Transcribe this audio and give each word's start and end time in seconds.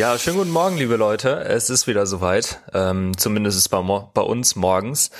Ja, 0.00 0.16
schönen 0.16 0.38
guten 0.38 0.50
Morgen, 0.50 0.78
liebe 0.78 0.96
Leute. 0.96 1.44
Es 1.44 1.68
ist 1.68 1.86
wieder 1.86 2.06
soweit. 2.06 2.62
Ähm, 2.72 3.14
zumindest 3.18 3.58
ist 3.58 3.64
es 3.64 3.68
bei, 3.68 3.82
bei 3.82 4.22
uns 4.22 4.56
morgens. 4.56 5.10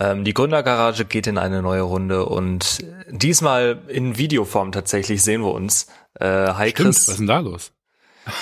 Ähm, 0.00 0.24
die 0.24 0.32
Gründergarage 0.32 1.04
geht 1.04 1.26
in 1.26 1.36
eine 1.36 1.60
neue 1.60 1.82
Runde 1.82 2.24
und 2.24 2.82
diesmal 3.10 3.82
in 3.88 4.16
Videoform 4.16 4.72
tatsächlich 4.72 5.22
sehen 5.22 5.42
wir 5.42 5.52
uns. 5.52 5.88
Äh, 6.18 6.24
hi 6.54 6.70
Stimmt, 6.70 6.76
Chris. 6.76 6.96
Was 6.96 7.08
ist 7.08 7.18
denn 7.18 7.26
da 7.26 7.40
los? 7.40 7.72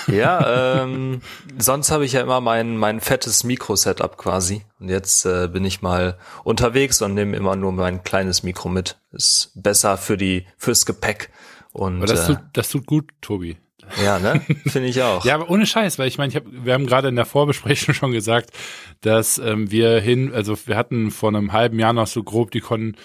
Ja, 0.07 0.83
ähm, 0.85 1.23
sonst 1.59 1.91
habe 1.91 2.05
ich 2.05 2.13
ja 2.13 2.21
immer 2.21 2.41
mein, 2.41 2.77
mein 2.77 3.01
fettes 3.01 3.43
Mikro-Setup 3.43 4.16
quasi. 4.16 4.65
Und 4.79 4.91
jetzt 4.91 5.27
äh, 5.27 5.49
bin 5.49 5.65
ich 5.65 5.83
mal 5.83 6.19
unterwegs 6.45 7.02
und 7.02 7.15
nehme 7.15 7.37
immer 7.37 7.57
nur 7.57 7.73
mein 7.73 8.05
kleines 8.05 8.45
Mikro 8.45 8.69
mit. 8.69 8.97
Ist 9.11 9.51
besser 9.57 9.97
für 9.97 10.16
die, 10.16 10.47
fürs 10.57 10.87
Gepäck. 10.87 11.30
Und, 11.73 11.97
Aber 11.97 12.07
das, 12.07 12.29
tut, 12.29 12.37
äh, 12.37 12.43
das 12.52 12.69
tut 12.69 12.87
gut, 12.87 13.11
Tobi. 13.21 13.57
Ja, 14.05 14.19
ne? 14.19 14.41
Finde 14.66 14.89
ich 14.89 15.02
auch. 15.02 15.25
ja, 15.27 15.34
aber 15.34 15.51
ohne 15.51 15.66
Scheiß, 15.66 15.98
weil 15.98 16.09
ich 16.09 16.19
meine, 16.19 16.30
ich 16.30 16.37
hab, 16.37 16.45
wir 16.47 16.73
haben 16.73 16.87
gerade 16.87 17.09
in 17.09 17.16
der 17.16 17.27
Vorbesprechung 17.27 17.95
schon 17.95 18.12
gesagt, 18.12 18.51
dass 19.01 19.38
ähm, 19.38 19.71
wir 19.71 20.01
hin, 20.01 20.33
also 20.33 20.57
wir 20.66 20.77
hatten 20.77 21.11
vor 21.11 21.30
einem 21.30 21.52
halben 21.52 21.79
Jahr 21.79 21.93
noch 21.93 22.07
so 22.07 22.23
grob 22.23 22.51
die 22.51 22.61
Kon 22.61 22.97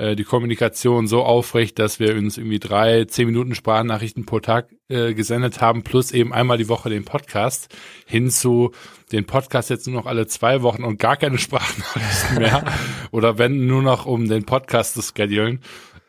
äh, 0.00 0.16
die 0.16 0.24
Kommunikation 0.24 1.06
so 1.06 1.22
aufrecht, 1.22 1.78
dass 1.78 2.00
wir 2.00 2.16
uns 2.16 2.38
irgendwie 2.38 2.58
drei, 2.58 3.04
zehn 3.04 3.26
Minuten 3.26 3.54
Sprachnachrichten 3.54 4.24
pro 4.24 4.40
Tag 4.40 4.68
äh, 4.88 5.12
gesendet 5.12 5.60
haben, 5.60 5.82
plus 5.82 6.10
eben 6.12 6.32
einmal 6.32 6.56
die 6.56 6.68
Woche 6.68 6.88
den 6.88 7.04
Podcast, 7.04 7.74
hin 8.06 8.30
zu 8.30 8.72
den 9.12 9.26
Podcast 9.26 9.68
jetzt 9.68 9.86
nur 9.86 10.00
noch 10.00 10.06
alle 10.06 10.26
zwei 10.26 10.62
Wochen 10.62 10.84
und 10.84 10.98
gar 10.98 11.16
keine 11.16 11.38
Sprachnachrichten 11.38 12.38
mehr. 12.38 12.64
Oder 13.10 13.36
wenn 13.36 13.66
nur 13.66 13.82
noch 13.82 14.06
um 14.06 14.28
den 14.28 14.44
Podcast 14.44 14.94
zu 14.94 15.02
schedulen. 15.02 15.60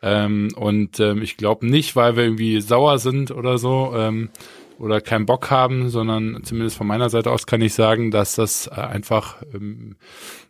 Ähm, 0.02 0.48
und 0.56 0.98
ähm, 1.00 1.22
ich 1.22 1.36
glaube 1.36 1.66
nicht, 1.66 1.94
weil 1.96 2.16
wir 2.16 2.24
irgendwie 2.24 2.60
sauer 2.60 2.98
sind 2.98 3.30
oder 3.30 3.58
so 3.58 3.92
ähm, 3.96 4.30
oder 4.78 5.00
keinen 5.00 5.26
Bock 5.26 5.50
haben, 5.50 5.88
sondern 5.88 6.42
zumindest 6.42 6.76
von 6.76 6.88
meiner 6.88 7.08
Seite 7.08 7.30
aus 7.30 7.46
kann 7.46 7.62
ich 7.62 7.72
sagen, 7.74 8.10
dass 8.10 8.34
das 8.34 8.66
äh, 8.66 8.80
einfach 8.80 9.42
ähm, 9.54 9.96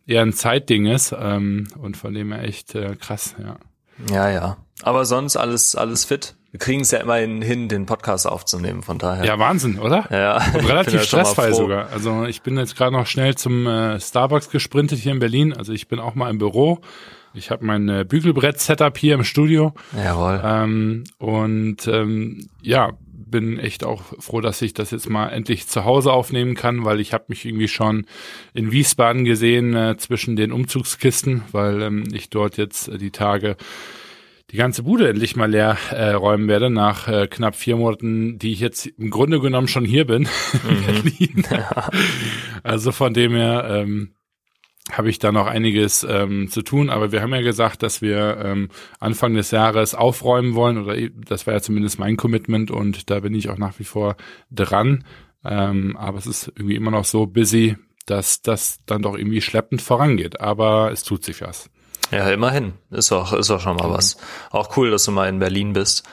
eher 0.06 0.22
ein 0.22 0.32
Zeitding 0.32 0.86
ist 0.86 1.14
ähm, 1.18 1.68
und 1.78 1.96
von 1.96 2.14
dem 2.14 2.32
her 2.32 2.44
echt 2.44 2.74
äh, 2.74 2.96
krass, 2.96 3.34
ja. 3.38 3.56
Ja, 4.10 4.30
ja. 4.30 4.56
Aber 4.82 5.04
sonst 5.04 5.36
alles, 5.36 5.76
alles 5.76 6.04
fit. 6.04 6.34
Wir 6.50 6.58
kriegen 6.58 6.80
es 6.80 6.90
ja 6.90 6.98
immerhin 6.98 7.40
hin, 7.40 7.68
den 7.68 7.86
Podcast 7.86 8.26
aufzunehmen, 8.26 8.82
von 8.82 8.98
daher. 8.98 9.24
Ja, 9.24 9.38
Wahnsinn, 9.38 9.78
oder? 9.78 10.06
Ja. 10.10 10.36
Und 10.54 10.64
relativ 10.68 11.02
stressfrei 11.02 11.52
sogar. 11.52 11.88
Also 11.92 12.24
ich 12.24 12.42
bin 12.42 12.58
jetzt 12.58 12.76
gerade 12.76 12.94
noch 12.94 13.06
schnell 13.06 13.36
zum 13.36 13.66
äh, 13.66 14.00
Starbucks 14.00 14.50
gesprintet 14.50 14.98
hier 14.98 15.12
in 15.12 15.18
Berlin. 15.18 15.54
Also 15.54 15.72
ich 15.72 15.88
bin 15.88 15.98
auch 15.98 16.14
mal 16.14 16.30
im 16.30 16.38
Büro 16.38 16.80
ich 17.34 17.50
habe 17.50 17.64
mein 17.64 17.88
äh, 17.88 18.04
Bügelbrett-Setup 18.08 18.96
hier 18.96 19.14
im 19.14 19.24
Studio. 19.24 19.74
Jawohl. 19.96 20.40
Ähm, 20.44 21.04
und 21.18 21.86
ähm, 21.86 22.48
ja, 22.62 22.92
bin 23.32 23.58
echt 23.58 23.82
auch 23.84 24.02
froh, 24.20 24.40
dass 24.40 24.62
ich 24.62 24.74
das 24.74 24.92
jetzt 24.92 25.08
mal 25.08 25.28
endlich 25.28 25.66
zu 25.66 25.84
Hause 25.84 26.12
aufnehmen 26.12 26.54
kann, 26.54 26.84
weil 26.84 27.00
ich 27.00 27.12
habe 27.12 27.24
mich 27.28 27.44
irgendwie 27.44 27.68
schon 27.68 28.06
in 28.54 28.70
Wiesbaden 28.70 29.24
gesehen 29.24 29.74
äh, 29.74 29.96
zwischen 29.96 30.36
den 30.36 30.52
Umzugskisten, 30.52 31.42
weil 31.50 31.82
ähm, 31.82 32.04
ich 32.12 32.30
dort 32.30 32.56
jetzt 32.58 32.88
äh, 32.88 32.98
die 32.98 33.10
Tage 33.10 33.56
die 34.50 34.58
ganze 34.58 34.82
Bude 34.82 35.08
endlich 35.08 35.34
mal 35.34 35.50
leer 35.50 35.78
äh, 35.90 36.10
räumen 36.10 36.46
werde 36.46 36.68
nach 36.68 37.08
äh, 37.08 37.26
knapp 37.26 37.56
vier 37.56 37.76
Monaten, 37.76 38.38
die 38.38 38.52
ich 38.52 38.60
jetzt 38.60 38.86
im 38.86 39.08
Grunde 39.08 39.40
genommen 39.40 39.66
schon 39.68 39.84
hier 39.84 40.06
bin. 40.06 40.28
Mhm. 40.62 41.44
Also 42.62 42.92
von 42.92 43.12
dem 43.14 43.32
her 43.32 43.66
ähm, 43.68 44.12
habe 44.92 45.10
ich 45.10 45.18
da 45.18 45.32
noch 45.32 45.46
einiges 45.46 46.06
ähm, 46.08 46.48
zu 46.48 46.62
tun. 46.62 46.90
Aber 46.90 47.12
wir 47.12 47.22
haben 47.22 47.34
ja 47.34 47.40
gesagt, 47.40 47.82
dass 47.82 48.02
wir 48.02 48.38
ähm, 48.44 48.68
Anfang 49.00 49.34
des 49.34 49.50
Jahres 49.50 49.94
aufräumen 49.94 50.54
wollen, 50.54 50.78
oder 50.78 50.96
das 51.26 51.46
war 51.46 51.54
ja 51.54 51.60
zumindest 51.60 51.98
mein 51.98 52.16
Commitment 52.16 52.70
und 52.70 53.10
da 53.10 53.20
bin 53.20 53.34
ich 53.34 53.50
auch 53.50 53.58
nach 53.58 53.78
wie 53.78 53.84
vor 53.84 54.16
dran. 54.50 55.04
Ähm, 55.44 55.96
aber 55.96 56.18
es 56.18 56.26
ist 56.26 56.48
irgendwie 56.48 56.76
immer 56.76 56.90
noch 56.90 57.04
so 57.04 57.26
busy, 57.26 57.76
dass 58.06 58.42
das 58.42 58.80
dann 58.86 59.02
doch 59.02 59.16
irgendwie 59.16 59.40
schleppend 59.40 59.82
vorangeht. 59.82 60.40
Aber 60.40 60.92
es 60.92 61.02
tut 61.02 61.24
sich 61.24 61.40
was. 61.40 61.70
Ja, 62.10 62.28
immerhin. 62.30 62.74
Ist 62.90 63.10
auch, 63.12 63.32
ist 63.32 63.50
auch 63.50 63.60
schon 63.60 63.76
mal 63.76 63.88
mhm. 63.88 63.94
was. 63.94 64.18
Auch 64.50 64.76
cool, 64.76 64.90
dass 64.90 65.04
du 65.04 65.12
mal 65.12 65.28
in 65.28 65.38
Berlin 65.38 65.72
bist. 65.72 66.06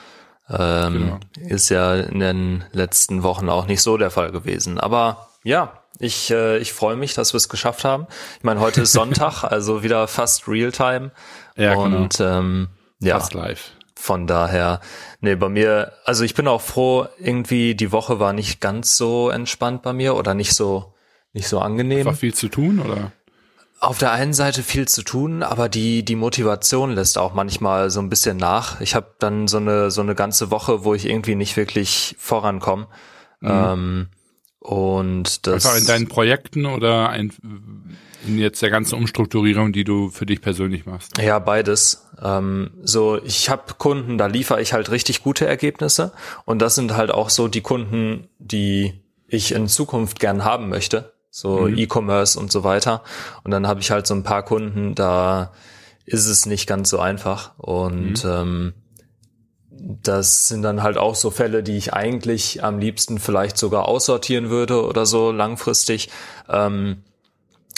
Ähm, 0.48 0.92
genau. 0.92 1.20
Ist 1.48 1.68
ja 1.68 1.94
in 1.94 2.18
den 2.18 2.64
letzten 2.72 3.22
Wochen 3.22 3.48
auch 3.48 3.66
nicht 3.66 3.82
so 3.82 3.96
der 3.98 4.10
Fall 4.10 4.32
gewesen. 4.32 4.80
Aber 4.80 5.28
ja, 5.44 5.79
ich, 6.00 6.30
äh, 6.30 6.58
ich 6.58 6.72
freue 6.72 6.96
mich, 6.96 7.14
dass 7.14 7.34
wir 7.34 7.36
es 7.36 7.48
geschafft 7.48 7.84
haben. 7.84 8.06
Ich 8.38 8.44
meine, 8.44 8.60
heute 8.60 8.80
ist 8.82 8.92
Sonntag, 9.00 9.44
also 9.44 9.82
wieder 9.82 10.08
fast 10.08 10.48
Realtime. 10.48 11.12
Ja, 11.56 11.74
genau. 11.74 11.96
und 11.96 12.16
genau. 12.16 12.38
ähm, 12.38 12.68
ja, 13.00 13.18
fast 13.18 13.34
live. 13.34 13.70
Von 13.94 14.26
daher, 14.26 14.80
nee, 15.20 15.34
bei 15.34 15.50
mir, 15.50 15.92
also 16.06 16.24
ich 16.24 16.34
bin 16.34 16.48
auch 16.48 16.62
froh, 16.62 17.06
irgendwie 17.18 17.74
die 17.74 17.92
Woche 17.92 18.18
war 18.18 18.32
nicht 18.32 18.62
ganz 18.62 18.96
so 18.96 19.28
entspannt 19.28 19.82
bei 19.82 19.92
mir 19.92 20.16
oder 20.16 20.32
nicht 20.32 20.54
so, 20.54 20.94
nicht 21.34 21.48
so 21.48 21.60
angenehm. 21.60 22.06
War 22.06 22.14
viel 22.14 22.32
zu 22.32 22.48
tun 22.48 22.80
oder? 22.80 23.12
Auf 23.78 23.98
der 23.98 24.12
einen 24.12 24.32
Seite 24.32 24.62
viel 24.62 24.88
zu 24.88 25.02
tun, 25.02 25.42
aber 25.42 25.68
die 25.68 26.02
die 26.02 26.16
Motivation 26.16 26.92
lässt 26.92 27.18
auch 27.18 27.34
manchmal 27.34 27.90
so 27.90 28.00
ein 28.00 28.08
bisschen 28.08 28.38
nach. 28.38 28.80
Ich 28.80 28.94
habe 28.94 29.14
dann 29.18 29.48
so 29.48 29.56
eine 29.58 29.90
so 29.90 30.00
eine 30.00 30.14
ganze 30.14 30.50
Woche, 30.50 30.84
wo 30.84 30.94
ich 30.94 31.06
irgendwie 31.06 31.34
nicht 31.34 31.56
wirklich 31.56 32.16
vorankomme. 32.18 32.88
Mhm. 33.40 33.50
Ähm, 33.50 34.08
und 34.60 35.46
das 35.46 35.66
einfach 35.66 35.80
in 35.80 35.86
deinen 35.86 36.08
Projekten 36.08 36.66
oder 36.66 37.08
ein, 37.08 37.32
in 38.26 38.38
jetzt 38.38 38.60
der 38.62 38.70
ganzen 38.70 38.94
Umstrukturierung, 38.94 39.72
die 39.72 39.84
du 39.84 40.10
für 40.10 40.26
dich 40.26 40.40
persönlich 40.42 40.86
machst? 40.86 41.18
Ja, 41.18 41.38
beides. 41.38 42.06
Ähm, 42.22 42.70
so, 42.82 43.18
ich 43.24 43.48
habe 43.48 43.74
Kunden, 43.78 44.18
da 44.18 44.26
liefere 44.26 44.60
ich 44.60 44.72
halt 44.72 44.90
richtig 44.90 45.22
gute 45.22 45.46
Ergebnisse 45.46 46.12
und 46.44 46.60
das 46.60 46.74
sind 46.74 46.94
halt 46.94 47.10
auch 47.10 47.30
so 47.30 47.48
die 47.48 47.62
Kunden, 47.62 48.28
die 48.38 48.92
ich 49.26 49.52
in 49.52 49.66
Zukunft 49.66 50.20
gern 50.20 50.44
haben 50.44 50.68
möchte, 50.68 51.14
so 51.30 51.60
mhm. 51.60 51.78
E-Commerce 51.78 52.38
und 52.38 52.52
so 52.52 52.62
weiter. 52.62 53.02
Und 53.44 53.52
dann 53.52 53.66
habe 53.66 53.80
ich 53.80 53.90
halt 53.90 54.06
so 54.06 54.14
ein 54.14 54.24
paar 54.24 54.42
Kunden, 54.42 54.94
da 54.94 55.52
ist 56.04 56.26
es 56.26 56.44
nicht 56.44 56.66
ganz 56.66 56.90
so 56.90 56.98
einfach 56.98 57.56
und 57.56 58.24
mhm. 58.24 58.30
ähm, 58.30 58.72
das 59.82 60.48
sind 60.48 60.62
dann 60.62 60.82
halt 60.82 60.98
auch 60.98 61.14
so 61.14 61.30
Fälle, 61.30 61.62
die 61.62 61.76
ich 61.76 61.94
eigentlich 61.94 62.62
am 62.62 62.78
liebsten 62.78 63.18
vielleicht 63.18 63.56
sogar 63.56 63.88
aussortieren 63.88 64.50
würde 64.50 64.84
oder 64.84 65.06
so 65.06 65.32
langfristig, 65.32 66.10
ähm, 66.48 67.02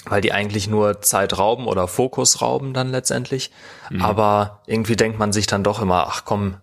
weil 0.05 0.21
die 0.21 0.33
eigentlich 0.33 0.67
nur 0.67 1.01
Zeit 1.01 1.39
rauben 1.39 1.67
oder 1.67 1.87
Fokus 1.87 2.43
rauben 2.43 2.75
dann 2.75 2.91
letztendlich. 2.91 3.53
Mhm. 3.91 4.03
Aber 4.03 4.63
irgendwie 4.67 4.97
denkt 4.97 5.19
man 5.19 5.33
sich 5.33 5.47
dann 5.47 5.63
doch 5.63 5.81
immer, 5.81 6.09
ach 6.09 6.25
komm, 6.25 6.57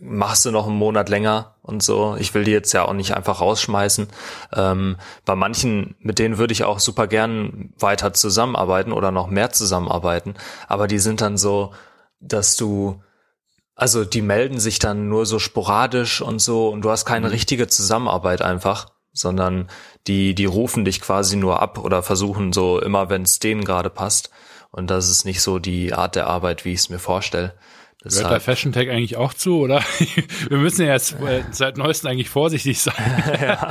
machst 0.00 0.44
du 0.44 0.50
noch 0.50 0.66
einen 0.66 0.76
Monat 0.76 1.08
länger 1.08 1.54
und 1.62 1.82
so. 1.82 2.16
Ich 2.18 2.34
will 2.34 2.44
die 2.44 2.50
jetzt 2.50 2.72
ja 2.72 2.84
auch 2.84 2.92
nicht 2.92 3.16
einfach 3.16 3.40
rausschmeißen. 3.40 4.08
Ähm, 4.54 4.96
bei 5.24 5.34
manchen, 5.34 5.94
mit 5.98 6.18
denen 6.18 6.36
würde 6.36 6.52
ich 6.52 6.64
auch 6.64 6.78
super 6.78 7.06
gern 7.06 7.72
weiter 7.78 8.12
zusammenarbeiten 8.12 8.92
oder 8.92 9.10
noch 9.10 9.28
mehr 9.28 9.50
zusammenarbeiten. 9.50 10.34
Aber 10.68 10.88
die 10.88 10.98
sind 10.98 11.22
dann 11.22 11.38
so, 11.38 11.72
dass 12.20 12.56
du 12.56 13.00
also 13.74 14.04
die 14.04 14.22
melden 14.22 14.60
sich 14.60 14.78
dann 14.78 15.08
nur 15.08 15.26
so 15.26 15.38
sporadisch 15.38 16.20
und 16.20 16.40
so 16.40 16.68
und 16.68 16.82
du 16.82 16.90
hast 16.90 17.04
keine 17.04 17.26
mhm. 17.26 17.32
richtige 17.32 17.66
Zusammenarbeit 17.66 18.42
einfach, 18.42 18.86
sondern 19.12 19.68
die, 20.06 20.34
die 20.34 20.44
rufen 20.44 20.84
dich 20.84 21.00
quasi 21.00 21.36
nur 21.36 21.60
ab 21.60 21.78
oder 21.78 22.02
versuchen 22.02 22.52
so 22.52 22.80
immer, 22.80 23.10
wenn 23.10 23.22
es 23.22 23.38
denen 23.38 23.64
gerade 23.64 23.90
passt. 23.90 24.30
Und 24.70 24.90
das 24.90 25.08
ist 25.08 25.24
nicht 25.24 25.40
so 25.40 25.60
die 25.60 25.94
Art 25.94 26.16
der 26.16 26.26
Arbeit, 26.26 26.64
wie 26.64 26.72
ich 26.72 26.80
es 26.80 26.88
mir 26.88 26.98
vorstelle. 26.98 27.54
Gehört 28.02 28.32
da 28.32 28.40
Fashion 28.40 28.72
Tech 28.72 28.90
eigentlich 28.90 29.16
auch 29.16 29.32
zu, 29.32 29.60
oder? 29.60 29.80
Wir 30.48 30.58
müssen 30.58 30.84
ja 30.84 30.92
jetzt 30.92 31.18
äh, 31.20 31.42
seit 31.52 31.78
neuestem 31.78 32.10
eigentlich 32.10 32.28
vorsichtig 32.28 32.78
sein. 32.80 32.94
ja. 33.40 33.68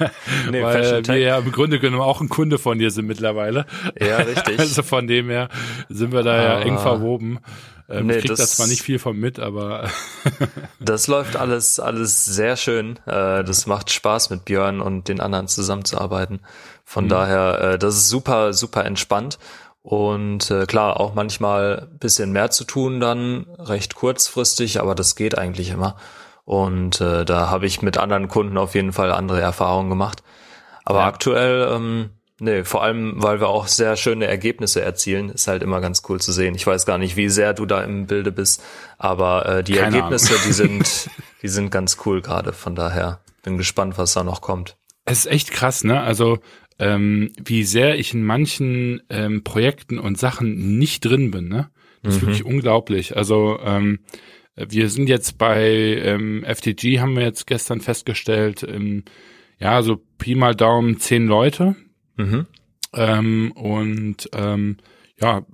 nee, 0.50 0.62
Weil 0.62 1.06
wir 1.06 1.18
ja 1.18 1.38
im 1.38 1.52
Grunde 1.52 1.78
genommen 1.78 2.02
auch 2.02 2.22
ein 2.22 2.30
Kunde 2.30 2.58
von 2.58 2.78
dir 2.78 2.90
sind 2.90 3.06
mittlerweile. 3.06 3.66
Ja, 4.00 4.16
richtig. 4.16 4.58
Also 4.58 4.82
von 4.82 5.06
dem 5.06 5.28
her 5.28 5.50
sind 5.90 6.12
wir 6.12 6.22
da 6.22 6.42
ja 6.42 6.60
eng 6.60 6.78
verwoben. 6.78 7.40
Ähm, 7.88 8.06
nee, 8.06 8.14
ich 8.14 8.20
krieg 8.22 8.30
das, 8.30 8.38
da 8.38 8.46
zwar 8.46 8.66
nicht 8.66 8.82
viel 8.82 8.98
von 8.98 9.16
mit, 9.16 9.38
aber 9.38 9.88
das 10.80 11.06
läuft 11.06 11.36
alles 11.36 11.78
alles 11.78 12.24
sehr 12.24 12.56
schön. 12.56 12.98
Äh, 13.06 13.44
das 13.44 13.66
macht 13.66 13.90
Spaß 13.90 14.30
mit 14.30 14.44
Björn 14.44 14.80
und 14.80 15.08
den 15.08 15.20
anderen 15.20 15.48
zusammenzuarbeiten. 15.48 16.40
Von 16.84 17.04
mhm. 17.04 17.08
daher, 17.10 17.60
äh, 17.60 17.78
das 17.78 17.96
ist 17.96 18.08
super 18.08 18.52
super 18.52 18.84
entspannt 18.84 19.38
und 19.82 20.50
äh, 20.50 20.66
klar 20.66 20.98
auch 20.98 21.14
manchmal 21.14 21.88
bisschen 22.00 22.32
mehr 22.32 22.50
zu 22.50 22.64
tun 22.64 22.98
dann 22.98 23.46
recht 23.58 23.94
kurzfristig, 23.94 24.80
aber 24.80 24.96
das 24.96 25.14
geht 25.14 25.38
eigentlich 25.38 25.70
immer. 25.70 25.96
Und 26.44 27.00
äh, 27.00 27.24
da 27.24 27.50
habe 27.50 27.66
ich 27.66 27.82
mit 27.82 27.98
anderen 27.98 28.28
Kunden 28.28 28.58
auf 28.58 28.74
jeden 28.74 28.92
Fall 28.92 29.12
andere 29.12 29.40
Erfahrungen 29.40 29.90
gemacht. 29.90 30.22
Aber 30.84 31.00
ja. 31.00 31.06
aktuell 31.06 31.68
ähm, 31.72 32.10
Nee, 32.38 32.64
vor 32.64 32.82
allem, 32.82 33.14
weil 33.16 33.40
wir 33.40 33.48
auch 33.48 33.66
sehr 33.66 33.96
schöne 33.96 34.26
Ergebnisse 34.26 34.82
erzielen, 34.82 35.30
ist 35.30 35.48
halt 35.48 35.62
immer 35.62 35.80
ganz 35.80 36.02
cool 36.08 36.20
zu 36.20 36.32
sehen. 36.32 36.54
Ich 36.54 36.66
weiß 36.66 36.84
gar 36.84 36.98
nicht, 36.98 37.16
wie 37.16 37.30
sehr 37.30 37.54
du 37.54 37.64
da 37.64 37.82
im 37.82 38.06
Bilde 38.06 38.30
bist, 38.30 38.62
aber 38.98 39.46
äh, 39.46 39.64
die 39.64 39.74
Keine 39.74 39.96
Ergebnisse, 39.96 40.34
Ahnung. 40.34 40.42
die 40.46 40.52
sind, 40.52 41.10
die 41.42 41.48
sind 41.48 41.70
ganz 41.70 41.96
cool 42.04 42.20
gerade. 42.20 42.52
Von 42.52 42.74
daher 42.74 43.20
bin 43.42 43.56
gespannt, 43.56 43.96
was 43.96 44.12
da 44.12 44.22
noch 44.22 44.42
kommt. 44.42 44.76
Es 45.06 45.20
ist 45.20 45.26
echt 45.26 45.50
krass, 45.50 45.82
ne? 45.82 46.00
Also 46.00 46.38
ähm, 46.78 47.32
wie 47.42 47.64
sehr 47.64 47.98
ich 47.98 48.12
in 48.12 48.22
manchen 48.22 49.00
ähm, 49.08 49.42
Projekten 49.42 49.98
und 49.98 50.18
Sachen 50.18 50.78
nicht 50.78 51.06
drin 51.06 51.30
bin, 51.30 51.48
ne? 51.48 51.70
Das 52.02 52.16
ist 52.16 52.22
mhm. 52.22 52.26
wirklich 52.26 52.44
unglaublich. 52.44 53.16
Also 53.16 53.58
ähm, 53.64 54.00
wir 54.56 54.90
sind 54.90 55.08
jetzt 55.08 55.38
bei 55.38 55.64
ähm, 55.64 56.44
FTG, 56.44 57.00
haben 57.00 57.16
wir 57.16 57.22
jetzt 57.22 57.46
gestern 57.46 57.80
festgestellt, 57.80 58.62
ähm, 58.68 59.04
ja, 59.58 59.80
so 59.82 60.02
Pi 60.18 60.34
mal 60.34 60.54
Daumen 60.54 61.00
zehn 61.00 61.26
Leute. 61.26 61.76
Mhm. 62.16 62.46
Ähm, 62.94 63.52
und 63.52 64.28
ähm, 64.32 64.76
ja, 65.20 65.44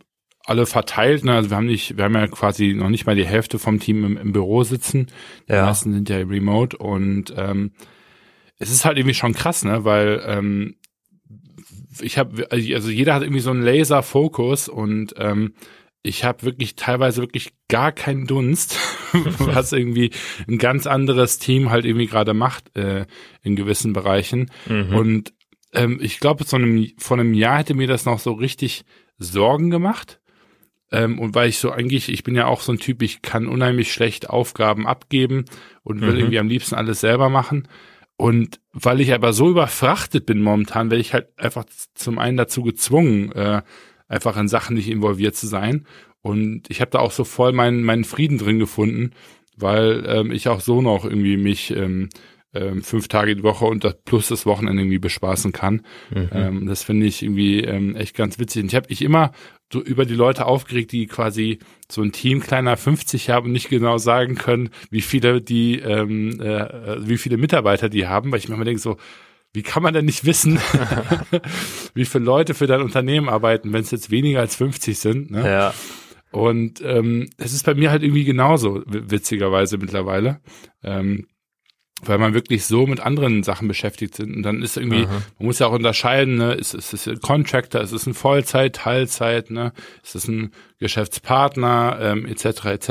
alle 0.44 0.67
verteilt. 0.67 1.25
Ne? 1.25 1.35
Also 1.35 1.50
wir 1.50 1.56
haben 1.56 1.67
nicht, 1.67 1.97
wir 1.97 2.05
haben 2.05 2.14
ja 2.14 2.26
quasi 2.26 2.75
noch 2.75 2.88
nicht 2.88 3.06
mal 3.06 3.17
die 3.17 3.26
Hälfte 3.26 3.59
vom 3.59 3.79
Team 3.79 4.05
im, 4.05 4.17
im 4.17 4.32
Büro 4.32 4.64
sitzen. 4.64 5.06
Die 5.49 5.53
ja. 5.53 5.67
meisten 5.67 5.93
sind 5.93 6.09
ja 6.09 6.19
remote 6.19 6.76
und 6.76 7.32
ähm, 7.37 7.73
es 8.59 8.70
ist 8.70 8.85
halt 8.85 8.97
irgendwie 8.97 9.14
schon 9.14 9.35
krass, 9.35 9.64
ne? 9.64 9.85
Weil 9.85 10.23
ähm, 10.26 10.76
ich 12.00 12.17
habe, 12.19 12.50
also 12.50 12.91
jeder 12.91 13.15
hat 13.15 13.23
irgendwie 13.23 13.41
so 13.41 13.50
einen 13.50 13.62
Laser-Fokus 13.62 14.69
und 14.69 15.15
ähm, 15.17 15.55
ich 16.03 16.25
habe 16.25 16.43
wirklich 16.43 16.75
teilweise 16.75 17.20
wirklich 17.20 17.53
gar 17.69 17.93
keinen 17.93 18.26
Dunst, 18.26 18.79
was 19.38 19.73
irgendwie 19.73 20.11
ein 20.49 20.58
ganz 20.58 20.87
anderes 20.87 21.38
Team 21.38 21.70
halt 21.70 21.85
irgendwie 21.85 22.06
gerade 22.06 22.35
macht 22.35 22.76
äh, 22.76 23.06
in 23.43 23.56
gewissen 23.56 23.93
Bereichen. 23.93 24.50
Mhm. 24.69 24.94
Und 24.94 25.35
ähm, 25.73 25.99
ich 26.01 26.21
glaube, 26.21 26.45
so 26.45 26.57
einem, 26.57 26.89
vor 26.99 27.19
einem 27.19 27.35
Jahr 27.35 27.59
hätte 27.59 27.75
mir 27.75 27.87
das 27.87 28.05
noch 28.05 28.19
so 28.19 28.33
richtig 28.33 28.85
Sorgen 29.19 29.71
gemacht. 29.71 30.21
Ähm, 30.91 31.19
und 31.19 31.35
weil 31.35 31.49
ich 31.49 31.59
so 31.59 31.71
eigentlich, 31.71 32.11
ich 32.11 32.23
bin 32.23 32.35
ja 32.35 32.47
auch 32.47 32.61
so 32.61 32.73
ein 32.73 32.79
Typ, 32.79 33.03
ich 33.03 33.23
kann 33.23 33.49
unheimlich 33.49 33.93
schlecht 33.93 34.29
Aufgaben 34.29 34.87
abgeben 34.87 35.47
und 35.83 36.01
will 36.03 36.13
mhm. 36.13 36.19
irgendwie 36.19 36.39
am 36.39 36.49
liebsten 36.49 36.75
alles 36.75 37.01
selber 37.01 37.31
machen. 37.31 37.67
Und 38.17 38.61
weil 38.73 39.01
ich 39.01 39.13
aber 39.15 39.33
so 39.33 39.49
überfrachtet 39.49 40.27
bin 40.27 40.43
momentan, 40.43 40.91
werde 40.91 41.01
ich 41.01 41.15
halt 41.15 41.29
einfach 41.39 41.65
zum 41.95 42.19
einen 42.19 42.37
dazu 42.37 42.63
gezwungen, 42.63 43.33
äh, 43.33 43.63
einfach 44.07 44.37
in 44.37 44.49
Sachen 44.49 44.77
nicht 44.77 44.89
involviert 44.89 45.35
zu 45.35 45.47
sein. 45.47 45.87
Und 46.21 46.71
ich 46.71 46.81
habe 46.81 46.91
da 46.91 47.01
auch 47.01 47.11
so 47.11 47.25
voll 47.25 47.53
meinen, 47.53 47.83
meinen 47.83 48.05
Frieden 48.05 48.39
drin 48.39 48.59
gefunden, 48.59 49.13
weil 49.57 50.05
ähm, 50.07 50.31
ich 50.31 50.49
auch 50.49 50.61
so 50.61 50.83
noch 50.83 51.05
irgendwie 51.05 51.37
mich 51.37 51.75
ähm, 51.75 52.11
ähm, 52.55 52.83
fünf 52.83 53.09
Tage 53.09 53.35
die 53.35 53.43
Woche 53.43 53.65
und 53.65 53.85
das 53.85 53.97
plus 54.05 54.29
das 54.29 54.47
Wochenende 54.47 54.83
irgendwie 54.83 54.99
bespaßen 54.99 55.53
kann. 55.53 55.83
Mhm. 56.15 56.29
Ähm, 56.33 56.67
das 56.67 56.83
finde 56.83 57.07
ich 57.07 57.23
irgendwie 57.23 57.61
ähm, 57.61 57.97
echt 57.97 58.17
ganz 58.17 58.39
witzig. 58.39 58.63
Und 58.63 58.69
ich 58.69 58.75
habe 58.75 58.87
ich 58.91 59.03
immer 59.03 59.33
so 59.73 59.83
über 59.83 60.05
die 60.05 60.15
Leute 60.15 60.47
aufgeregt, 60.47 60.93
die 60.93 61.07
quasi 61.07 61.59
so 61.91 62.03
ein 62.03 62.13
Team 62.13 62.41
kleiner 62.41 62.77
50 62.77 63.31
haben 63.31 63.47
und 63.47 63.53
nicht 63.53 63.71
genau 63.71 63.99
sagen 63.99 64.35
können, 64.35 64.71
wie 64.91 65.01
viele 65.01 65.41
die, 65.41 65.79
ähm, 65.79 66.41
äh, 66.41 67.07
wie 67.07 67.19
viele 67.19 67.39
Mitarbeiter 67.39 67.89
die 67.89 68.07
haben, 68.07 68.31
weil 68.31 68.39
ich 68.39 68.49
mir 68.49 68.55
immer 68.55 68.65
denke 68.65 68.81
so, 68.81 68.99
wie 69.55 69.63
kann 69.63 69.83
man 69.83 69.95
denn 69.95 70.05
nicht 70.05 70.25
wissen, 70.25 70.59
wie 71.95 72.05
viele 72.05 72.25
Leute 72.25 72.55
für 72.55 72.67
dein 72.67 72.83
Unternehmen 72.83 73.29
arbeiten, 73.29 73.73
wenn 73.73 73.83
es 73.83 73.91
jetzt 73.91 74.11
weniger 74.11 74.41
als 74.41 74.57
50 74.57 74.99
sind? 74.99 75.31
Ne? 75.31 75.47
Ja. 75.47 75.75
Und 76.31 76.81
ähm, 76.83 77.29
es 77.37 77.53
ist 77.53 77.67
bei 77.67 77.75
mir 77.75 77.91
halt 77.91 78.03
irgendwie 78.03 78.25
genauso, 78.25 78.83
witzigerweise 78.87 79.77
mittlerweile. 79.77 80.41
Ähm, 80.83 81.27
weil 82.05 82.19
man 82.19 82.35
wirklich 82.35 82.67
so 82.67 82.87
mit 82.87 83.01
anderen 83.01 83.43
Sachen 83.43 83.69
beschäftigt 83.69 84.17
sind. 84.17 84.35
Und 84.35 84.43
dann 84.43 84.63
ist 84.63 84.77
irgendwie, 84.77 85.05
Aha. 85.05 85.23
man 85.39 85.47
muss 85.47 85.59
ja 85.59 85.69
auch 85.69 85.73
unterscheiden, 85.73 86.37
ne, 86.37 86.53
ist, 86.55 86.75
ist 86.75 86.93
es 86.93 87.07
ein 87.07 87.21
Contractor, 87.21 87.81
ist 87.81 87.93
es 87.93 88.07
ein 88.07 88.15
Vollzeit, 88.15 88.75
Teilzeit, 88.75 89.51
ne, 89.51 89.73
ist 90.03 90.17
es 90.17 90.27
ein 90.27 90.53
Geschäftspartner, 90.79 91.99
ähm, 92.01 92.27
etc. 92.27 92.65
etc. 92.67 92.89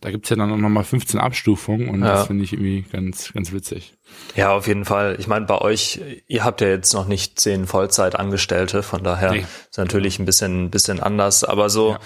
Da 0.00 0.10
gibt's 0.10 0.30
ja 0.30 0.36
dann 0.36 0.50
auch 0.50 0.56
nochmal 0.56 0.84
15 0.84 1.20
Abstufungen 1.20 1.88
und 1.88 2.00
ja. 2.00 2.08
das 2.08 2.26
finde 2.26 2.42
ich 2.42 2.52
irgendwie 2.52 2.84
ganz, 2.90 3.32
ganz 3.32 3.52
witzig. 3.52 3.94
Ja, 4.34 4.52
auf 4.52 4.66
jeden 4.66 4.84
Fall. 4.84 5.16
Ich 5.20 5.28
meine, 5.28 5.46
bei 5.46 5.58
euch, 5.58 6.00
ihr 6.26 6.44
habt 6.44 6.60
ja 6.60 6.68
jetzt 6.68 6.92
noch 6.92 7.06
nicht 7.06 7.38
zehn 7.38 7.66
Vollzeitangestellte, 7.66 8.82
von 8.82 9.04
daher 9.04 9.30
nee. 9.30 9.44
ist 9.70 9.78
natürlich 9.78 10.18
ein 10.18 10.24
bisschen, 10.24 10.64
ein 10.64 10.70
bisschen 10.70 10.98
anders. 10.98 11.44
Aber 11.44 11.70
so, 11.70 11.92
ja. 11.92 12.00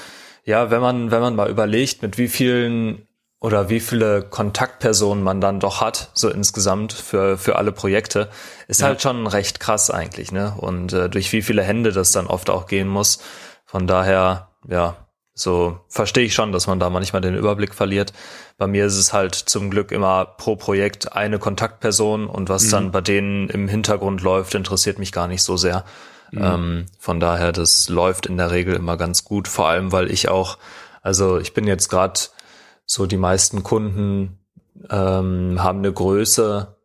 ja, 0.44 0.70
wenn 0.70 0.82
man, 0.82 1.10
wenn 1.10 1.20
man 1.20 1.36
mal 1.36 1.48
überlegt, 1.48 2.02
mit 2.02 2.18
wie 2.18 2.28
vielen 2.28 3.06
oder 3.44 3.68
wie 3.68 3.80
viele 3.80 4.22
Kontaktpersonen 4.22 5.22
man 5.22 5.38
dann 5.42 5.60
doch 5.60 5.82
hat, 5.82 6.08
so 6.14 6.30
insgesamt 6.30 6.94
für, 6.94 7.36
für 7.36 7.56
alle 7.56 7.72
Projekte, 7.72 8.30
ist 8.68 8.80
ja. 8.80 8.86
halt 8.86 9.02
schon 9.02 9.26
recht 9.26 9.60
krass 9.60 9.90
eigentlich, 9.90 10.32
ne? 10.32 10.54
Und 10.56 10.94
äh, 10.94 11.10
durch 11.10 11.30
wie 11.34 11.42
viele 11.42 11.62
Hände 11.62 11.92
das 11.92 12.10
dann 12.10 12.26
oft 12.26 12.48
auch 12.48 12.66
gehen 12.66 12.88
muss. 12.88 13.18
Von 13.66 13.86
daher, 13.86 14.48
ja, 14.66 14.96
so 15.34 15.78
verstehe 15.88 16.24
ich 16.24 16.32
schon, 16.32 16.52
dass 16.52 16.66
man 16.66 16.80
da 16.80 16.88
manchmal 16.88 17.20
den 17.20 17.34
Überblick 17.34 17.74
verliert. 17.74 18.14
Bei 18.56 18.66
mir 18.66 18.86
ist 18.86 18.96
es 18.96 19.12
halt 19.12 19.34
zum 19.34 19.68
Glück 19.68 19.92
immer 19.92 20.24
pro 20.24 20.56
Projekt 20.56 21.12
eine 21.12 21.38
Kontaktperson 21.38 22.28
und 22.28 22.48
was 22.48 22.64
mhm. 22.68 22.70
dann 22.70 22.90
bei 22.92 23.02
denen 23.02 23.50
im 23.50 23.68
Hintergrund 23.68 24.22
läuft, 24.22 24.54
interessiert 24.54 24.98
mich 24.98 25.12
gar 25.12 25.28
nicht 25.28 25.42
so 25.42 25.58
sehr. 25.58 25.84
Mhm. 26.30 26.42
Ähm, 26.42 26.86
von 26.98 27.20
daher, 27.20 27.52
das 27.52 27.90
läuft 27.90 28.24
in 28.24 28.38
der 28.38 28.52
Regel 28.52 28.74
immer 28.74 28.96
ganz 28.96 29.22
gut, 29.22 29.48
vor 29.48 29.68
allem 29.68 29.92
weil 29.92 30.10
ich 30.10 30.30
auch, 30.30 30.56
also 31.02 31.38
ich 31.38 31.52
bin 31.52 31.66
jetzt 31.66 31.90
gerade 31.90 32.18
so 32.86 33.06
die 33.06 33.16
meisten 33.16 33.62
Kunden 33.62 34.38
ähm, 34.90 35.62
haben 35.62 35.78
eine 35.78 35.92
Größe, 35.92 36.76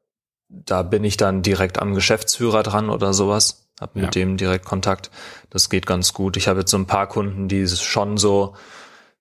da 0.50 0.84
bin 0.84 1.04
ich 1.04 1.18
dann 1.18 1.42
direkt 1.42 1.80
am 1.80 1.94
Geschäftsführer 1.94 2.64
dran 2.64 2.90
oder 2.90 3.14
sowas, 3.14 3.68
hab 3.80 3.96
mit 3.96 4.06
ja. 4.06 4.10
dem 4.12 4.38
direkt 4.38 4.66
Kontakt. 4.66 5.12
Das 5.50 5.70
geht 5.70 5.86
ganz 5.86 6.14
gut. 6.14 6.38
Ich 6.38 6.48
habe 6.48 6.62
jetzt 6.62 6.72
so 6.72 6.78
ein 6.78 6.88
paar 6.88 7.08
Kunden, 7.08 7.48
die 7.48 7.68
schon 7.68 8.18
so 8.18 8.56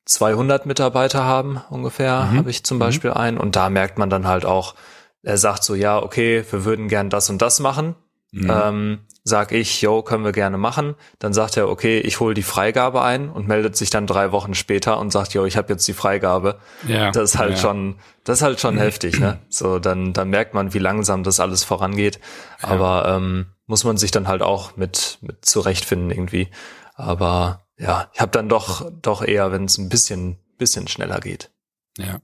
200 0.07 0.67
Mitarbeiter 0.67 1.25
haben 1.25 1.61
ungefähr, 1.71 2.25
mhm. 2.25 2.39
habe 2.39 2.51
ich 2.51 2.65
zum 2.65 2.79
mhm. 2.79 2.81
Beispiel 2.81 3.11
einen. 3.11 3.39
Und 3.39 3.57
da 3.57 3.69
merkt 3.69 3.99
man 3.99 4.11
dann 4.11 4.27
halt 4.27 4.47
auch, 4.47 4.75
er 5.23 5.37
sagt 5.37 5.65
so, 5.65 5.75
ja, 5.75 6.03
okay, 6.03 6.45
wir 6.51 6.65
würden 6.65 6.89
gern 6.89 7.11
das 7.11 7.29
und 7.29 7.43
das 7.43 7.61
machen. 7.61 7.95
Mhm. 8.31 8.51
Ähm, 8.51 8.99
sag 9.25 9.53
ich, 9.53 9.81
yo, 9.81 10.03
können 10.03 10.25
wir 10.25 10.33
gerne 10.33 10.59
machen. 10.59 10.95
Dann 11.19 11.33
sagt 11.33 11.57
er, 11.57 11.69
okay, 11.69 12.01
ich 12.01 12.21
hole 12.21 12.35
die 12.35 12.43
Freigabe 12.43 13.03
ein 13.03 13.31
und 13.31 13.49
meldet 13.49 13.77
sich 13.77 13.91
dann 13.91 14.07
drei 14.07 14.33
Wochen 14.33 14.55
später 14.55 14.99
und 14.99 15.11
sagt, 15.11 15.35
yo, 15.35 15.45
ich 15.45 15.57
habe 15.57 15.73
jetzt 15.73 15.87
die 15.89 15.93
Freigabe. 15.93 16.59
Ja, 16.87 17.11
das 17.11 17.31
ist 17.31 17.39
halt 17.39 17.53
ja. 17.53 17.57
schon, 17.57 17.97
das 18.25 18.39
ist 18.39 18.43
halt 18.43 18.61
schon 18.61 18.79
heftig, 18.79 19.19
ne? 19.19 19.39
So, 19.49 19.79
dann, 19.79 20.13
dann 20.13 20.31
merkt 20.31 20.55
man, 20.55 20.75
wie 20.75 20.79
langsam 20.79 21.23
das 21.23 21.41
alles 21.41 21.65
vorangeht. 21.65 22.21
Ja. 22.63 22.69
Aber 22.69 23.09
ähm, 23.17 23.47
muss 23.67 23.85
man 23.85 23.97
sich 23.97 24.11
dann 24.11 24.29
halt 24.29 24.43
auch 24.43 24.77
mit, 24.77 25.19
mit 25.21 25.45
zurechtfinden 25.45 26.11
irgendwie. 26.11 26.49
Aber 26.95 27.67
ja, 27.79 28.11
ich 28.13 28.21
habe 28.21 28.33
dann 28.33 28.49
doch, 28.49 28.91
doch 29.03 29.23
eher, 29.23 29.53
wenn 29.53 29.65
es 29.65 29.79
ein 29.79 29.89
bisschen, 29.89 30.39
bisschen 30.59 30.89
schneller 30.89 31.21
geht. 31.21 31.51
Ja. 31.97 32.21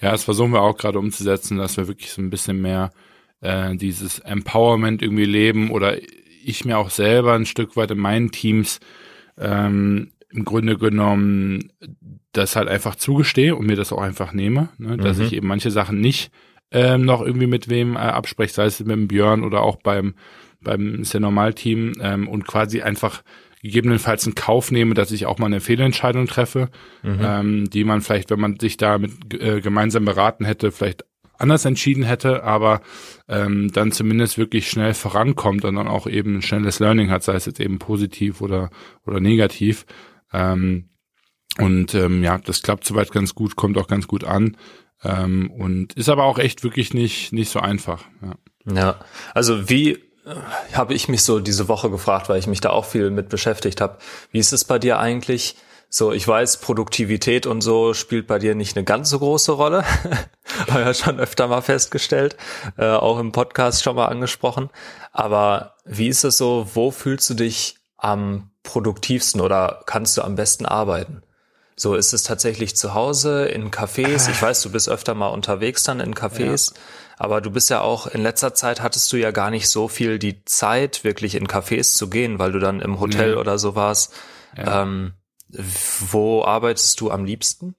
Ja, 0.00 0.10
das 0.10 0.24
versuchen 0.24 0.52
wir 0.52 0.60
auch 0.60 0.76
gerade 0.76 0.98
umzusetzen, 0.98 1.58
dass 1.58 1.76
wir 1.76 1.86
wirklich 1.86 2.12
so 2.12 2.20
ein 2.20 2.30
bisschen 2.30 2.60
mehr 2.60 2.90
äh, 3.44 3.76
dieses 3.76 4.18
Empowerment 4.18 5.02
irgendwie 5.02 5.26
leben 5.26 5.70
oder 5.70 5.96
ich 6.44 6.64
mir 6.64 6.78
auch 6.78 6.90
selber 6.90 7.34
ein 7.34 7.46
Stück 7.46 7.76
weit 7.76 7.90
in 7.90 7.98
meinen 7.98 8.30
Teams 8.30 8.80
ähm, 9.38 10.12
im 10.30 10.44
Grunde 10.44 10.76
genommen 10.76 11.72
das 12.32 12.56
halt 12.56 12.68
einfach 12.68 12.96
zugestehe 12.96 13.54
und 13.54 13.66
mir 13.66 13.76
das 13.76 13.92
auch 13.92 14.02
einfach 14.02 14.32
nehme, 14.32 14.70
ne? 14.78 14.96
dass 14.96 15.18
mhm. 15.18 15.24
ich 15.24 15.32
eben 15.34 15.46
manche 15.46 15.70
Sachen 15.70 16.00
nicht 16.00 16.32
ähm, 16.72 17.04
noch 17.04 17.22
irgendwie 17.22 17.46
mit 17.46 17.68
wem 17.68 17.94
äh, 17.94 18.00
abspreche, 18.00 18.52
sei 18.52 18.64
es 18.64 18.80
mit 18.80 18.90
dem 18.90 19.06
Björn 19.06 19.44
oder 19.44 19.62
auch 19.62 19.76
beim 19.76 20.14
beim 20.60 21.04
sehr 21.04 21.20
normal 21.20 21.52
Team 21.52 21.92
ähm, 22.00 22.26
und 22.26 22.46
quasi 22.46 22.80
einfach 22.80 23.22
gegebenenfalls 23.62 24.26
in 24.26 24.34
Kauf 24.34 24.70
nehme, 24.70 24.94
dass 24.94 25.10
ich 25.10 25.26
auch 25.26 25.38
mal 25.38 25.46
eine 25.46 25.60
Fehlentscheidung 25.60 26.26
treffe, 26.26 26.70
mhm. 27.02 27.20
ähm, 27.22 27.70
die 27.70 27.84
man 27.84 28.00
vielleicht, 28.00 28.30
wenn 28.30 28.40
man 28.40 28.58
sich 28.58 28.76
da 28.76 28.98
mit 28.98 29.12
äh, 29.34 29.60
gemeinsam 29.60 30.04
beraten 30.04 30.44
hätte, 30.44 30.72
vielleicht 30.72 31.04
anders 31.38 31.64
entschieden 31.64 32.04
hätte, 32.04 32.44
aber 32.44 32.80
ähm, 33.28 33.72
dann 33.72 33.92
zumindest 33.92 34.38
wirklich 34.38 34.70
schnell 34.70 34.94
vorankommt 34.94 35.64
und 35.64 35.74
dann 35.74 35.88
auch 35.88 36.06
eben 36.06 36.36
ein 36.36 36.42
schnelles 36.42 36.78
Learning 36.78 37.10
hat, 37.10 37.22
sei 37.22 37.34
es 37.34 37.46
jetzt 37.46 37.60
eben 37.60 37.78
positiv 37.78 38.40
oder, 38.40 38.70
oder 39.06 39.20
negativ. 39.20 39.86
Ähm, 40.32 40.90
und 41.58 41.94
ähm, 41.94 42.22
ja, 42.22 42.38
das 42.38 42.62
klappt 42.62 42.84
soweit 42.84 43.12
ganz 43.12 43.34
gut, 43.34 43.56
kommt 43.56 43.78
auch 43.78 43.86
ganz 43.86 44.08
gut 44.08 44.24
an 44.24 44.56
ähm, 45.04 45.50
und 45.50 45.92
ist 45.94 46.08
aber 46.08 46.24
auch 46.24 46.38
echt 46.38 46.64
wirklich 46.64 46.94
nicht, 46.94 47.32
nicht 47.32 47.50
so 47.50 47.60
einfach. 47.60 48.04
Ja, 48.22 48.74
ja 48.74 49.00
also 49.34 49.68
wie 49.68 49.92
äh, 49.92 50.34
habe 50.72 50.94
ich 50.94 51.08
mich 51.08 51.22
so 51.22 51.38
diese 51.40 51.68
Woche 51.68 51.90
gefragt, 51.90 52.28
weil 52.28 52.38
ich 52.38 52.46
mich 52.46 52.60
da 52.60 52.70
auch 52.70 52.84
viel 52.84 53.10
mit 53.10 53.28
beschäftigt 53.28 53.80
habe. 53.80 53.98
Wie 54.30 54.38
ist 54.38 54.52
es 54.52 54.64
bei 54.64 54.78
dir 54.78 54.98
eigentlich? 54.98 55.56
So, 55.96 56.10
ich 56.10 56.26
weiß, 56.26 56.56
Produktivität 56.56 57.46
und 57.46 57.60
so 57.60 57.94
spielt 57.94 58.26
bei 58.26 58.40
dir 58.40 58.56
nicht 58.56 58.76
eine 58.76 58.82
ganz 58.82 59.10
so 59.10 59.20
große 59.20 59.52
Rolle. 59.52 59.84
Habe 60.68 60.80
ja 60.80 60.92
schon 60.92 61.20
öfter 61.20 61.46
mal 61.46 61.60
festgestellt, 61.60 62.36
äh, 62.76 62.88
auch 62.88 63.20
im 63.20 63.30
Podcast 63.30 63.84
schon 63.84 63.94
mal 63.94 64.06
angesprochen. 64.06 64.70
Aber 65.12 65.76
wie 65.84 66.08
ist 66.08 66.24
es 66.24 66.36
so, 66.36 66.66
wo 66.74 66.90
fühlst 66.90 67.30
du 67.30 67.34
dich 67.34 67.76
am 67.96 68.50
produktivsten 68.64 69.40
oder 69.40 69.82
kannst 69.86 70.16
du 70.16 70.22
am 70.22 70.34
besten 70.34 70.66
arbeiten? 70.66 71.22
So, 71.76 71.94
ist 71.94 72.12
es 72.12 72.24
tatsächlich 72.24 72.74
zu 72.74 72.94
Hause, 72.94 73.44
in 73.44 73.70
Cafés? 73.70 74.28
Ich 74.28 74.42
weiß, 74.42 74.62
du 74.62 74.72
bist 74.72 74.88
öfter 74.88 75.14
mal 75.14 75.28
unterwegs 75.28 75.84
dann 75.84 76.00
in 76.00 76.16
Cafés. 76.16 76.74
Ja. 76.74 76.80
Aber 77.18 77.40
du 77.40 77.52
bist 77.52 77.70
ja 77.70 77.82
auch, 77.82 78.08
in 78.08 78.20
letzter 78.20 78.52
Zeit 78.52 78.82
hattest 78.82 79.12
du 79.12 79.16
ja 79.16 79.30
gar 79.30 79.52
nicht 79.52 79.68
so 79.68 79.86
viel 79.86 80.18
die 80.18 80.44
Zeit, 80.44 81.04
wirklich 81.04 81.36
in 81.36 81.46
Cafés 81.46 81.96
zu 81.96 82.10
gehen, 82.10 82.40
weil 82.40 82.50
du 82.50 82.58
dann 82.58 82.80
im 82.80 82.98
Hotel 82.98 83.34
nee. 83.34 83.40
oder 83.40 83.58
so 83.58 83.76
warst. 83.76 84.12
Ja. 84.56 84.82
Ähm, 84.82 85.14
wo 86.10 86.44
arbeitest 86.44 87.00
du 87.00 87.10
am 87.10 87.24
liebsten? 87.24 87.74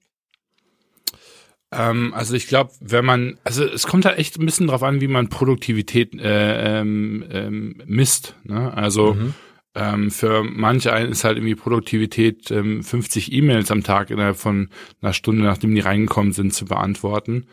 Ähm, 1.72 2.14
also 2.14 2.34
ich 2.34 2.46
glaube, 2.46 2.72
wenn 2.80 3.04
man, 3.04 3.38
also 3.44 3.64
es 3.64 3.86
kommt 3.86 4.04
halt 4.04 4.18
echt 4.18 4.38
ein 4.38 4.46
bisschen 4.46 4.68
drauf 4.68 4.82
an, 4.82 5.00
wie 5.00 5.08
man 5.08 5.28
Produktivität 5.28 6.14
äh, 6.20 6.80
ähm, 6.80 7.24
ähm, 7.30 7.82
misst. 7.86 8.36
Ne? 8.44 8.72
Also 8.72 9.14
mhm. 9.14 9.34
ähm, 9.74 10.10
für 10.10 10.44
manche 10.44 10.92
einen 10.92 11.12
ist 11.12 11.24
halt 11.24 11.38
irgendwie 11.38 11.56
Produktivität, 11.56 12.50
ähm, 12.50 12.82
50 12.82 13.32
E-Mails 13.32 13.70
am 13.70 13.82
Tag 13.82 14.10
innerhalb 14.10 14.36
von 14.36 14.70
einer 15.00 15.12
Stunde, 15.12 15.42
nachdem 15.42 15.74
die 15.74 15.80
reingekommen 15.80 16.32
sind, 16.32 16.54
zu 16.54 16.66
beantworten. 16.66 17.46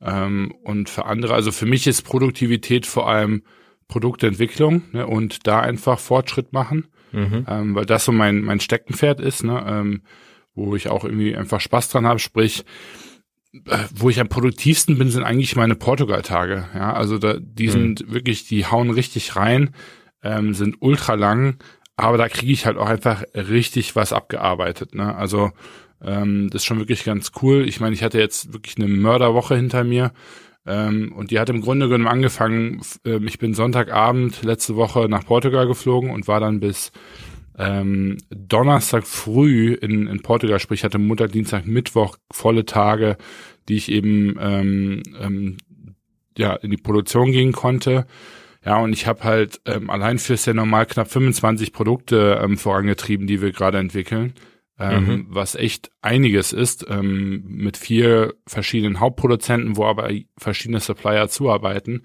Ähm, 0.00 0.54
und 0.62 0.90
für 0.90 1.06
andere, 1.06 1.34
also 1.34 1.50
für 1.50 1.66
mich 1.66 1.86
ist 1.86 2.02
Produktivität 2.02 2.86
vor 2.86 3.08
allem 3.08 3.42
Produktentwicklung 3.88 4.82
ne, 4.92 5.06
und 5.06 5.46
da 5.46 5.60
einfach 5.60 5.98
Fortschritt 5.98 6.52
machen, 6.52 6.88
mhm. 7.14 7.46
ähm, 7.48 7.74
weil 7.74 7.86
das 7.86 8.04
so 8.04 8.12
mein, 8.12 8.42
mein 8.42 8.60
Steckenpferd 8.60 9.20
ist, 9.20 9.44
ne, 9.44 9.64
ähm, 9.66 10.02
wo 10.54 10.76
ich 10.76 10.88
auch 10.88 11.04
irgendwie 11.04 11.36
einfach 11.36 11.60
Spaß 11.60 11.88
dran 11.88 12.06
habe, 12.06 12.18
sprich, 12.18 12.64
äh, 13.52 13.78
wo 13.94 14.10
ich 14.10 14.20
am 14.20 14.28
produktivsten 14.28 14.98
bin, 14.98 15.10
sind 15.10 15.24
eigentlich 15.24 15.56
meine 15.56 15.74
Portugal-Tage. 15.74 16.66
Ja, 16.74 16.92
also 16.92 17.18
da, 17.18 17.36
die 17.40 17.68
mhm. 17.68 17.72
sind 17.72 18.12
wirklich, 18.12 18.46
die 18.46 18.66
hauen 18.66 18.90
richtig 18.90 19.36
rein, 19.36 19.74
ähm, 20.22 20.54
sind 20.54 20.76
ultra 20.80 21.14
lang, 21.14 21.58
aber 21.96 22.18
da 22.18 22.28
kriege 22.28 22.52
ich 22.52 22.66
halt 22.66 22.76
auch 22.76 22.88
einfach 22.88 23.22
richtig 23.34 23.94
was 23.94 24.12
abgearbeitet. 24.12 24.94
Ne? 24.94 25.14
Also 25.14 25.52
ähm, 26.02 26.50
das 26.50 26.62
ist 26.62 26.66
schon 26.66 26.78
wirklich 26.78 27.04
ganz 27.04 27.32
cool. 27.42 27.66
Ich 27.68 27.80
meine, 27.80 27.94
ich 27.94 28.02
hatte 28.02 28.18
jetzt 28.18 28.52
wirklich 28.52 28.76
eine 28.76 28.88
Mörderwoche 28.88 29.56
hinter 29.56 29.84
mir. 29.84 30.12
Ähm, 30.66 31.12
und 31.14 31.30
die 31.30 31.38
hat 31.38 31.50
im 31.50 31.60
Grunde 31.60 31.88
genommen 31.88 32.08
angefangen, 32.08 32.80
äh, 33.04 33.18
ich 33.24 33.38
bin 33.38 33.54
Sonntagabend 33.54 34.42
letzte 34.42 34.76
Woche 34.76 35.08
nach 35.08 35.26
Portugal 35.26 35.66
geflogen 35.66 36.10
und 36.10 36.26
war 36.26 36.40
dann 36.40 36.60
bis 36.60 36.90
ähm, 37.58 38.18
Donnerstag 38.30 39.06
früh 39.06 39.74
in, 39.74 40.06
in 40.06 40.22
Portugal, 40.22 40.58
sprich 40.58 40.82
hatte 40.84 40.98
Montag, 40.98 41.32
Dienstag, 41.32 41.66
Mittwoch 41.66 42.16
volle 42.32 42.64
Tage, 42.64 43.16
die 43.68 43.76
ich 43.76 43.90
eben 43.90 44.36
ähm, 44.40 45.02
ähm, 45.20 45.56
ja 46.36 46.54
in 46.54 46.70
die 46.70 46.76
Produktion 46.78 47.30
gehen 47.30 47.52
konnte. 47.52 48.06
Ja, 48.64 48.78
und 48.78 48.94
ich 48.94 49.06
habe 49.06 49.24
halt 49.24 49.60
ähm, 49.66 49.90
allein 49.90 50.18
fürs 50.18 50.46
ja 50.46 50.54
normal 50.54 50.86
knapp 50.86 51.10
25 51.10 51.72
Produkte 51.74 52.40
ähm, 52.42 52.56
vorangetrieben, 52.56 53.26
die 53.26 53.42
wir 53.42 53.52
gerade 53.52 53.78
entwickeln 53.78 54.32
ähm, 54.78 55.06
mhm. 55.06 55.26
was 55.28 55.54
echt 55.54 55.90
einiges 56.02 56.52
ist, 56.52 56.86
ähm, 56.88 57.44
mit 57.46 57.76
vier 57.76 58.34
verschiedenen 58.46 59.00
Hauptproduzenten, 59.00 59.76
wo 59.76 59.84
aber 59.84 60.10
verschiedene 60.36 60.80
Supplier 60.80 61.28
zuarbeiten. 61.28 62.02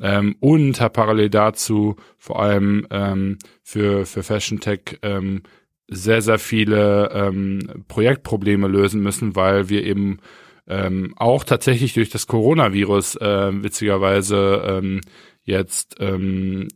Ähm, 0.00 0.36
und 0.40 0.80
habe 0.80 0.92
parallel 0.92 1.30
dazu 1.30 1.96
vor 2.18 2.42
allem 2.42 2.86
ähm, 2.90 3.38
für, 3.62 4.06
für 4.06 4.22
Fashion 4.22 4.58
Tech 4.60 4.98
ähm, 5.02 5.42
sehr, 5.86 6.22
sehr 6.22 6.38
viele 6.38 7.10
ähm, 7.12 7.84
Projektprobleme 7.88 8.66
lösen 8.66 9.02
müssen, 9.02 9.36
weil 9.36 9.68
wir 9.68 9.84
eben 9.84 10.18
ähm, 10.66 11.14
auch 11.16 11.44
tatsächlich 11.44 11.94
durch 11.94 12.10
das 12.10 12.26
Coronavirus 12.26 13.16
äh, 13.16 13.62
witzigerweise 13.62 14.62
ähm, 14.66 15.00
jetzt 15.42 15.96
ähm, 16.00 16.68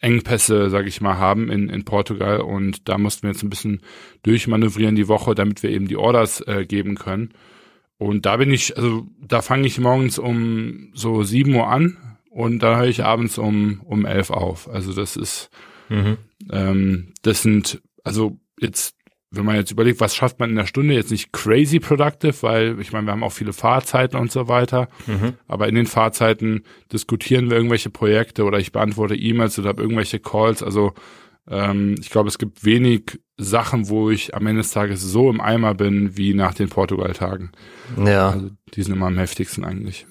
Engpässe, 0.00 0.70
sage 0.70 0.88
ich 0.88 1.00
mal, 1.00 1.18
haben 1.18 1.50
in, 1.50 1.68
in 1.68 1.84
Portugal 1.84 2.40
und 2.40 2.88
da 2.88 2.98
mussten 2.98 3.24
wir 3.24 3.32
jetzt 3.32 3.42
ein 3.42 3.50
bisschen 3.50 3.80
durchmanövrieren 4.22 4.96
die 4.96 5.08
Woche, 5.08 5.34
damit 5.34 5.62
wir 5.62 5.70
eben 5.70 5.88
die 5.88 5.96
Orders 5.96 6.40
äh, 6.46 6.64
geben 6.66 6.96
können. 6.96 7.30
Und 7.98 8.24
da 8.24 8.38
bin 8.38 8.50
ich, 8.50 8.76
also 8.76 9.06
da 9.20 9.42
fange 9.42 9.66
ich 9.66 9.78
morgens 9.78 10.18
um 10.18 10.90
so 10.94 11.22
sieben 11.22 11.54
Uhr 11.54 11.68
an 11.68 11.98
und 12.30 12.62
da 12.62 12.78
höre 12.78 12.88
ich 12.88 13.04
abends 13.04 13.36
um 13.36 13.82
um 13.84 14.06
elf 14.06 14.30
auf. 14.30 14.70
Also 14.70 14.94
das 14.94 15.16
ist, 15.16 15.50
mhm. 15.90 16.16
ähm, 16.50 17.12
das 17.20 17.42
sind, 17.42 17.82
also 18.02 18.38
jetzt 18.58 18.96
wenn 19.30 19.44
man 19.44 19.56
jetzt 19.56 19.70
überlegt, 19.70 20.00
was 20.00 20.16
schafft 20.16 20.40
man 20.40 20.50
in 20.50 20.56
der 20.56 20.66
Stunde, 20.66 20.94
jetzt 20.94 21.12
nicht 21.12 21.32
crazy 21.32 21.78
productive, 21.78 22.42
weil 22.42 22.80
ich 22.80 22.92
meine, 22.92 23.06
wir 23.06 23.12
haben 23.12 23.22
auch 23.22 23.32
viele 23.32 23.52
Fahrzeiten 23.52 24.16
und 24.16 24.32
so 24.32 24.48
weiter, 24.48 24.88
mhm. 25.06 25.34
aber 25.46 25.68
in 25.68 25.76
den 25.76 25.86
Fahrzeiten 25.86 26.64
diskutieren 26.92 27.48
wir 27.48 27.56
irgendwelche 27.56 27.90
Projekte 27.90 28.44
oder 28.44 28.58
ich 28.58 28.72
beantworte 28.72 29.14
E-Mails 29.14 29.58
oder 29.58 29.68
habe 29.68 29.82
irgendwelche 29.82 30.18
Calls. 30.18 30.62
Also 30.64 30.94
ähm, 31.48 31.94
ich 32.00 32.10
glaube, 32.10 32.28
es 32.28 32.38
gibt 32.38 32.64
wenig 32.64 33.20
Sachen, 33.36 33.88
wo 33.88 34.10
ich 34.10 34.34
am 34.34 34.46
Ende 34.46 34.62
des 34.62 34.72
Tages 34.72 35.00
so 35.00 35.30
im 35.30 35.40
Eimer 35.40 35.74
bin 35.74 36.16
wie 36.16 36.34
nach 36.34 36.54
den 36.54 36.68
Portugal-Tagen. 36.68 37.52
Ja. 38.04 38.30
Also 38.30 38.50
die 38.74 38.82
sind 38.82 38.94
immer 38.94 39.06
am 39.06 39.18
heftigsten 39.18 39.64
eigentlich. 39.64 40.06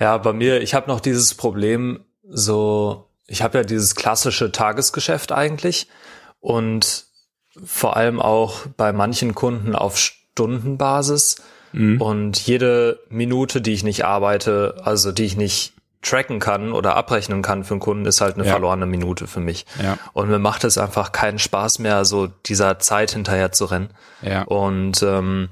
Ja, 0.00 0.16
bei 0.16 0.32
mir, 0.32 0.62
ich 0.62 0.74
habe 0.74 0.88
noch 0.88 1.00
dieses 1.00 1.34
Problem, 1.34 2.00
so, 2.26 3.10
ich 3.26 3.42
habe 3.42 3.58
ja 3.58 3.64
dieses 3.64 3.94
klassische 3.94 4.50
Tagesgeschäft 4.52 5.32
eigentlich 5.32 5.88
und 6.40 7.06
vor 7.64 7.96
allem 7.96 8.20
auch 8.20 8.66
bei 8.76 8.92
manchen 8.92 9.34
Kunden 9.34 9.74
auf 9.74 9.98
Stundenbasis. 9.98 11.36
Mhm. 11.72 12.00
Und 12.00 12.46
jede 12.46 13.00
Minute, 13.08 13.60
die 13.60 13.72
ich 13.72 13.84
nicht 13.84 14.04
arbeite, 14.04 14.76
also 14.84 15.12
die 15.12 15.24
ich 15.24 15.36
nicht 15.36 15.72
tracken 16.02 16.38
kann 16.38 16.72
oder 16.72 16.96
abrechnen 16.96 17.42
kann 17.42 17.64
für 17.64 17.74
einen 17.74 17.80
Kunden, 17.80 18.04
ist 18.04 18.20
halt 18.20 18.36
eine 18.36 18.44
ja. 18.44 18.52
verlorene 18.52 18.86
Minute 18.86 19.26
für 19.26 19.40
mich. 19.40 19.66
Ja. 19.82 19.98
Und 20.12 20.28
mir 20.28 20.38
macht 20.38 20.64
es 20.64 20.78
einfach 20.78 21.12
keinen 21.12 21.38
Spaß 21.38 21.78
mehr, 21.78 22.04
so 22.04 22.26
dieser 22.26 22.78
Zeit 22.78 23.12
hinterher 23.12 23.52
zu 23.52 23.64
rennen. 23.64 23.90
Ja. 24.22 24.42
Und 24.42 25.02
ähm, 25.02 25.48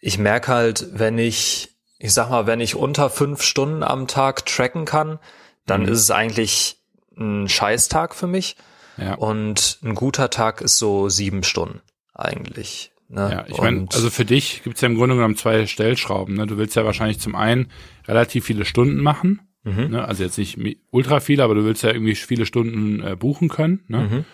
ich 0.00 0.18
merke 0.18 0.52
halt, 0.52 0.86
wenn 0.92 1.18
ich, 1.18 1.70
ich 1.98 2.14
sag 2.14 2.30
mal, 2.30 2.46
wenn 2.46 2.60
ich 2.60 2.76
unter 2.76 3.10
fünf 3.10 3.42
Stunden 3.42 3.82
am 3.82 4.06
Tag 4.06 4.46
tracken 4.46 4.84
kann, 4.84 5.18
dann 5.66 5.82
mhm. 5.82 5.88
ist 5.88 6.00
es 6.00 6.10
eigentlich 6.10 6.76
ein 7.18 7.48
Scheißtag 7.48 8.14
für 8.14 8.28
mich. 8.28 8.56
Ja. 8.98 9.14
Und 9.14 9.78
ein 9.82 9.94
guter 9.94 10.30
Tag 10.30 10.60
ist 10.60 10.78
so 10.78 11.08
sieben 11.08 11.42
Stunden 11.42 11.80
eigentlich. 12.14 12.92
Ne? 13.08 13.30
Ja, 13.32 13.46
ich 13.48 13.58
meine, 13.58 13.86
also 13.92 14.10
für 14.10 14.24
dich 14.24 14.62
gibt's 14.64 14.80
ja 14.82 14.88
im 14.88 14.96
Grunde 14.96 15.14
genommen 15.14 15.36
zwei 15.36 15.66
Stellschrauben. 15.66 16.34
Ne? 16.34 16.46
Du 16.46 16.58
willst 16.58 16.76
ja 16.76 16.84
wahrscheinlich 16.84 17.20
zum 17.20 17.34
einen 17.34 17.68
relativ 18.06 18.44
viele 18.44 18.64
Stunden 18.64 19.02
machen. 19.02 19.40
Mhm. 19.64 19.88
Ne? 19.90 20.04
Also 20.04 20.24
jetzt 20.24 20.36
nicht 20.36 20.58
ultra 20.90 21.20
viele, 21.20 21.42
aber 21.42 21.54
du 21.54 21.64
willst 21.64 21.82
ja 21.82 21.90
irgendwie 21.90 22.14
viele 22.14 22.44
Stunden 22.44 23.02
äh, 23.02 23.16
buchen 23.16 23.48
können. 23.48 23.84
Ne? 23.88 23.98
Mhm. 23.98 24.24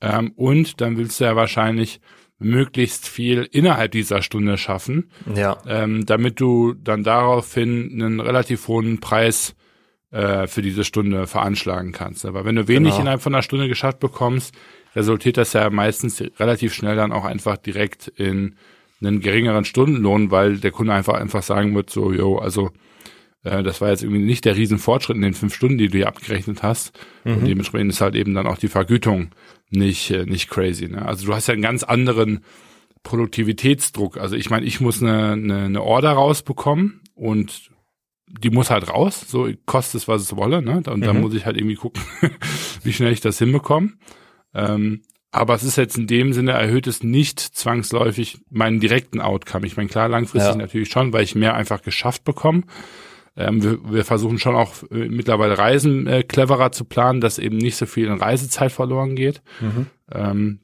Ähm, 0.00 0.32
und 0.36 0.80
dann 0.80 0.96
willst 0.96 1.20
du 1.20 1.24
ja 1.24 1.36
wahrscheinlich 1.36 2.00
möglichst 2.38 3.08
viel 3.08 3.48
innerhalb 3.52 3.92
dieser 3.92 4.22
Stunde 4.22 4.58
schaffen, 4.58 5.10
ja. 5.32 5.58
ähm, 5.66 6.06
damit 6.06 6.40
du 6.40 6.74
dann 6.74 7.04
daraufhin 7.04 7.90
einen 7.92 8.20
relativ 8.20 8.66
hohen 8.68 8.98
Preis 8.98 9.54
äh, 10.12 10.46
für 10.46 10.62
diese 10.62 10.84
Stunde 10.84 11.26
veranschlagen 11.26 11.92
kannst. 11.92 12.24
Aber 12.24 12.44
wenn 12.44 12.54
du 12.54 12.68
wenig 12.68 12.90
genau. 12.90 13.00
innerhalb 13.00 13.22
von 13.22 13.34
einer 13.34 13.42
Stunde 13.42 13.68
geschafft 13.68 13.98
bekommst, 13.98 14.54
resultiert 14.94 15.36
das 15.36 15.54
ja 15.54 15.68
meistens 15.70 16.22
relativ 16.38 16.74
schnell 16.74 16.96
dann 16.96 17.12
auch 17.12 17.24
einfach 17.24 17.56
direkt 17.56 18.08
in 18.08 18.56
einen 19.00 19.20
geringeren 19.20 19.64
Stundenlohn, 19.64 20.30
weil 20.30 20.58
der 20.58 20.70
Kunde 20.70 20.92
einfach 20.92 21.14
einfach 21.14 21.42
sagen 21.42 21.74
wird, 21.74 21.90
so, 21.90 22.12
yo, 22.12 22.38
also 22.38 22.70
äh, 23.42 23.62
das 23.62 23.80
war 23.80 23.90
jetzt 23.90 24.02
irgendwie 24.02 24.22
nicht 24.22 24.44
der 24.44 24.56
Riesenfortschritt 24.56 25.16
in 25.16 25.22
den 25.22 25.34
fünf 25.34 25.54
Stunden, 25.54 25.78
die 25.78 25.88
du 25.88 25.98
hier 25.98 26.08
abgerechnet 26.08 26.62
hast. 26.62 26.92
Mhm. 27.24 27.34
Und 27.34 27.46
dementsprechend 27.46 27.92
ist 27.92 28.00
halt 28.00 28.14
eben 28.14 28.34
dann 28.34 28.46
auch 28.46 28.58
die 28.58 28.68
Vergütung 28.68 29.30
nicht, 29.70 30.10
äh, 30.10 30.24
nicht 30.26 30.50
crazy. 30.50 30.88
Ne? 30.88 31.04
Also 31.04 31.26
du 31.26 31.34
hast 31.34 31.48
ja 31.48 31.54
einen 31.54 31.62
ganz 31.62 31.82
anderen 31.82 32.44
Produktivitätsdruck. 33.02 34.18
Also 34.18 34.36
ich 34.36 34.50
meine, 34.50 34.66
ich 34.66 34.80
muss 34.80 35.02
eine, 35.02 35.32
eine, 35.32 35.64
eine 35.64 35.82
Order 35.82 36.12
rausbekommen 36.12 37.00
und 37.14 37.71
die 38.38 38.50
muss 38.50 38.70
halt 38.70 38.88
raus, 38.88 39.24
so 39.28 39.48
kostet 39.66 40.02
es, 40.02 40.08
was 40.08 40.22
es 40.22 40.36
wolle, 40.36 40.62
ne? 40.62 40.76
Und 40.76 40.98
mhm. 40.98 41.02
dann 41.02 41.20
muss 41.20 41.34
ich 41.34 41.44
halt 41.46 41.56
irgendwie 41.56 41.76
gucken, 41.76 42.02
wie 42.82 42.92
schnell 42.92 43.12
ich 43.12 43.20
das 43.20 43.38
hinbekomme. 43.38 43.92
Ähm, 44.54 45.02
aber 45.30 45.54
es 45.54 45.62
ist 45.62 45.76
jetzt 45.76 45.96
in 45.96 46.06
dem 46.06 46.32
Sinne 46.32 46.52
erhöht 46.52 46.86
es 46.86 47.02
nicht 47.02 47.40
zwangsläufig 47.40 48.38
meinen 48.50 48.80
direkten 48.80 49.20
Outcome. 49.20 49.66
Ich 49.66 49.76
meine, 49.76 49.88
klar, 49.88 50.08
langfristig 50.08 50.52
ja. 50.52 50.56
natürlich 50.56 50.90
schon, 50.90 51.12
weil 51.12 51.24
ich 51.24 51.34
mehr 51.34 51.54
einfach 51.54 51.82
geschafft 51.82 52.24
bekomme. 52.24 52.64
Ähm, 53.34 53.62
wir, 53.62 53.92
wir, 53.92 54.04
versuchen 54.04 54.38
schon 54.38 54.54
auch 54.54 54.74
äh, 54.90 55.08
mittlerweile 55.08 55.56
Reisen 55.56 56.06
äh, 56.06 56.22
cleverer 56.22 56.70
zu 56.70 56.84
planen, 56.84 57.22
dass 57.22 57.38
eben 57.38 57.56
nicht 57.56 57.76
so 57.76 57.86
viel 57.86 58.08
in 58.08 58.18
Reisezeit 58.18 58.72
verloren 58.72 59.16
geht. 59.16 59.40
Mhm. 59.60 59.86
Ähm, 60.12 60.60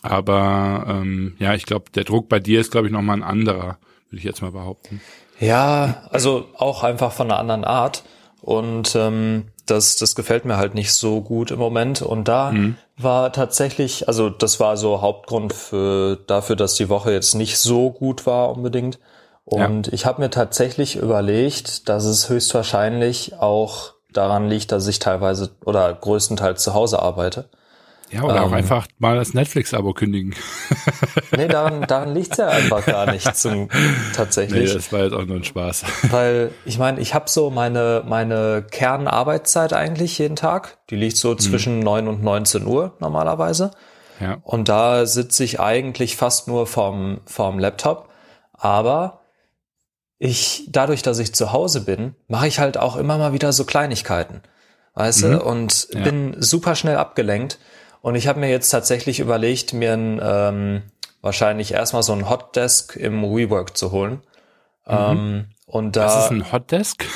aber 0.00 0.86
ähm, 0.88 1.34
ja, 1.38 1.54
ich 1.54 1.66
glaube, 1.66 1.90
der 1.94 2.04
Druck 2.04 2.30
bei 2.30 2.40
dir 2.40 2.60
ist, 2.60 2.72
glaube 2.72 2.86
ich, 2.86 2.92
nochmal 2.92 3.18
ein 3.18 3.22
anderer, 3.22 3.78
würde 4.08 4.18
ich 4.18 4.24
jetzt 4.24 4.40
mal 4.40 4.52
behaupten. 4.52 5.02
Ja, 5.42 6.04
also 6.10 6.46
auch 6.56 6.84
einfach 6.84 7.12
von 7.12 7.30
einer 7.30 7.40
anderen 7.40 7.64
Art. 7.64 8.04
Und 8.40 8.94
ähm, 8.94 9.48
das, 9.66 9.96
das 9.96 10.14
gefällt 10.14 10.44
mir 10.44 10.56
halt 10.56 10.74
nicht 10.74 10.92
so 10.92 11.20
gut 11.20 11.50
im 11.50 11.58
Moment. 11.58 12.00
Und 12.00 12.28
da 12.28 12.52
mhm. 12.52 12.76
war 12.96 13.32
tatsächlich, 13.32 14.08
also 14.08 14.30
das 14.30 14.60
war 14.60 14.76
so 14.76 15.02
Hauptgrund 15.02 15.52
für 15.52 16.16
dafür, 16.26 16.56
dass 16.56 16.74
die 16.74 16.88
Woche 16.88 17.12
jetzt 17.12 17.34
nicht 17.34 17.58
so 17.58 17.90
gut 17.90 18.24
war 18.24 18.50
unbedingt. 18.50 18.98
Und 19.44 19.88
ja. 19.88 19.92
ich 19.92 20.06
habe 20.06 20.22
mir 20.22 20.30
tatsächlich 20.30 20.96
überlegt, 20.96 21.88
dass 21.88 22.04
es 22.04 22.28
höchstwahrscheinlich 22.28 23.34
auch 23.40 23.94
daran 24.12 24.48
liegt, 24.48 24.70
dass 24.70 24.86
ich 24.86 25.00
teilweise 25.00 25.50
oder 25.64 25.92
größtenteils 25.92 26.62
zu 26.62 26.74
Hause 26.74 27.02
arbeite. 27.02 27.48
Ja, 28.12 28.24
oder 28.24 28.36
ähm, 28.36 28.42
auch 28.42 28.52
einfach 28.52 28.86
mal 28.98 29.16
das 29.16 29.32
Netflix-Abo 29.32 29.94
kündigen. 29.94 30.34
nee, 31.36 31.48
daran, 31.48 31.82
daran 31.82 32.14
liegt's 32.14 32.36
ja 32.36 32.48
einfach 32.48 32.84
gar 32.84 33.10
nicht 33.10 33.34
zum, 33.36 33.68
tatsächlich. 34.14 34.68
Nee, 34.68 34.74
das 34.74 34.92
war 34.92 35.04
jetzt 35.04 35.14
auch 35.14 35.24
nur 35.24 35.36
ein 35.36 35.44
Spaß. 35.44 35.84
Weil 36.10 36.52
ich 36.66 36.78
meine, 36.78 37.00
ich 37.00 37.14
habe 37.14 37.30
so 37.30 37.50
meine, 37.50 38.02
meine 38.06 38.64
Kernarbeitszeit 38.70 39.72
eigentlich 39.72 40.18
jeden 40.18 40.36
Tag. 40.36 40.78
Die 40.90 40.96
liegt 40.96 41.16
so 41.16 41.30
mhm. 41.30 41.38
zwischen 41.38 41.76
mhm. 41.78 41.84
9 41.84 42.08
und 42.08 42.22
19 42.22 42.66
Uhr 42.66 42.96
normalerweise. 43.00 43.70
Ja. 44.20 44.38
Und 44.42 44.68
da 44.68 45.06
sitze 45.06 45.42
ich 45.42 45.58
eigentlich 45.58 46.16
fast 46.16 46.48
nur 46.48 46.66
vorm, 46.66 47.22
vorm 47.24 47.58
Laptop. 47.58 48.10
Aber 48.52 49.22
ich, 50.18 50.68
dadurch, 50.70 51.02
dass 51.02 51.18
ich 51.18 51.34
zu 51.34 51.52
Hause 51.52 51.80
bin, 51.80 52.14
mache 52.28 52.46
ich 52.46 52.60
halt 52.60 52.76
auch 52.76 52.96
immer 52.96 53.18
mal 53.18 53.32
wieder 53.32 53.52
so 53.52 53.64
Kleinigkeiten. 53.64 54.42
Weißt 54.94 55.24
mhm. 55.24 55.32
du? 55.32 55.42
Und 55.42 55.88
ja. 55.92 56.02
bin 56.02 56.36
super 56.38 56.74
schnell 56.74 56.96
abgelenkt. 56.96 57.58
Und 58.02 58.14
ich 58.14 58.28
habe 58.28 58.40
mir 58.40 58.50
jetzt 58.50 58.68
tatsächlich 58.70 59.20
überlegt, 59.20 59.72
mir 59.72 59.94
ein, 59.94 60.20
ähm, 60.22 60.82
wahrscheinlich 61.22 61.72
erstmal 61.72 62.02
so 62.02 62.12
ein 62.12 62.28
Hotdesk 62.28 62.96
im 62.96 63.22
WeWork 63.22 63.76
zu 63.76 63.92
holen. 63.92 64.22
Mhm. 64.86 64.92
Ähm, 64.94 65.44
und 65.66 65.96
da, 65.96 66.06
Was 66.06 66.24
ist 66.24 66.30
ein 66.32 66.52
Hotdesk? 66.52 67.06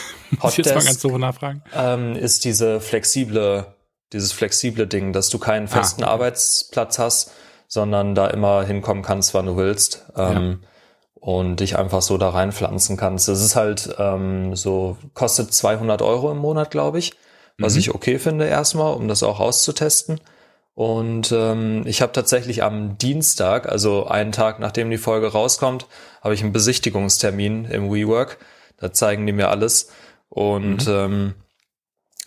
Hotdesk 0.40 0.59
jetzt 0.64 0.75
mal 0.75 0.85
ganz 0.85 1.00
so 1.00 1.19
nachfragen. 1.19 1.62
Ähm, 1.75 2.16
ist 2.16 2.45
diese 2.45 2.81
flexible 2.81 3.66
dieses 4.12 4.33
flexible 4.33 4.87
Ding, 4.87 5.12
dass 5.12 5.28
du 5.28 5.38
keinen 5.38 5.69
festen 5.69 6.02
ah, 6.02 6.07
okay. 6.07 6.12
Arbeitsplatz 6.14 6.99
hast, 6.99 7.33
sondern 7.69 8.14
da 8.14 8.28
immer 8.28 8.64
hinkommen 8.64 9.02
kannst, 9.02 9.35
wann 9.35 9.47
du 9.47 9.57
willst. 9.57 10.07
Ähm, 10.16 10.61
ja. 10.62 10.69
Und 11.14 11.57
dich 11.57 11.76
einfach 11.76 12.02
so 12.02 12.19
da 12.19 12.28
reinpflanzen 12.28 12.97
kannst. 12.97 13.26
Das 13.26 13.43
ist 13.43 13.57
halt 13.57 13.97
ähm, 13.99 14.55
so, 14.55 14.97
kostet 15.14 15.52
200 15.52 16.00
Euro 16.00 16.31
im 16.31 16.38
Monat, 16.38 16.71
glaube 16.71 17.00
ich, 17.00 17.14
was 17.59 17.73
mhm. 17.73 17.81
ich 17.81 17.95
okay 17.95 18.21
finde 18.21 18.47
erstmal, 18.47 18.95
um 18.95 19.09
das 19.09 19.25
auch 19.25 19.40
auszutesten. 19.40 20.21
Und 20.76 21.33
ähm, 21.33 21.85
ich 21.87 22.02
habe 22.02 22.12
tatsächlich 22.12 22.62
am 22.62 22.99
Dienstag, 22.99 23.66
also 23.66 24.09
einen 24.09 24.30
Tag 24.30 24.61
nachdem 24.61 24.90
die 24.90 24.99
Folge 24.99 25.33
rauskommt, 25.33 25.87
habe 26.21 26.35
ich 26.35 26.42
einen 26.42 26.52
Besichtigungstermin 26.52 27.64
im 27.64 27.90
WeWork. 27.90 28.37
Da 28.76 28.92
zeigen 28.92 29.26
die 29.26 29.33
mir 29.33 29.49
alles. 29.49 29.88
Und 30.28 30.87
mhm. 30.87 30.92
ähm, 30.92 31.35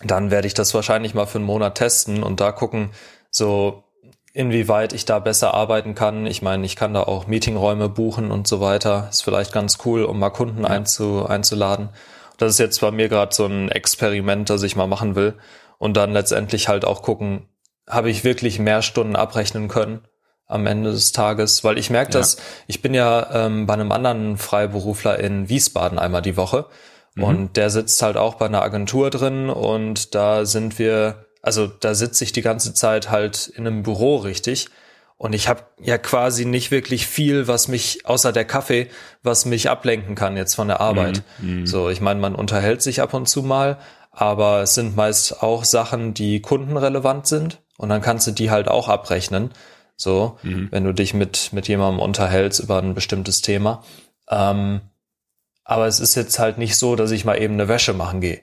dann 0.02 0.32
werde 0.32 0.48
ich 0.48 0.54
das 0.54 0.74
wahrscheinlich 0.74 1.14
mal 1.14 1.26
für 1.26 1.38
einen 1.38 1.46
Monat 1.46 1.76
testen 1.76 2.24
und 2.24 2.40
da 2.40 2.50
gucken, 2.50 2.90
so 3.30 3.84
inwieweit 4.32 4.94
ich 4.94 5.04
da 5.04 5.20
besser 5.20 5.54
arbeiten 5.54 5.94
kann. 5.94 6.26
Ich 6.26 6.42
meine, 6.42 6.66
ich 6.66 6.74
kann 6.74 6.92
da 6.92 7.04
auch 7.04 7.28
Meetingräume 7.28 7.88
buchen 7.88 8.32
und 8.32 8.48
so 8.48 8.60
weiter. 8.60 9.06
Ist 9.10 9.22
vielleicht 9.22 9.52
ganz 9.52 9.78
cool, 9.84 10.02
um 10.02 10.18
mal 10.18 10.30
Kunden 10.30 10.62
ja. 10.62 10.70
einzu, 10.70 11.24
einzuladen. 11.24 11.90
Das 12.36 12.54
ist 12.54 12.58
jetzt 12.58 12.80
bei 12.80 12.90
mir 12.90 13.08
gerade 13.08 13.32
so 13.32 13.46
ein 13.46 13.68
Experiment, 13.68 14.50
das 14.50 14.64
ich 14.64 14.74
mal 14.74 14.88
machen 14.88 15.14
will. 15.14 15.34
Und 15.78 15.96
dann 15.96 16.12
letztendlich 16.12 16.66
halt 16.66 16.84
auch 16.84 17.02
gucken, 17.02 17.46
habe 17.90 18.10
ich 18.10 18.24
wirklich 18.24 18.58
mehr 18.58 18.82
Stunden 18.82 19.16
abrechnen 19.16 19.68
können 19.68 20.00
am 20.46 20.66
Ende 20.66 20.90
des 20.90 21.12
Tages, 21.12 21.62
weil 21.62 21.78
ich 21.78 21.90
merke, 21.90 22.12
ja. 22.12 22.18
dass 22.18 22.36
ich 22.66 22.82
bin 22.82 22.92
ja 22.92 23.46
ähm, 23.46 23.66
bei 23.66 23.74
einem 23.74 23.92
anderen 23.92 24.36
Freiberufler 24.36 25.18
in 25.18 25.48
Wiesbaden 25.48 25.98
einmal 25.98 26.22
die 26.22 26.36
Woche 26.36 26.66
mhm. 27.14 27.24
und 27.24 27.56
der 27.56 27.70
sitzt 27.70 28.02
halt 28.02 28.16
auch 28.16 28.34
bei 28.34 28.46
einer 28.46 28.62
Agentur 28.62 29.10
drin 29.10 29.48
und 29.48 30.14
da 30.14 30.44
sind 30.44 30.78
wir, 30.78 31.26
also 31.40 31.68
da 31.68 31.94
sitze 31.94 32.24
ich 32.24 32.32
die 32.32 32.42
ganze 32.42 32.74
Zeit 32.74 33.10
halt 33.10 33.46
in 33.46 33.66
einem 33.66 33.82
Büro 33.84 34.16
richtig 34.16 34.68
und 35.16 35.34
ich 35.34 35.48
habe 35.48 35.64
ja 35.78 35.98
quasi 35.98 36.46
nicht 36.46 36.70
wirklich 36.70 37.06
viel, 37.06 37.46
was 37.46 37.68
mich 37.68 38.06
außer 38.06 38.32
der 38.32 38.46
Kaffee, 38.46 38.88
was 39.22 39.44
mich 39.44 39.70
ablenken 39.70 40.14
kann 40.14 40.36
jetzt 40.36 40.54
von 40.54 40.66
der 40.66 40.80
Arbeit. 40.80 41.22
Mhm. 41.38 41.60
mhm. 41.60 41.66
So, 41.66 41.90
ich 41.90 42.00
meine, 42.00 42.18
man 42.18 42.34
unterhält 42.34 42.82
sich 42.82 43.02
ab 43.02 43.14
und 43.14 43.28
zu 43.28 43.42
mal, 43.42 43.78
aber 44.10 44.62
es 44.62 44.74
sind 44.74 44.96
meist 44.96 45.42
auch 45.42 45.64
Sachen, 45.64 46.14
die 46.14 46.40
kundenrelevant 46.40 47.26
sind 47.26 47.60
und 47.80 47.88
dann 47.88 48.02
kannst 48.02 48.26
du 48.26 48.30
die 48.32 48.50
halt 48.50 48.68
auch 48.68 48.88
abrechnen. 48.88 49.52
So, 49.96 50.36
mhm. 50.42 50.68
wenn 50.70 50.84
du 50.84 50.92
dich 50.92 51.14
mit, 51.14 51.54
mit 51.54 51.66
jemandem 51.66 52.00
unterhältst 52.00 52.60
über 52.60 52.76
ein 52.76 52.92
bestimmtes 52.92 53.40
Thema. 53.40 53.82
Ähm, 54.28 54.82
aber 55.64 55.86
es 55.86 55.98
ist 55.98 56.14
jetzt 56.14 56.38
halt 56.38 56.58
nicht 56.58 56.76
so, 56.76 56.94
dass 56.94 57.10
ich 57.10 57.24
mal 57.24 57.40
eben 57.40 57.54
eine 57.54 57.68
Wäsche 57.68 57.94
machen 57.94 58.20
gehe. 58.20 58.40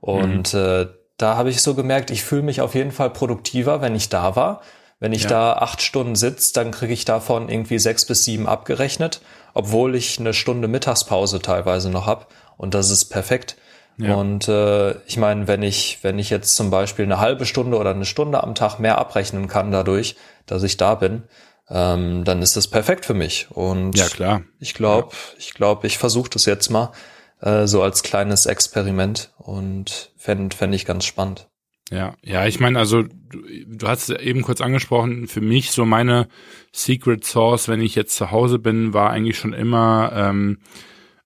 Und 0.00 0.54
mhm. 0.54 0.60
äh, 0.60 0.86
da 1.18 1.36
habe 1.36 1.50
ich 1.50 1.60
so 1.60 1.74
gemerkt, 1.74 2.10
ich 2.10 2.22
fühle 2.22 2.42
mich 2.42 2.62
auf 2.62 2.74
jeden 2.74 2.92
Fall 2.92 3.10
produktiver, 3.10 3.82
wenn 3.82 3.94
ich 3.94 4.08
da 4.08 4.36
war. 4.36 4.62
Wenn 5.00 5.12
ich 5.12 5.24
ja. 5.24 5.28
da 5.28 5.52
acht 5.54 5.82
Stunden 5.82 6.16
sitze, 6.16 6.54
dann 6.54 6.70
kriege 6.70 6.94
ich 6.94 7.04
davon 7.04 7.50
irgendwie 7.50 7.78
sechs 7.78 8.06
bis 8.06 8.24
sieben 8.24 8.46
abgerechnet, 8.46 9.20
obwohl 9.52 9.96
ich 9.96 10.18
eine 10.18 10.32
Stunde 10.32 10.66
Mittagspause 10.66 11.40
teilweise 11.40 11.90
noch 11.90 12.06
hab. 12.06 12.32
Und 12.56 12.72
das 12.72 12.88
ist 12.88 13.06
perfekt. 13.06 13.56
Ja. 13.98 14.14
Und 14.14 14.48
äh, 14.48 14.92
ich 15.06 15.16
meine, 15.16 15.48
wenn 15.48 15.62
ich, 15.62 15.98
wenn 16.02 16.18
ich 16.18 16.30
jetzt 16.30 16.54
zum 16.54 16.70
Beispiel 16.70 17.04
eine 17.04 17.18
halbe 17.18 17.46
Stunde 17.46 17.76
oder 17.76 17.90
eine 17.90 18.04
Stunde 18.04 18.42
am 18.42 18.54
Tag 18.54 18.78
mehr 18.78 18.98
abrechnen 18.98 19.48
kann 19.48 19.72
dadurch, 19.72 20.16
dass 20.46 20.62
ich 20.62 20.76
da 20.76 20.94
bin, 20.94 21.24
ähm, 21.68 22.24
dann 22.24 22.40
ist 22.40 22.56
das 22.56 22.68
perfekt 22.68 23.04
für 23.04 23.14
mich. 23.14 23.48
Und 23.50 23.96
ja, 23.96 24.06
klar. 24.06 24.42
ich 24.60 24.74
glaube, 24.74 25.08
ja. 25.10 25.34
ich 25.38 25.54
glaube, 25.54 25.86
ich 25.86 25.98
versuche 25.98 26.30
das 26.30 26.46
jetzt 26.46 26.70
mal 26.70 26.92
äh, 27.40 27.66
so 27.66 27.82
als 27.82 28.04
kleines 28.04 28.46
Experiment 28.46 29.32
und 29.36 30.12
fände 30.16 30.56
fänd 30.56 30.74
ich 30.74 30.86
ganz 30.86 31.04
spannend. 31.04 31.48
Ja, 31.90 32.14
ja, 32.22 32.46
ich 32.46 32.60
meine, 32.60 32.78
also 32.78 33.02
du, 33.02 33.42
du 33.66 33.88
hast 33.88 34.10
eben 34.10 34.42
kurz 34.42 34.60
angesprochen, 34.60 35.26
für 35.26 35.40
mich 35.40 35.70
so 35.70 35.86
meine 35.86 36.28
Secret 36.70 37.24
Source, 37.24 37.66
wenn 37.66 37.80
ich 37.80 37.94
jetzt 37.94 38.14
zu 38.14 38.30
Hause 38.30 38.58
bin, 38.58 38.92
war 38.92 39.10
eigentlich 39.10 39.38
schon 39.38 39.54
immer 39.54 40.12
ähm, 40.14 40.58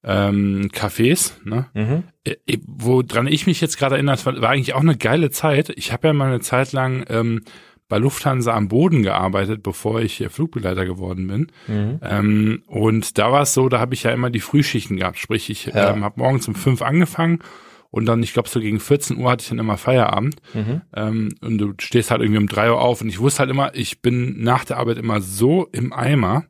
ähm, 0.05 0.69
Cafés, 0.73 1.33
ne? 1.45 1.67
Mhm. 1.75 2.05
Äh, 2.25 2.37
äh, 2.47 2.59
woran 2.67 3.27
ich 3.27 3.47
mich 3.47 3.61
jetzt 3.61 3.79
gerade 3.79 3.97
erinnert, 3.97 4.25
war, 4.27 4.41
war 4.41 4.51
eigentlich 4.51 4.75
auch 4.75 4.81
eine 4.81 4.97
geile 4.97 5.31
Zeit. 5.31 5.71
Ich 5.77 5.93
habe 5.93 6.09
ja 6.09 6.13
mal 6.13 6.29
eine 6.29 6.41
Zeit 6.41 6.73
lang 6.73 7.05
ähm, 7.09 7.43
bei 7.89 7.99
Lufthansa 7.99 8.55
am 8.55 8.69
Boden 8.69 9.03
gearbeitet, 9.03 9.63
bevor 9.63 10.01
ich 10.01 10.25
Flugbegleiter 10.31 10.87
geworden 10.87 11.27
bin. 11.29 11.53
Mhm. 11.69 12.01
Ähm, 12.03 12.63
und 12.67 13.19
da 13.19 13.31
war 13.31 13.43
es 13.43 13.55
so, 13.55 13.69
da 13.69 13.81
habe 13.81 13.95
ich 13.95 14.05
ja 14.05 14.13
immer 14.13 14.31
die 14.31 14.41
Frühschichten 14.41 14.97
gehabt. 14.97 15.19
Sprich, 15.19 15.51
ich 15.51 15.67
ja. 15.67 15.91
ähm, 15.91 16.03
habe 16.03 16.19
morgens 16.19 16.49
um 16.49 16.55
fünf 16.55 16.81
angefangen 16.83 17.41
und 17.93 18.07
dann, 18.07 18.23
ich 18.23 18.33
glaube, 18.33 18.49
so 18.49 18.59
gegen 18.59 18.81
14 18.81 19.19
Uhr 19.19 19.31
hatte 19.31 19.43
ich 19.43 19.51
dann 19.51 19.59
immer 19.59 19.77
Feierabend. 19.77 20.37
Mhm. 20.55 20.81
Ähm, 20.95 21.35
und 21.43 21.59
du 21.59 21.75
stehst 21.79 22.11
halt 22.11 22.23
irgendwie 22.23 22.41
um 22.41 22.47
drei 22.47 22.71
Uhr 22.71 22.81
auf 22.81 23.03
und 23.03 23.09
ich 23.11 23.21
wusste 23.21 23.41
halt 23.41 23.51
immer, 23.51 23.75
ich 23.75 24.01
bin 24.01 24.43
nach 24.43 24.65
der 24.65 24.79
Arbeit 24.79 24.97
immer 24.97 25.21
so 25.21 25.69
im 25.73 25.93
Eimer, 25.93 26.47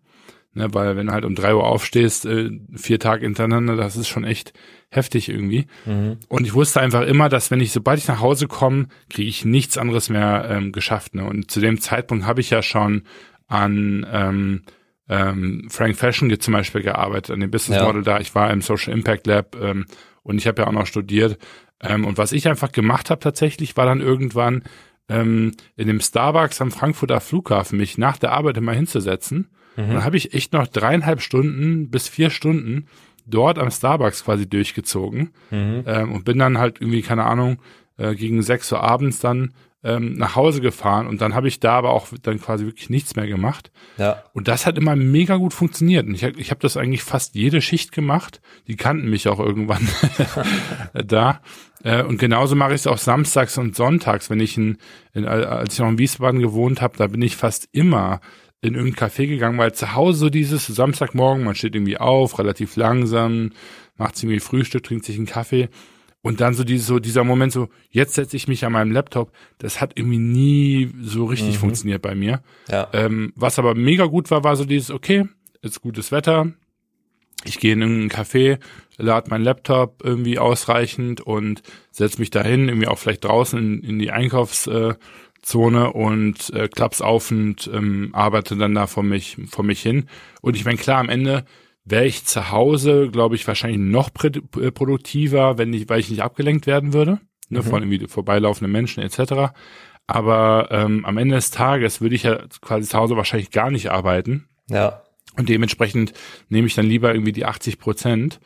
Ne, 0.54 0.74
weil 0.74 0.96
wenn 0.96 1.06
du 1.06 1.12
halt 1.14 1.24
um 1.24 1.34
drei 1.34 1.54
Uhr 1.54 1.64
aufstehst, 1.64 2.26
äh, 2.26 2.50
vier 2.74 2.98
Tage 2.98 3.24
hintereinander, 3.24 3.74
das 3.74 3.96
ist 3.96 4.08
schon 4.08 4.24
echt 4.24 4.52
heftig 4.90 5.30
irgendwie. 5.30 5.66
Mhm. 5.86 6.18
Und 6.28 6.46
ich 6.46 6.52
wusste 6.52 6.82
einfach 6.82 7.02
immer, 7.02 7.30
dass 7.30 7.50
wenn 7.50 7.60
ich, 7.60 7.72
sobald 7.72 7.98
ich 7.98 8.06
nach 8.06 8.20
Hause 8.20 8.48
komme, 8.48 8.88
kriege 9.08 9.30
ich 9.30 9.46
nichts 9.46 9.78
anderes 9.78 10.10
mehr 10.10 10.46
ähm, 10.50 10.72
geschafft. 10.72 11.14
Ne? 11.14 11.24
Und 11.24 11.50
zu 11.50 11.60
dem 11.60 11.80
Zeitpunkt 11.80 12.26
habe 12.26 12.42
ich 12.42 12.50
ja 12.50 12.60
schon 12.60 13.04
an 13.48 14.06
ähm, 14.12 14.62
ähm, 15.08 15.68
Frank 15.70 15.96
Fashion 15.96 16.38
zum 16.38 16.52
Beispiel 16.52 16.82
gearbeitet, 16.82 17.30
an 17.30 17.40
dem 17.40 17.50
Business 17.50 17.78
ja. 17.78 17.86
Model 17.86 18.02
da. 18.02 18.20
Ich 18.20 18.34
war 18.34 18.50
im 18.50 18.60
Social 18.60 18.92
Impact 18.92 19.26
Lab 19.26 19.56
ähm, 19.58 19.86
und 20.22 20.36
ich 20.36 20.46
habe 20.46 20.60
ja 20.60 20.68
auch 20.68 20.72
noch 20.72 20.86
studiert. 20.86 21.38
Ähm, 21.80 22.04
und 22.04 22.18
was 22.18 22.32
ich 22.32 22.46
einfach 22.46 22.72
gemacht 22.72 23.08
habe 23.08 23.20
tatsächlich, 23.20 23.78
war 23.78 23.86
dann 23.86 24.02
irgendwann 24.02 24.64
ähm, 25.08 25.52
in 25.76 25.86
dem 25.86 26.00
Starbucks 26.00 26.60
am 26.60 26.70
Frankfurter 26.70 27.20
Flughafen 27.20 27.78
mich 27.78 27.96
nach 27.96 28.18
der 28.18 28.32
Arbeit 28.32 28.58
immer 28.58 28.72
hinzusetzen 28.72 29.48
Mhm. 29.76 29.88
Dann 29.88 30.04
habe 30.04 30.16
ich 30.16 30.34
echt 30.34 30.52
noch 30.52 30.66
dreieinhalb 30.66 31.20
Stunden 31.20 31.90
bis 31.90 32.08
vier 32.08 32.30
Stunden 32.30 32.86
dort 33.26 33.58
am 33.58 33.70
Starbucks 33.70 34.24
quasi 34.24 34.48
durchgezogen 34.48 35.30
mhm. 35.50 35.84
ähm, 35.86 36.12
und 36.12 36.24
bin 36.24 36.38
dann 36.38 36.58
halt 36.58 36.80
irgendwie, 36.80 37.02
keine 37.02 37.24
Ahnung, 37.24 37.58
äh, 37.96 38.14
gegen 38.14 38.42
sechs 38.42 38.70
Uhr 38.72 38.82
abends 38.82 39.20
dann 39.20 39.52
ähm, 39.84 40.14
nach 40.14 40.36
Hause 40.36 40.60
gefahren 40.60 41.08
und 41.08 41.20
dann 41.20 41.34
habe 41.34 41.48
ich 41.48 41.58
da 41.58 41.72
aber 41.72 41.90
auch 41.90 42.08
dann 42.22 42.40
quasi 42.40 42.64
wirklich 42.64 42.88
nichts 42.88 43.16
mehr 43.16 43.26
gemacht. 43.26 43.72
Ja. 43.98 44.22
Und 44.32 44.46
das 44.46 44.64
hat 44.64 44.78
immer 44.78 44.94
mega 44.94 45.36
gut 45.36 45.52
funktioniert. 45.52 46.06
Und 46.06 46.14
ich, 46.14 46.22
ich 46.22 46.50
habe 46.50 46.60
das 46.60 46.76
eigentlich 46.76 47.02
fast 47.02 47.34
jede 47.34 47.60
Schicht 47.60 47.90
gemacht. 47.90 48.40
Die 48.68 48.76
kannten 48.76 49.10
mich 49.10 49.26
auch 49.26 49.40
irgendwann 49.40 49.88
da. 50.94 51.40
Äh, 51.82 52.04
und 52.04 52.18
genauso 52.18 52.54
mache 52.54 52.74
ich 52.74 52.82
es 52.82 52.86
auch 52.86 52.98
samstags 52.98 53.58
und 53.58 53.74
sonntags, 53.74 54.30
wenn 54.30 54.38
ich 54.38 54.56
in, 54.56 54.78
in 55.14 55.26
als 55.26 55.74
ich 55.74 55.80
noch 55.80 55.88
in 55.88 55.98
Wiesbaden 55.98 56.40
gewohnt 56.40 56.80
habe, 56.80 56.96
da 56.96 57.08
bin 57.08 57.22
ich 57.22 57.36
fast 57.36 57.68
immer 57.72 58.20
in 58.62 58.74
irgendein 58.74 59.10
Café 59.10 59.26
gegangen, 59.26 59.58
weil 59.58 59.74
zu 59.74 59.94
Hause 59.94 60.18
so 60.18 60.30
dieses 60.30 60.66
Samstagmorgen, 60.66 61.44
man 61.44 61.56
steht 61.56 61.74
irgendwie 61.74 61.98
auf, 61.98 62.38
relativ 62.38 62.76
langsam, 62.76 63.50
macht 63.96 64.16
irgendwie 64.22 64.40
Frühstück, 64.40 64.84
trinkt 64.84 65.04
sich 65.04 65.16
einen 65.16 65.26
Kaffee 65.26 65.68
und 66.22 66.40
dann 66.40 66.54
so, 66.54 66.62
dieses, 66.62 66.86
so 66.86 67.00
dieser 67.00 67.24
Moment 67.24 67.52
so, 67.52 67.68
jetzt 67.90 68.14
setze 68.14 68.36
ich 68.36 68.46
mich 68.46 68.64
an 68.64 68.72
meinem 68.72 68.92
Laptop, 68.92 69.32
das 69.58 69.80
hat 69.80 69.92
irgendwie 69.96 70.18
nie 70.18 70.92
so 71.02 71.24
richtig 71.24 71.56
mhm. 71.56 71.60
funktioniert 71.60 72.02
bei 72.02 72.14
mir. 72.14 72.42
Ja. 72.68 72.88
Ähm, 72.92 73.32
was 73.34 73.58
aber 73.58 73.74
mega 73.74 74.06
gut 74.06 74.30
war, 74.30 74.44
war 74.44 74.54
so 74.54 74.64
dieses, 74.64 74.92
okay, 74.92 75.24
ist 75.60 75.82
gutes 75.82 76.12
Wetter, 76.12 76.52
ich 77.44 77.58
gehe 77.58 77.72
in 77.72 77.82
irgendein 77.82 78.24
Café, 78.24 78.58
lade 78.96 79.28
meinen 79.30 79.42
Laptop 79.42 80.02
irgendwie 80.04 80.38
ausreichend 80.38 81.20
und 81.20 81.62
setze 81.90 82.20
mich 82.20 82.30
dahin, 82.30 82.68
irgendwie 82.68 82.86
auch 82.86 82.98
vielleicht 82.98 83.24
draußen 83.24 83.58
in, 83.58 83.82
in 83.82 83.98
die 83.98 84.12
Einkaufs- 84.12 84.68
äh, 84.68 84.94
Zone 85.42 85.92
und 85.92 86.50
äh, 86.50 86.68
klapp's 86.68 87.00
auf 87.00 87.30
und 87.30 87.68
ähm, 87.72 88.10
arbeite 88.12 88.56
dann 88.56 88.74
da 88.74 88.86
vor 88.86 89.02
mich, 89.02 89.36
vor 89.50 89.64
mich 89.64 89.82
hin. 89.82 90.06
Und 90.40 90.56
ich 90.56 90.64
meine, 90.64 90.78
klar, 90.78 90.98
am 90.98 91.08
Ende 91.08 91.44
wäre 91.84 92.06
ich 92.06 92.24
zu 92.24 92.50
Hause, 92.50 93.10
glaube 93.10 93.34
ich, 93.34 93.46
wahrscheinlich 93.46 93.80
noch 93.80 94.10
äh, 94.22 94.70
produktiver, 94.70 95.58
wenn 95.58 95.72
ich, 95.72 95.88
weil 95.88 96.00
ich 96.00 96.10
nicht 96.10 96.22
abgelenkt 96.22 96.66
werden 96.66 96.92
würde, 96.92 97.20
ne, 97.48 97.58
mhm. 97.58 97.64
von 97.64 97.82
irgendwie 97.82 98.06
vorbeilaufenden 98.06 98.70
Menschen 98.70 99.02
etc. 99.02 99.52
Aber 100.06 100.68
ähm, 100.70 101.04
am 101.04 101.18
Ende 101.18 101.34
des 101.34 101.50
Tages 101.50 102.00
würde 102.00 102.14
ich 102.14 102.22
ja 102.22 102.44
quasi 102.60 102.88
zu 102.88 102.98
Hause 102.98 103.16
wahrscheinlich 103.16 103.50
gar 103.50 103.70
nicht 103.70 103.90
arbeiten. 103.90 104.48
Ja. 104.68 105.02
Und 105.36 105.48
dementsprechend 105.48 106.12
nehme 106.48 106.66
ich 106.66 106.74
dann 106.74 106.86
lieber 106.86 107.12
irgendwie 107.12 107.32
die 107.32 107.46
80 107.46 107.78
Prozent. 107.78 108.38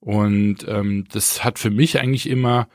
Und 0.00 0.66
ähm, 0.68 1.04
das 1.12 1.44
hat 1.44 1.58
für 1.58 1.70
mich 1.70 2.00
eigentlich 2.00 2.28
immer 2.28 2.68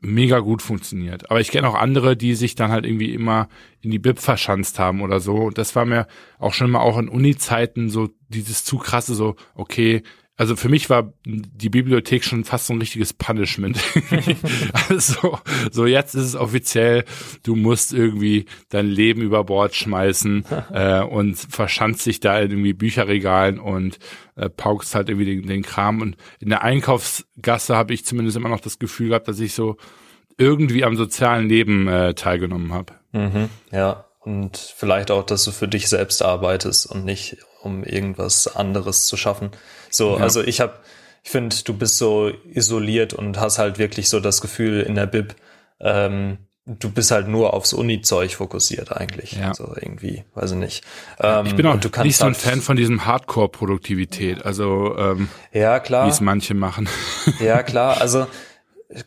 mega 0.00 0.38
gut 0.38 0.62
funktioniert. 0.62 1.30
Aber 1.30 1.40
ich 1.40 1.50
kenne 1.50 1.68
auch 1.68 1.74
andere, 1.74 2.16
die 2.16 2.34
sich 2.34 2.54
dann 2.54 2.70
halt 2.70 2.86
irgendwie 2.86 3.12
immer 3.12 3.48
in 3.80 3.90
die 3.90 3.98
Bib 3.98 4.18
verschanzt 4.20 4.78
haben 4.78 5.02
oder 5.02 5.20
so. 5.20 5.34
Und 5.36 5.58
das 5.58 5.74
war 5.74 5.84
mir 5.84 6.06
auch 6.38 6.52
schon 6.52 6.70
mal 6.70 6.80
auch 6.80 6.98
in 6.98 7.08
Uni-Zeiten 7.08 7.90
so 7.90 8.08
dieses 8.28 8.64
zu 8.64 8.78
krasse, 8.78 9.14
so, 9.14 9.36
okay, 9.54 10.02
also 10.38 10.54
für 10.54 10.68
mich 10.68 10.88
war 10.88 11.12
die 11.26 11.68
Bibliothek 11.68 12.24
schon 12.24 12.44
fast 12.44 12.68
so 12.68 12.72
ein 12.72 12.78
richtiges 12.78 13.12
Punishment. 13.12 13.76
also 14.88 15.40
so 15.72 15.84
jetzt 15.84 16.14
ist 16.14 16.22
es 16.22 16.36
offiziell, 16.36 17.04
du 17.42 17.56
musst 17.56 17.92
irgendwie 17.92 18.46
dein 18.68 18.86
Leben 18.86 19.20
über 19.20 19.42
Bord 19.42 19.74
schmeißen 19.74 20.44
äh, 20.72 21.00
und 21.00 21.34
verschanzt 21.34 22.06
dich 22.06 22.20
da 22.20 22.38
in 22.38 22.52
irgendwie 22.52 22.72
Bücherregalen 22.72 23.58
und 23.58 23.98
äh, 24.36 24.48
paukst 24.48 24.94
halt 24.94 25.08
irgendwie 25.08 25.26
den, 25.26 25.46
den 25.48 25.62
Kram. 25.62 26.00
Und 26.00 26.16
in 26.38 26.50
der 26.50 26.62
Einkaufsgasse 26.62 27.76
habe 27.76 27.92
ich 27.92 28.06
zumindest 28.06 28.36
immer 28.36 28.48
noch 28.48 28.60
das 28.60 28.78
Gefühl 28.78 29.08
gehabt, 29.08 29.26
dass 29.26 29.40
ich 29.40 29.54
so 29.54 29.76
irgendwie 30.36 30.84
am 30.84 30.94
sozialen 30.94 31.48
Leben 31.48 31.88
äh, 31.88 32.14
teilgenommen 32.14 32.72
habe. 32.72 32.92
Mhm, 33.10 33.48
ja, 33.72 34.04
und 34.20 34.56
vielleicht 34.56 35.10
auch, 35.10 35.26
dass 35.26 35.44
du 35.44 35.50
für 35.50 35.66
dich 35.66 35.88
selbst 35.88 36.22
arbeitest 36.22 36.86
und 36.86 37.04
nicht 37.04 37.38
um 37.60 37.84
irgendwas 37.84 38.54
anderes 38.56 39.06
zu 39.06 39.16
schaffen. 39.16 39.50
So, 39.90 40.16
ja. 40.16 40.22
also 40.22 40.42
ich 40.42 40.60
habe, 40.60 40.74
ich 41.22 41.30
finde, 41.30 41.56
du 41.64 41.74
bist 41.74 41.98
so 41.98 42.30
isoliert 42.52 43.14
und 43.14 43.38
hast 43.38 43.58
halt 43.58 43.78
wirklich 43.78 44.08
so 44.08 44.20
das 44.20 44.40
Gefühl 44.40 44.82
in 44.82 44.94
der 44.94 45.06
Bib, 45.06 45.34
ähm, 45.80 46.38
du 46.68 46.90
bist 46.90 47.10
halt 47.10 47.28
nur 47.28 47.54
aufs 47.54 47.72
Uni-Zeug 47.72 48.34
fokussiert 48.34 48.92
eigentlich. 48.92 49.32
Ja. 49.32 49.54
So 49.54 49.74
irgendwie, 49.74 50.24
weiß 50.34 50.52
ich 50.52 50.56
nicht. 50.58 50.84
Ähm, 51.18 51.46
ich 51.46 51.56
bin 51.56 51.66
auch 51.66 51.76
nicht 52.02 52.16
so 52.16 52.26
ein 52.26 52.34
halt 52.34 52.36
Fan 52.36 52.60
von 52.60 52.76
diesem 52.76 53.06
Hardcore-Produktivität, 53.06 54.44
also 54.44 54.96
ähm, 54.98 55.28
ja 55.52 55.80
klar, 55.80 56.06
wie 56.06 56.10
es 56.10 56.20
manche 56.20 56.54
machen. 56.54 56.88
Ja 57.40 57.62
klar, 57.62 58.00
also 58.00 58.26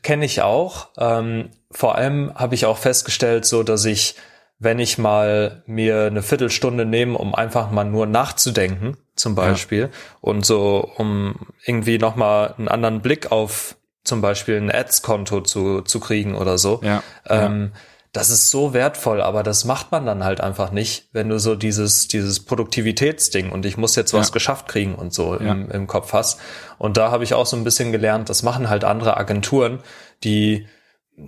kenne 0.02 0.26
ich 0.26 0.42
auch. 0.42 0.90
Ähm, 0.98 1.50
vor 1.70 1.96
allem 1.96 2.34
habe 2.36 2.56
ich 2.56 2.66
auch 2.66 2.78
festgestellt, 2.78 3.46
so 3.46 3.64
dass 3.64 3.86
ich, 3.86 4.16
wenn 4.62 4.78
ich 4.78 5.00
mal 5.00 5.64
mir 5.66 6.04
eine 6.04 6.22
Viertelstunde 6.22 6.86
nehme, 6.86 7.18
um 7.18 7.34
einfach 7.34 7.72
mal 7.72 7.84
nur 7.84 8.06
nachzudenken, 8.06 8.96
zum 9.16 9.34
Beispiel, 9.34 9.82
ja. 9.82 9.90
und 10.22 10.46
so, 10.46 10.88
um 10.98 11.48
irgendwie 11.66 11.98
nochmal 11.98 12.54
einen 12.60 12.68
anderen 12.68 13.02
Blick 13.02 13.32
auf 13.32 13.76
zum 14.04 14.22
Beispiel 14.22 14.58
ein 14.58 14.72
Ads-Konto 14.72 15.42
zu, 15.42 15.82
zu 15.82 16.00
kriegen 16.00 16.36
oder 16.36 16.60
so. 16.60 16.80
Ja, 16.84 17.02
ähm, 17.28 17.72
ja. 17.74 17.80
Das 18.14 18.30
ist 18.30 18.52
so 18.52 18.74
wertvoll, 18.74 19.20
aber 19.22 19.42
das 19.42 19.66
macht 19.66 19.92
man 19.92 20.06
dann 20.06 20.24
halt 20.24 20.42
einfach 20.42 20.72
nicht, 20.72 21.08
wenn 21.12 21.30
du 21.30 21.40
so 21.40 21.56
dieses, 21.56 22.08
dieses 22.08 22.42
Produktivitätsding 22.46 23.52
und 23.52 23.66
ich 23.66 23.78
muss 23.78 23.96
jetzt 23.96 24.14
was 24.14 24.32
geschafft 24.32 24.68
kriegen 24.68 24.94
und 24.96 25.14
so 25.14 25.34
im, 25.36 25.72
im 25.72 25.88
Kopf 25.88 26.12
hast. 26.12 26.40
Und 26.78 26.98
da 26.98 27.10
habe 27.10 27.24
ich 27.24 27.34
auch 27.34 27.46
so 27.46 27.56
ein 27.56 27.64
bisschen 27.64 27.94
gelernt, 27.94 28.30
das 28.30 28.44
machen 28.44 28.70
halt 28.70 28.84
andere 28.84 29.16
Agenturen, 29.16 29.80
die 30.26 30.68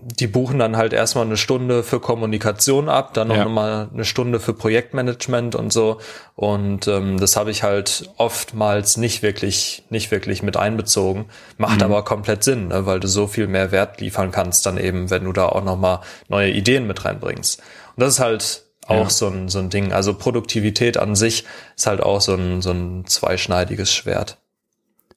die 0.02 0.28
buchen 0.28 0.60
dann 0.60 0.76
halt 0.76 0.94
erstmal 0.94 1.26
eine 1.26 1.38
Stunde 1.38 1.84
für 1.84 2.00
Kommunikation 2.00 2.90
ab, 2.90 3.14
dann 3.14 3.28
noch 3.28 3.36
ja. 3.36 3.46
mal 3.46 3.90
eine 3.94 4.06
Stunde 4.06 4.40
für 4.40 4.54
Projektmanagement 4.54 5.56
und 5.56 5.72
so. 5.72 6.00
Und 6.36 6.88
ähm, 6.88 7.20
das 7.20 7.36
habe 7.36 7.52
ich 7.52 7.64
halt 7.64 8.10
oftmals 8.18 8.98
nicht 8.98 9.22
wirklich, 9.22 9.84
nicht 9.90 10.12
wirklich 10.12 10.42
mit 10.42 10.58
einbezogen. 10.58 11.26
Macht 11.58 11.78
mhm. 11.78 11.84
aber 11.84 12.04
komplett 12.04 12.44
Sinn, 12.44 12.70
ne? 12.70 12.86
weil 12.86 13.00
du 13.00 13.08
so 13.08 13.28
viel 13.28 13.48
mehr 13.48 13.72
Wert 13.72 14.02
liefern 14.02 14.32
kannst, 14.32 14.66
dann 14.66 14.78
eben, 14.78 15.10
wenn 15.10 15.26
du 15.26 15.34
da 15.34 15.48
auch 15.48 15.64
noch 15.64 15.78
mal 15.78 16.02
neue 16.28 16.52
Ideen 16.52 16.88
mit 16.88 17.06
reinbringst. 17.06 17.60
Und 17.96 18.02
das 18.02 18.16
ist 18.16 18.20
halt 18.20 18.64
auch 18.88 19.06
ja. 19.06 19.10
so, 19.10 19.28
ein, 19.28 19.50
so 19.50 19.60
ein 19.60 19.70
Ding. 19.70 19.94
Also 19.94 20.14
Produktivität 20.14 20.98
an 20.98 21.16
sich 21.16 21.46
ist 21.76 21.88
halt 21.88 22.02
auch 22.02 22.20
so 22.20 22.34
ein, 22.34 22.62
so 22.62 22.72
ein 22.72 23.06
zweischneidiges 23.06 23.94
Schwert. 23.94 24.38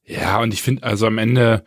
Ja, 0.05 0.39
und 0.39 0.55
ich 0.55 0.63
finde, 0.63 0.85
also 0.85 1.07
am 1.07 1.19
Ende 1.19 1.65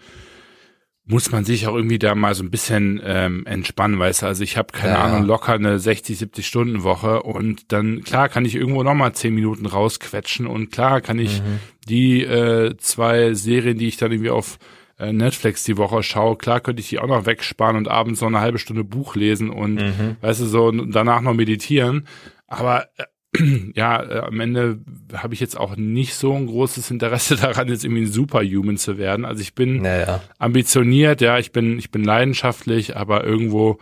muss 1.09 1.31
man 1.31 1.43
sich 1.43 1.65
auch 1.65 1.75
irgendwie 1.75 1.97
da 1.97 2.13
mal 2.13 2.35
so 2.35 2.43
ein 2.43 2.51
bisschen 2.51 3.01
ähm, 3.03 3.43
entspannen, 3.47 3.97
weißt 3.97 4.21
du, 4.21 4.25
also 4.27 4.43
ich 4.43 4.57
habe 4.57 4.71
keine 4.71 4.93
ja. 4.93 5.03
Ahnung, 5.03 5.25
locker 5.25 5.53
eine 5.53 5.79
60, 5.79 6.19
70 6.19 6.45
Stunden 6.45 6.83
Woche 6.83 7.23
und 7.23 7.71
dann, 7.71 8.03
klar, 8.03 8.29
kann 8.29 8.45
ich 8.45 8.53
irgendwo 8.53 8.83
nochmal 8.83 9.13
zehn 9.13 9.33
Minuten 9.33 9.65
rausquetschen 9.65 10.45
und 10.45 10.71
klar 10.71 11.01
kann 11.01 11.17
ich 11.17 11.41
mhm. 11.41 11.59
die 11.87 12.21
äh, 12.23 12.77
zwei 12.77 13.33
Serien, 13.33 13.79
die 13.79 13.87
ich 13.87 13.97
dann 13.97 14.11
irgendwie 14.11 14.29
auf 14.29 14.59
äh, 14.99 15.11
Netflix 15.11 15.63
die 15.63 15.77
Woche 15.77 16.03
schaue, 16.03 16.37
klar 16.37 16.59
könnte 16.59 16.81
ich 16.81 16.89
die 16.89 16.99
auch 16.99 17.07
noch 17.07 17.25
wegsparen 17.25 17.75
und 17.75 17.87
abends 17.87 18.21
noch 18.21 18.27
eine 18.27 18.41
halbe 18.41 18.59
Stunde 18.59 18.83
Buch 18.83 19.15
lesen 19.15 19.49
und, 19.49 19.75
mhm. 19.77 20.17
weißt 20.21 20.41
du, 20.41 20.45
so 20.45 20.69
danach 20.69 21.21
noch 21.21 21.33
meditieren, 21.33 22.05
aber 22.45 22.83
äh, 22.97 23.05
ja, 23.75 24.03
äh, 24.03 24.19
am 24.19 24.39
Ende 24.39 24.79
habe 25.13 25.33
ich 25.33 25.39
jetzt 25.39 25.57
auch 25.57 25.75
nicht 25.75 26.15
so 26.15 26.33
ein 26.33 26.47
großes 26.47 26.89
Interesse 26.89 27.35
daran, 27.41 27.67
jetzt 27.67 27.83
irgendwie 27.83 28.03
ein 28.03 28.11
Superhuman 28.11 28.77
zu 28.77 28.97
werden. 28.97 29.25
Also 29.25 29.41
ich 29.41 29.53
bin 29.53 29.81
naja. 29.81 30.21
ambitioniert, 30.37 31.21
ja, 31.21 31.37
ich 31.37 31.51
bin, 31.51 31.77
ich 31.77 31.91
bin 31.91 32.03
leidenschaftlich, 32.03 32.97
aber 32.97 33.23
irgendwo, 33.23 33.79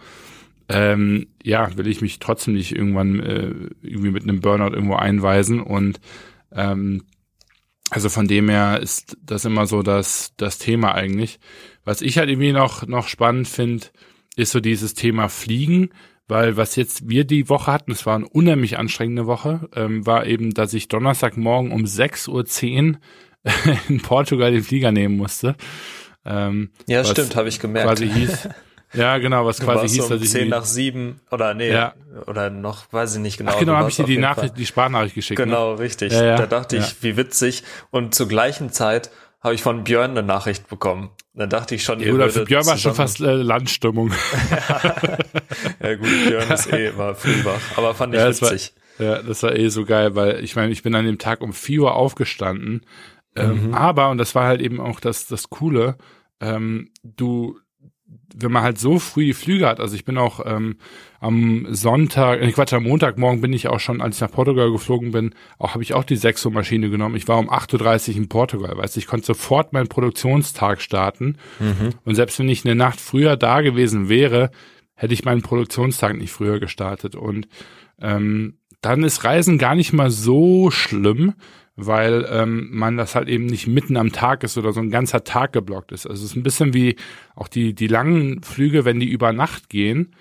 ähm, 0.70 1.28
ja, 1.44 1.76
will 1.78 1.88
ich 1.88 2.02
mich 2.02 2.20
trotzdem 2.20 2.56
nicht 2.56 2.76
irgendwann 2.76 3.20
äh, 3.20 3.54
irgendwie 3.82 4.12
mit 4.12 4.24
einem 4.24 4.42
Burnout 4.42 4.74
irgendwo 4.74 4.96
einweisen 4.96 5.62
und 5.62 6.00
ähm, 6.52 7.04
also 7.90 8.10
von 8.10 8.28
dem 8.28 8.50
her 8.50 8.82
ist 8.82 9.18
das 9.24 9.46
immer 9.46 9.66
so 9.66 9.82
das, 9.82 10.34
das 10.36 10.58
Thema 10.58 10.94
eigentlich. 10.94 11.40
Was 11.86 12.02
ich 12.02 12.18
halt 12.18 12.30
irgendwie 12.30 12.52
noch, 12.52 12.86
noch 12.86 13.08
spannend 13.08 13.48
finde, 13.48 13.86
ist 14.36 14.52
so 14.52 14.60
dieses 14.60 14.94
Thema 14.94 15.30
Fliegen 15.30 15.92
weil 16.28 16.58
was 16.58 16.76
jetzt 16.76 17.08
wir 17.08 17.24
die 17.24 17.50
Woche 17.50 17.72
hatten, 17.72 17.92
es 17.92 18.06
war 18.06 18.16
eine 18.16 18.28
unheimlich 18.28 18.78
anstrengende 18.78 19.26
Woche, 19.26 19.70
ähm, 19.76 20.06
war 20.06 20.26
eben, 20.26 20.54
dass 20.54 20.74
ich 20.74 20.88
Donnerstagmorgen 20.88 21.72
um 21.72 21.84
6.10 21.84 22.96
Uhr 22.96 23.00
in 23.90 24.02
Portugal 24.02 24.52
den 24.52 24.64
Flieger 24.64 24.92
nehmen 24.92 25.18
musste. 25.18 25.56
Ähm, 26.26 26.72
ja, 26.88 27.06
stimmt, 27.06 27.36
habe 27.36 27.48
ich 27.48 27.60
gemerkt. 27.60 27.88
Quasi 27.88 28.10
hieß, 28.10 28.50
ja, 28.94 29.18
genau, 29.18 29.46
was 29.46 29.62
quasi 29.62 29.88
hieß, 29.88 30.04
um 30.04 30.10
dass 30.10 30.22
ich 30.22 30.30
10 30.30 30.50
nach 30.50 30.66
7 30.66 31.22
oder 31.32 31.54
nee, 31.54 31.72
ja. 31.72 31.94
oder 32.26 32.50
noch, 32.50 32.92
weiß 32.92 33.16
ich 33.16 33.22
nicht 33.22 33.38
genau. 33.38 33.54
Ach, 33.54 33.60
genau, 33.60 33.76
habe 33.76 33.90
ich 33.90 33.96
dir 33.96 34.04
die 34.04 34.18
Nachricht, 34.18 34.58
die 34.58 34.66
Sprachnachricht 34.66 35.16
geschickt. 35.16 35.38
Genau, 35.38 35.74
ne? 35.74 35.80
richtig. 35.80 36.12
Ja, 36.12 36.26
ja. 36.26 36.36
Da 36.36 36.46
dachte 36.46 36.76
ich, 36.76 37.02
wie 37.02 37.16
witzig. 37.16 37.64
Und 37.90 38.14
zur 38.14 38.28
gleichen 38.28 38.72
Zeit 38.72 39.10
habe 39.40 39.56
ich 39.56 39.62
von 39.62 39.86
Björn 39.86 40.12
eine 40.12 40.24
Nachricht 40.24 40.68
bekommen. 40.68 41.10
Dann 41.38 41.52
dachte 41.52 41.76
ich 41.76 41.84
schon, 41.84 42.00
ihr 42.00 42.16
Oder 42.16 42.30
für 42.30 42.46
Björn 42.46 42.66
war 42.66 42.78
schon 42.78 42.96
fast 42.96 43.22
äh, 43.22 43.36
Landstimmung. 43.36 44.12
ja 45.84 45.94
gut, 45.94 46.10
Björn 46.28 46.52
ist 46.52 46.74
eh 46.74 46.88
immer 46.88 47.14
früh 47.14 47.46
wach, 47.46 47.62
aber 47.78 47.94
fand 47.94 48.16
ich 48.16 48.20
ja, 48.20 48.30
witzig. 48.30 48.74
War, 48.98 49.06
ja, 49.06 49.22
das 49.22 49.44
war 49.44 49.56
eh 49.56 49.70
so 49.70 49.86
geil, 49.86 50.16
weil 50.16 50.44
ich 50.44 50.56
meine, 50.56 50.72
ich 50.72 50.82
bin 50.82 50.96
an 50.96 51.06
dem 51.06 51.20
Tag 51.20 51.42
um 51.42 51.54
4 51.54 51.82
Uhr 51.82 51.96
aufgestanden, 51.96 52.88
ähm, 53.36 53.68
mhm. 53.68 53.74
aber, 53.76 54.10
und 54.10 54.18
das 54.18 54.34
war 54.34 54.48
halt 54.48 54.62
eben 54.62 54.80
auch 54.80 55.00
das, 55.00 55.28
das 55.28 55.52
Coole, 55.52 56.00
ähm, 56.42 56.90
du, 57.04 57.60
wenn 58.36 58.52
man 58.52 58.64
halt 58.64 58.78
so 58.78 59.00
früh 59.00 59.26
die 59.26 59.34
Flüge 59.34 59.68
hat, 59.68 59.80
also 59.80 59.96
ich 59.96 60.06
bin 60.06 60.18
auch 60.18 60.46
ähm, 60.46 60.78
am 61.20 61.68
Sonntag, 61.72 62.42
äh 62.42 62.52
Quatsch, 62.52 62.74
am 62.74 62.84
Montagmorgen 62.84 63.42
bin 63.42 63.54
ich 63.54 63.68
auch 63.68 63.80
schon, 63.80 64.02
als 64.02 64.18
ich 64.18 64.22
nach 64.22 64.32
Portugal 64.32 64.72
geflogen 64.72 65.12
bin, 65.12 65.34
auch 65.58 65.74
habe 65.74 65.84
ich 65.84 65.94
auch 65.94 66.04
die 66.04 66.16
6 66.16 66.46
Uhr 66.46 66.52
Maschine 66.52 66.90
genommen. 66.90 67.16
Ich 67.16 67.28
war 67.28 67.40
um 67.40 67.50
8.30 67.50 68.10
Uhr 68.12 68.18
in 68.18 68.30
Portugal, 68.30 68.78
weißt 68.78 68.96
du, 68.96 69.00
ich 69.00 69.08
konnte 69.08 69.26
sofort 69.26 69.74
meinen 69.74 69.88
Produktionstag 69.88 70.82
starten. 70.82 71.38
Mhm. 71.60 71.90
Und 72.06 72.16
selbst 72.16 72.38
wenn 72.40 72.50
ich 72.50 72.66
eine 72.66 72.76
Nacht 72.76 73.02
früher 73.02 73.38
da 73.38 73.62
gewesen 73.62 74.10
wäre, 74.10 74.52
hätte 74.94 75.14
ich 75.14 75.26
meinen 75.26 75.42
Produktionstag 75.42 76.16
nicht 76.16 76.32
früher 76.32 76.60
gestartet. 76.60 77.16
Und 77.16 77.48
ähm, 78.00 78.58
dann 78.82 79.04
ist 79.04 79.24
Reisen 79.24 79.58
gar 79.58 79.76
nicht 79.76 79.94
mal 79.94 80.12
so 80.12 80.70
schlimm, 80.70 81.34
weil 81.78 82.28
ähm, 82.30 82.70
man 82.72 82.98
das 82.98 83.16
halt 83.16 83.30
eben 83.30 83.46
nicht 83.46 83.68
mitten 83.68 83.96
am 83.98 84.12
Tag 84.12 84.44
ist 84.44 84.58
oder 84.58 84.74
so 84.74 84.82
ein 84.82 84.90
ganzer 84.90 85.24
Tag 85.24 85.54
geblockt 85.54 85.92
ist. 85.92 86.08
Also 86.08 86.26
es 86.26 86.32
ist 86.32 86.36
ein 86.36 86.44
bisschen 86.44 86.74
wie 86.74 86.96
auch 87.36 87.48
die, 87.48 87.74
die 87.74 87.88
langen 87.88 88.42
Flüge, 88.42 88.84
wenn 88.84 89.00
die 89.00 89.10
über 89.10 89.32
Nacht 89.32 89.70
gehen, 89.70 90.16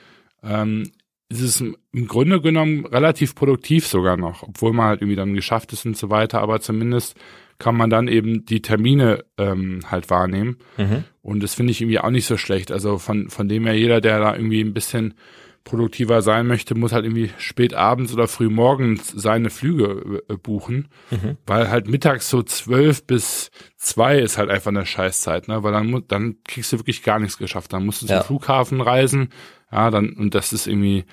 ähm, 0.45 0.93
ist 1.29 1.41
es 1.41 1.61
im 1.61 2.07
Grunde 2.07 2.41
genommen 2.41 2.85
relativ 2.85 3.35
produktiv 3.35 3.87
sogar 3.87 4.17
noch, 4.17 4.43
obwohl 4.45 4.73
man 4.73 4.87
halt 4.87 5.01
irgendwie 5.01 5.17
dann 5.17 5.35
geschafft 5.35 5.73
ist 5.73 5.87
und 5.87 5.97
so 5.97 6.11
weiter, 6.11 6.41
aber 6.41 6.61
zumindest 6.61 7.17
kann 7.59 7.75
man 7.75 7.89
dann 7.91 8.07
eben 8.07 8.45
die 8.45 8.61
Termine 8.61 9.25
ähm, 9.39 9.81
halt 9.91 10.11
wahrnehmen. 10.11 10.59
Mhm. 10.77 11.05
Und 11.23 11.43
das 11.43 11.55
finde 11.55 11.71
ich 11.71 11.81
irgendwie 11.81 11.99
auch 11.99 12.11
nicht 12.11 12.27
so 12.27 12.37
schlecht. 12.37 12.71
Also 12.71 12.99
von, 12.99 13.31
von 13.31 13.49
dem 13.49 13.65
her, 13.65 13.75
jeder, 13.75 14.01
der 14.03 14.21
da 14.21 14.37
irgendwie 14.37 14.61
ein 14.61 14.75
bisschen 14.75 15.15
produktiver 15.67 16.23
sein 16.23 16.47
möchte, 16.47 16.77
muss 16.77 16.93
halt 16.93 17.05
irgendwie 17.05 17.31
spät 17.39 17.75
abends 17.75 18.15
oder 18.15 18.29
früh 18.29 18.49
morgens 18.49 19.09
seine 19.09 19.51
Flüge 19.51 20.23
äh, 20.29 20.37
buchen, 20.37 20.89
mhm. 21.11 21.37
weil 21.45 21.69
halt 21.69 21.89
mittags 21.89 22.31
so 22.31 22.43
zwölf 22.43 23.05
bis 23.05 23.51
zwei 23.77 24.19
ist 24.19 24.39
halt 24.39 24.49
einfach 24.49 24.71
eine 24.71 24.87
Scheißzeit, 24.87 25.49
ne? 25.49 25.63
Weil 25.65 25.73
dann 25.73 26.05
dann 26.09 26.37
kriegst 26.45 26.73
du 26.73 26.79
wirklich 26.79 27.03
gar 27.03 27.19
nichts 27.19 27.37
geschafft. 27.37 27.73
Dann 27.73 27.85
musst 27.85 28.01
du 28.01 28.07
ja. 28.07 28.21
zum 28.21 28.27
Flughafen 28.27 28.81
reisen, 28.81 29.31
ja, 29.73 29.91
dann 29.91 30.11
und 30.11 30.35
das 30.35 30.53
ist 30.53 30.69
irgendwie, 30.69 31.05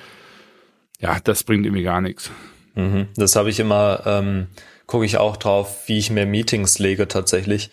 ja, 1.00 1.20
das 1.20 1.44
bringt 1.44 1.66
irgendwie 1.66 1.84
gar 1.84 2.00
nichts. 2.00 2.30
Mhm. 2.76 3.08
Das 3.16 3.36
habe 3.36 3.50
ich 3.50 3.60
immer, 3.60 4.04
ähm, 4.06 4.48
gucke 4.86 5.06
ich 5.06 5.18
auch 5.18 5.36
drauf, 5.36 5.88
wie 5.88 5.98
ich 5.98 6.12
mir 6.12 6.28
Meetings 6.28 6.78
lege 6.78 7.08
tatsächlich. 7.08 7.72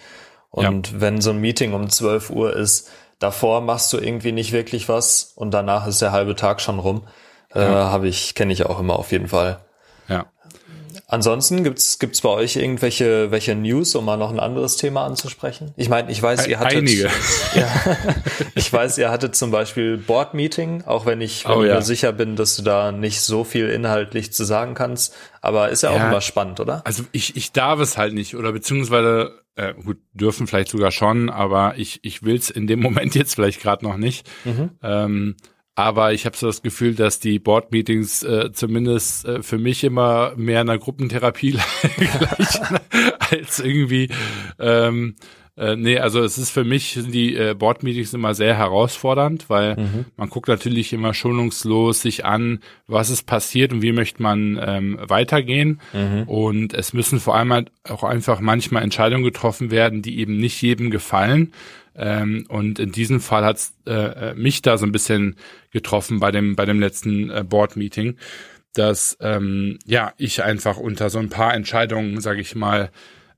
Und 0.49 0.93
ja. 0.93 1.01
wenn 1.01 1.21
so 1.21 1.31
ein 1.31 1.41
Meeting 1.41 1.75
um 1.75 1.91
12 1.91 2.31
Uhr 2.31 2.57
ist, 2.57 2.91
davor 3.21 3.61
machst 3.61 3.93
du 3.93 3.99
irgendwie 3.99 4.33
nicht 4.33 4.51
wirklich 4.51 4.89
was 4.89 5.33
und 5.37 5.53
danach 5.53 5.87
ist 5.87 6.03
der 6.03 6.11
halbe 6.11 6.35
Tag 6.35 6.61
schon 6.61 6.81
rum. 6.81 7.03
Äh, 7.55 7.61
ja. 7.61 7.69
Äh, 7.69 7.85
Habe 7.91 8.09
ich, 8.09 8.35
kenne 8.35 8.53
ich 8.53 8.67
auch 8.67 8.81
immer 8.81 8.99
auf 8.99 9.13
jeden 9.13 9.29
Fall. 9.29 9.61
Ja. 10.09 10.27
Ansonsten 11.07 11.65
gibt's 11.65 11.99
gibt's 11.99 12.21
bei 12.21 12.29
euch 12.29 12.55
irgendwelche 12.55 13.33
welche 13.33 13.57
News, 13.57 13.97
um 13.97 14.05
mal 14.05 14.17
noch 14.17 14.31
ein 14.31 14.39
anderes 14.39 14.77
Thema 14.77 15.05
anzusprechen? 15.05 15.73
Ich 15.77 15.89
meine, 15.89 16.11
ich 16.11 16.23
weiß, 16.23 16.47
ihr 16.47 16.61
hattet 16.61 16.79
einige. 16.79 17.11
Ja, 17.55 17.69
ich 18.55 18.73
weiß, 18.73 18.97
ihr 18.99 19.11
hattet 19.11 19.35
zum 19.35 19.51
Beispiel 19.51 19.97
Board 19.97 20.35
Meeting, 20.35 20.85
auch 20.87 21.07
wenn 21.07 21.21
ich, 21.21 21.49
wenn 21.49 21.57
oh, 21.57 21.65
ja. 21.65 21.75
mir 21.77 21.83
sicher 21.83 22.13
bin, 22.13 22.37
dass 22.37 22.55
du 22.57 22.63
da 22.63 22.93
nicht 22.93 23.23
so 23.23 23.43
viel 23.43 23.69
inhaltlich 23.71 24.33
zu 24.33 24.45
sagen 24.45 24.75
kannst. 24.75 25.13
Aber 25.41 25.71
ist 25.71 25.83
ja, 25.83 25.93
ja 25.93 25.97
auch 26.01 26.09
immer 26.11 26.21
spannend, 26.21 26.61
oder? 26.61 26.83
Also 26.85 27.03
ich 27.11 27.35
ich 27.37 27.51
darf 27.51 27.81
es 27.81 27.99
halt 27.99 28.15
nicht 28.15 28.37
oder 28.37 28.53
beziehungsweise 28.53 29.33
äh, 29.57 29.75
gut 29.75 29.99
dürfen 30.13 30.47
vielleicht 30.47 30.69
sogar 30.69 30.91
schon, 30.91 31.29
aber 31.29 31.75
ich 31.77 32.01
ich 32.03 32.23
will's 32.23 32.51
in 32.51 32.67
dem 32.67 32.81
Moment 32.83 33.15
jetzt 33.15 33.35
vielleicht 33.35 33.61
gerade 33.61 33.85
noch 33.85 33.97
nicht. 33.97 34.29
Mhm. 34.45 34.71
Ähm, 34.83 35.37
aber 35.77 36.13
ich 36.13 36.27
habe 36.27 36.37
so 36.37 36.47
das 36.47 36.61
Gefühl, 36.63 36.95
dass 36.95 37.21
die 37.21 37.39
Board-Meetings 37.39 38.23
äh, 38.23 38.53
zumindest 38.53 39.25
äh, 39.25 39.43
für 39.43 39.57
mich 39.57 39.83
immer 39.83 40.35
mehr 40.37 40.61
einer 40.61 40.77
Gruppentherapie 40.77 41.53
gleichen, 41.97 42.79
als 43.31 43.61
irgendwie 43.61 44.11
ähm, 44.59 45.17
Äh, 45.57 45.77
nee, 45.77 45.99
also 45.99 46.23
es 46.23 46.39
ist 46.39 46.51
für 46.51 46.65
mich, 46.65 46.95
sind 46.95 47.13
die 47.13 47.37
äh, 47.37 47.55
Board-Meetings 47.55 48.15
immer 48.15 48.35
sehr 48.35 48.57
herausfordernd, 48.57 49.51
weil 49.51 49.77
mhm. 49.77 50.05
man 50.17 50.29
guckt 50.29 50.49
natürlich 50.49 50.93
immer 50.93 51.13
schonungslos 51.13 52.01
sich 52.01 52.25
an, 52.25 52.61
was 52.87 53.11
ist 53.11 53.27
passiert 53.27 53.73
und 53.73 53.83
wie 53.83 53.93
möchte 53.93 54.23
man 54.23 54.59
ähm, 54.63 54.99
weitergehen. 55.03 55.81
Mhm. 55.93 56.23
Und 56.25 56.75
es 56.75 56.93
müssen 56.93 57.21
vor 57.21 57.37
allem 57.37 57.53
halt 57.53 57.73
auch 57.85 58.05
einfach 58.05 58.41
manchmal 58.41 58.83
Entscheidungen 58.83 59.25
getroffen 59.25 59.71
werden, 59.71 60.03
die 60.03 60.19
eben 60.19 60.37
nicht 60.37 60.61
jedem 60.63 60.91
gefallen. 60.91 61.53
Ähm, 61.97 62.47
und 62.49 62.79
in 62.79 62.93
diesem 62.93 63.21
Fall 63.21 63.45
hat 63.45 63.61
äh, 63.87 64.31
äh, 64.31 64.35
mich 64.35 64.63
da 64.63 64.79
so 64.79 64.87
ein 64.87 64.93
bisschen 64.93 65.37
getroffen 65.73 66.21
bei 66.21 66.31
dem, 66.31 66.57
bei 66.57 66.65
dem 66.65 66.81
letzten 66.81 67.31
äh, 67.31 67.45
Board-Meeting, 67.45 68.17
dass 68.75 69.19
ähm, 69.21 69.79
ja 69.85 70.13
ich 70.17 70.43
einfach 70.43 70.77
unter 70.77 71.11
so 71.11 71.19
ein 71.19 71.29
paar 71.29 71.53
Entscheidungen, 71.55 72.21
sage 72.21 72.41
ich 72.41 72.55
mal, 72.55 72.91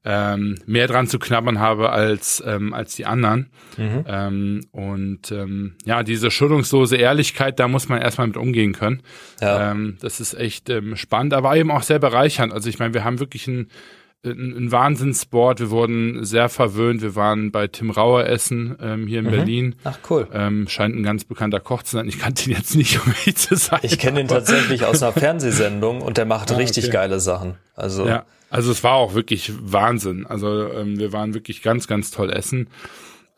ähm, 0.04 0.56
mehr 0.66 0.88
dran 0.88 1.06
zu 1.06 1.18
knabbern 1.18 1.60
habe 1.60 1.90
als 1.90 2.42
ähm, 2.44 2.74
als 2.74 2.94
die 2.94 3.06
anderen. 3.06 3.50
Mhm. 3.76 4.04
Ähm, 4.06 4.60
und 4.72 5.30
ähm, 5.30 5.74
ja, 5.84 6.02
diese 6.02 6.30
schuldungslose 6.30 6.96
Ehrlichkeit, 6.96 7.60
da 7.60 7.68
muss 7.68 7.88
man 7.88 8.00
erstmal 8.00 8.26
mit 8.26 8.36
umgehen 8.36 8.72
können. 8.72 9.02
Ja. 9.40 9.70
Ähm, 9.70 9.98
das 10.00 10.20
ist 10.20 10.34
echt 10.34 10.68
ähm, 10.70 10.96
spannend, 10.96 11.34
aber 11.34 11.56
eben 11.56 11.70
auch 11.70 11.82
sehr 11.82 11.98
bereichernd. 11.98 12.52
Also 12.52 12.68
ich 12.68 12.78
meine, 12.78 12.94
wir 12.94 13.04
haben 13.04 13.20
wirklich 13.20 13.46
ein 13.46 13.68
ein, 14.24 14.56
ein 14.56 14.72
Wahnsinnssport. 14.72 15.60
Wir 15.60 15.70
wurden 15.70 16.24
sehr 16.24 16.48
verwöhnt. 16.48 17.02
Wir 17.02 17.16
waren 17.16 17.50
bei 17.50 17.66
Tim 17.66 17.90
Rauer 17.90 18.26
essen 18.26 18.76
ähm, 18.80 19.06
hier 19.06 19.20
in 19.20 19.26
mhm. 19.26 19.30
Berlin. 19.30 19.74
Ach 19.84 19.98
cool. 20.10 20.28
Ähm, 20.32 20.68
scheint 20.68 20.94
ein 20.94 21.02
ganz 21.02 21.24
bekannter 21.24 21.60
Koch 21.60 21.82
zu 21.82 21.96
sein. 21.96 22.08
Ich 22.08 22.18
kannte 22.18 22.48
ihn 22.48 22.56
jetzt 22.56 22.76
nicht, 22.76 23.00
um 23.06 23.12
ehrlich 23.12 23.36
zu 23.36 23.56
sein. 23.56 23.80
Ich 23.82 23.98
kenne 23.98 24.20
ihn 24.20 24.28
tatsächlich 24.28 24.84
aus 24.84 25.02
einer 25.02 25.12
Fernsehsendung 25.18 26.02
und 26.02 26.16
der 26.16 26.24
macht 26.24 26.52
ah, 26.52 26.56
richtig 26.56 26.84
okay. 26.84 26.92
geile 26.92 27.20
Sachen. 27.20 27.54
Also 27.74 28.06
ja, 28.06 28.24
also 28.50 28.70
es 28.70 28.84
war 28.84 28.94
auch 28.94 29.14
wirklich 29.14 29.52
Wahnsinn. 29.60 30.26
Also 30.26 30.70
ähm, 30.72 30.98
wir 30.98 31.12
waren 31.12 31.34
wirklich 31.34 31.62
ganz, 31.62 31.88
ganz 31.88 32.10
toll 32.10 32.30
essen. 32.30 32.68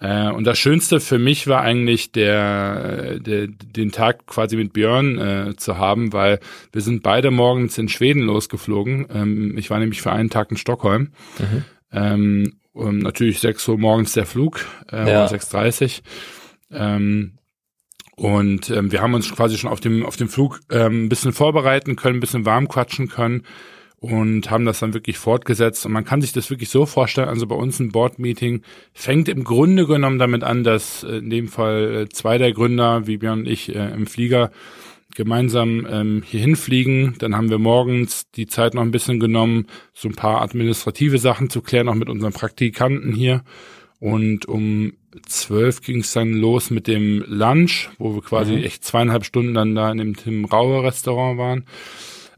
Äh, 0.05 0.31
und 0.31 0.45
das 0.45 0.59
Schönste 0.59 1.01
für 1.01 1.19
mich 1.19 1.47
war 1.47 1.63
eigentlich 1.63 2.13
der, 2.13 3.19
der 3.21 3.47
den 3.47 3.91
Tag 3.91 4.27
quasi 4.27 4.55
mit 4.57 4.75
Björn 4.75 5.19
äh, 5.19 5.57
zu 5.57 5.79
haben, 5.79 6.13
weil 6.13 6.41
wir 6.73 6.83
sind 6.83 7.03
beide 7.03 7.31
morgens 7.31 7.79
in 7.79 7.89
Schweden 7.89 8.21
losgeflogen. 8.21 9.07
Ähm, 9.11 9.57
ich 9.57 9.71
war 9.71 9.79
nämlich 9.79 10.03
für 10.03 10.13
einen 10.13 10.29
Tag 10.29 10.51
in 10.51 10.59
Stockholm. 10.59 11.13
Mhm. 11.39 11.65
Ähm, 11.91 12.53
und 12.73 12.99
natürlich 12.99 13.41
6 13.41 13.67
Uhr 13.69 13.79
morgens 13.79 14.13
der 14.13 14.27
Flug, 14.27 14.67
äh, 14.93 15.11
ja. 15.11 15.27
6.30 15.27 16.03
ähm, 16.71 17.39
und 18.17 18.69
ähm, 18.69 18.93
wir 18.93 19.01
haben 19.01 19.15
uns 19.15 19.35
quasi 19.35 19.57
schon 19.57 19.71
auf 19.71 19.81
dem, 19.81 20.05
auf 20.05 20.17
dem 20.17 20.29
Flug 20.29 20.61
ähm, 20.71 21.05
ein 21.05 21.09
bisschen 21.09 21.33
vorbereiten 21.33 21.97
können, 21.97 22.19
ein 22.19 22.21
bisschen 22.21 22.45
warm 22.45 22.69
quatschen 22.69 23.09
können 23.09 23.45
und 24.05 24.51
haben 24.51 24.67
das 24.67 24.81
dann 24.81 24.93
wirklich 24.93 25.17
fortgesetzt. 25.17 25.87
Und 25.87 25.93
man 25.93 26.05
kann 26.05 26.21
sich 26.21 26.33
das 26.33 26.51
wirklich 26.51 26.69
so 26.69 26.85
vorstellen, 26.85 27.31
also 27.31 27.47
bei 27.47 27.55
uns 27.55 27.81
ein 27.81 27.91
Board-Meeting 27.91 28.61
fängt 28.93 29.31
im 29.31 29.45
Grunde 29.45 29.87
genommen 29.87 30.19
damit 30.19 30.45
an, 30.45 30.63
dass 30.63 31.05
äh, 31.05 31.17
in 31.17 31.31
dem 31.31 31.49
Fall 31.49 32.03
äh, 32.03 32.09
zwei 32.11 32.37
der 32.37 32.53
Gründer, 32.53 33.07
wie 33.07 33.17
Björn 33.17 33.41
und 33.41 33.49
ich, 33.49 33.75
äh, 33.75 33.95
im 33.95 34.07
Flieger 34.07 34.51
gemeinsam 35.15 35.87
ähm, 35.91 36.23
hier 36.27 36.41
hinfliegen. 36.41 37.15
Dann 37.19 37.35
haben 37.35 37.49
wir 37.49 37.59
morgens 37.59 38.31
die 38.33 38.47
Zeit 38.47 38.75
noch 38.75 38.83
ein 38.83 38.91
bisschen 38.91 39.21
genommen, 39.21 39.69
so 39.95 40.09
ein 40.09 40.15
paar 40.15 40.43
administrative 40.43 41.17
Sachen 41.17 41.49
zu 41.49 41.63
klären, 41.63 41.89
auch 41.89 41.95
mit 41.95 42.11
unseren 42.11 42.35
Praktikanten 42.35 43.15
hier. 43.15 43.43
Und 44.01 44.45
um 44.47 44.93
zwölf 45.27 45.81
ging 45.81 46.01
es 46.01 46.13
dann 46.13 46.35
los 46.35 46.69
mit 46.69 46.89
dem 46.89 47.25
Lunch, 47.27 47.89
wo 47.97 48.15
wir 48.15 48.23
quasi 48.23 48.53
mhm. 48.57 48.65
echt 48.65 48.85
zweieinhalb 48.85 49.25
Stunden 49.25 49.55
dann 49.55 49.75
da 49.75 49.91
in 49.91 49.97
dem 49.97 50.15
Tim 50.15 50.45
Rauer 50.45 50.85
Restaurant 50.85 51.39
waren 51.39 51.65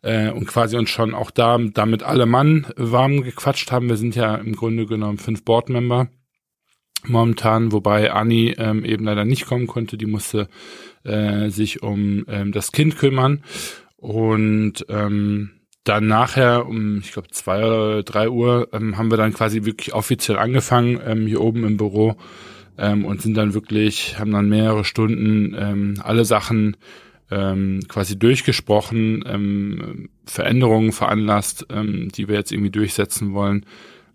äh, 0.02 0.30
und 0.30 0.46
quasi 0.46 0.76
uns 0.76 0.90
schon 0.90 1.14
auch 1.14 1.30
da 1.30 1.58
damit 1.58 2.02
alle 2.02 2.26
Mann 2.26 2.66
warm 2.76 3.22
gequatscht 3.22 3.72
haben. 3.72 3.88
Wir 3.88 3.96
sind 3.96 4.16
ja 4.16 4.34
im 4.36 4.54
Grunde 4.54 4.86
genommen 4.86 5.18
fünf 5.18 5.44
Boardmember 5.44 6.08
momentan, 7.06 7.72
wobei 7.72 8.12
Anni 8.12 8.54
ähm, 8.58 8.84
eben 8.84 9.04
leider 9.04 9.24
nicht 9.24 9.46
kommen 9.46 9.66
konnte. 9.66 9.96
Die 9.96 10.06
musste 10.06 10.48
äh, 11.04 11.50
sich 11.50 11.82
um 11.82 12.24
ähm, 12.28 12.52
das 12.52 12.72
Kind 12.72 12.96
kümmern 12.96 13.42
und 13.96 14.84
ähm, 14.88 15.50
dann 15.84 16.08
nachher 16.08 16.66
um, 16.66 16.98
ich 16.98 17.12
glaube, 17.12 17.28
zwei 17.30 17.64
oder 17.64 18.02
drei 18.02 18.28
Uhr 18.28 18.68
ähm, 18.72 18.98
haben 18.98 19.10
wir 19.10 19.16
dann 19.16 19.32
quasi 19.32 19.64
wirklich 19.64 19.94
offiziell 19.94 20.36
angefangen 20.36 21.00
ähm, 21.04 21.26
hier 21.26 21.40
oben 21.40 21.64
im 21.64 21.76
Büro 21.76 22.16
ähm, 22.76 23.04
und 23.04 23.22
sind 23.22 23.36
dann 23.36 23.54
wirklich, 23.54 24.18
haben 24.18 24.32
dann 24.32 24.48
mehrere 24.48 24.84
Stunden 24.84 25.54
ähm, 25.56 25.94
alle 26.02 26.24
Sachen 26.24 26.76
ähm, 27.30 27.80
quasi 27.88 28.18
durchgesprochen, 28.18 29.24
ähm, 29.26 30.08
Veränderungen 30.24 30.92
veranlasst, 30.92 31.66
ähm, 31.70 32.08
die 32.14 32.28
wir 32.28 32.36
jetzt 32.36 32.52
irgendwie 32.52 32.70
durchsetzen 32.70 33.34
wollen. 33.34 33.66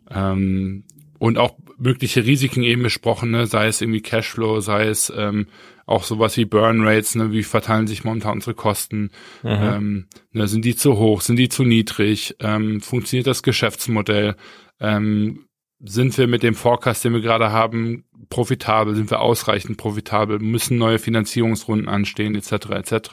Ähm, 0.09 0.83
und 1.19 1.37
auch 1.37 1.55
mögliche 1.77 2.25
Risiken 2.25 2.63
eben 2.63 2.83
besprochen, 2.83 3.31
ne? 3.31 3.45
sei 3.45 3.67
es 3.67 3.81
irgendwie 3.81 4.01
Cashflow, 4.01 4.59
sei 4.59 4.87
es 4.87 5.13
ähm, 5.15 5.47
auch 5.85 6.03
sowas 6.03 6.35
wie 6.37 6.45
Burn 6.45 6.81
Rates, 6.81 7.15
ne? 7.15 7.31
wie 7.31 7.43
verteilen 7.43 7.85
sich 7.85 8.03
momentan 8.03 8.33
unsere 8.33 8.55
Kosten, 8.55 9.11
mhm. 9.43 9.49
ähm, 9.49 10.05
ne? 10.31 10.47
sind 10.47 10.65
die 10.65 10.75
zu 10.75 10.97
hoch, 10.97 11.21
sind 11.21 11.35
die 11.35 11.49
zu 11.49 11.63
niedrig, 11.63 12.35
ähm, 12.39 12.81
funktioniert 12.81 13.27
das 13.27 13.43
Geschäftsmodell, 13.43 14.35
ähm, 14.79 15.45
sind 15.83 16.17
wir 16.17 16.27
mit 16.27 16.43
dem 16.43 16.55
Forecast, 16.55 17.03
den 17.03 17.13
wir 17.13 17.21
gerade 17.21 17.51
haben, 17.51 18.05
profitabel, 18.29 18.95
sind 18.95 19.09
wir 19.11 19.19
ausreichend 19.19 19.77
profitabel, 19.77 20.39
müssen 20.39 20.77
neue 20.77 20.99
Finanzierungsrunden 20.99 21.89
anstehen, 21.89 22.35
etc. 22.35 22.51
etc. 22.71 23.09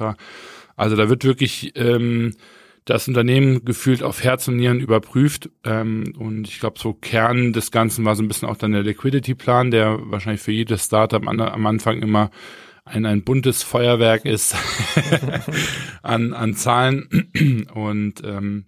Also 0.77 0.97
da 0.97 1.09
wird 1.09 1.25
wirklich 1.25 1.73
ähm, 1.77 2.35
das 2.85 3.07
Unternehmen 3.07 3.65
gefühlt 3.65 4.03
auf 4.03 4.23
Herz 4.25 4.49
und 4.49 4.57
Nieren 4.57 4.81
überprüft. 4.81 5.51
Ähm, 5.65 6.15
und 6.19 6.49
ich 6.49 6.61
glaube, 6.61 6.79
so 6.79 6.95
Kern 6.95 7.53
des 7.53 7.71
Ganzen 7.71 8.05
war 8.05 8.17
so 8.17 8.23
ein 8.23 8.29
bisschen 8.29 8.49
auch 8.49 8.57
dann 8.57 8.73
der 8.73 8.83
Liquidity-Plan, 8.83 9.71
der 9.71 9.99
wahrscheinlich 10.05 10.41
für 10.41 10.53
jedes 10.53 10.87
Startup 10.87 11.27
am, 11.27 11.41
am 11.41 11.67
Anfang 11.67 12.01
immer 12.01 12.31
ein, 12.87 13.05
ein 13.05 13.23
buntes 13.23 13.63
Feuerwerk 13.63 14.25
ist 14.25 14.57
an, 16.03 16.33
an 16.33 16.55
Zahlen. 16.55 17.29
Und 17.75 18.23
ähm, 18.25 18.65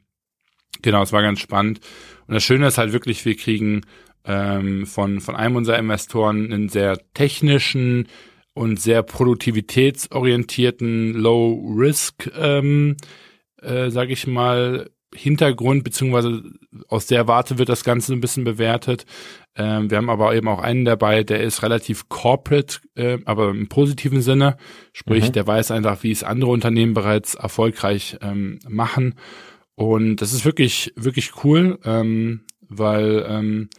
genau, 0.82 1.02
es 1.02 1.12
war 1.12 1.22
ganz 1.22 1.40
spannend. 1.40 1.80
Und 2.26 2.34
das 2.34 2.44
Schöne 2.44 2.66
ist 2.66 2.76
halt 2.78 2.92
wirklich, 2.92 3.24
wir 3.24 3.36
kriegen 3.36 3.82
ähm, 4.24 4.86
von, 4.86 5.20
von 5.20 5.36
einem 5.36 5.56
unserer 5.56 5.78
Investoren 5.78 6.52
einen 6.52 6.68
sehr 6.68 6.98
technischen 7.14 8.08
und 8.52 8.80
sehr 8.80 9.02
produktivitätsorientierten 9.02 11.14
Low-Risk, 11.14 12.30
ähm, 12.38 12.96
äh, 13.62 13.90
sage 13.90 14.12
ich 14.12 14.26
mal, 14.26 14.90
Hintergrund, 15.12 15.82
beziehungsweise 15.82 16.40
aus 16.86 17.06
der 17.06 17.26
Warte 17.26 17.58
wird 17.58 17.68
das 17.68 17.82
Ganze 17.82 18.12
ein 18.12 18.20
bisschen 18.20 18.44
bewertet. 18.44 19.06
Ähm, 19.56 19.90
wir 19.90 19.98
haben 19.98 20.08
aber 20.08 20.36
eben 20.36 20.46
auch 20.46 20.60
einen 20.60 20.84
dabei, 20.84 21.24
der 21.24 21.42
ist 21.42 21.64
relativ 21.64 22.08
corporate, 22.08 22.78
äh, 22.94 23.18
aber 23.24 23.50
im 23.50 23.68
positiven 23.68 24.22
Sinne. 24.22 24.56
Sprich, 24.92 25.26
mhm. 25.28 25.32
der 25.32 25.48
weiß 25.48 25.72
einfach, 25.72 26.04
wie 26.04 26.12
es 26.12 26.22
andere 26.22 26.52
Unternehmen 26.52 26.94
bereits 26.94 27.34
erfolgreich 27.34 28.18
ähm, 28.22 28.60
machen. 28.68 29.16
Und 29.80 30.16
das 30.16 30.34
ist 30.34 30.44
wirklich, 30.44 30.92
wirklich 30.94 31.42
cool, 31.42 31.78
ähm, 31.86 32.42
weil 32.68 33.24
ähm, 33.26 33.70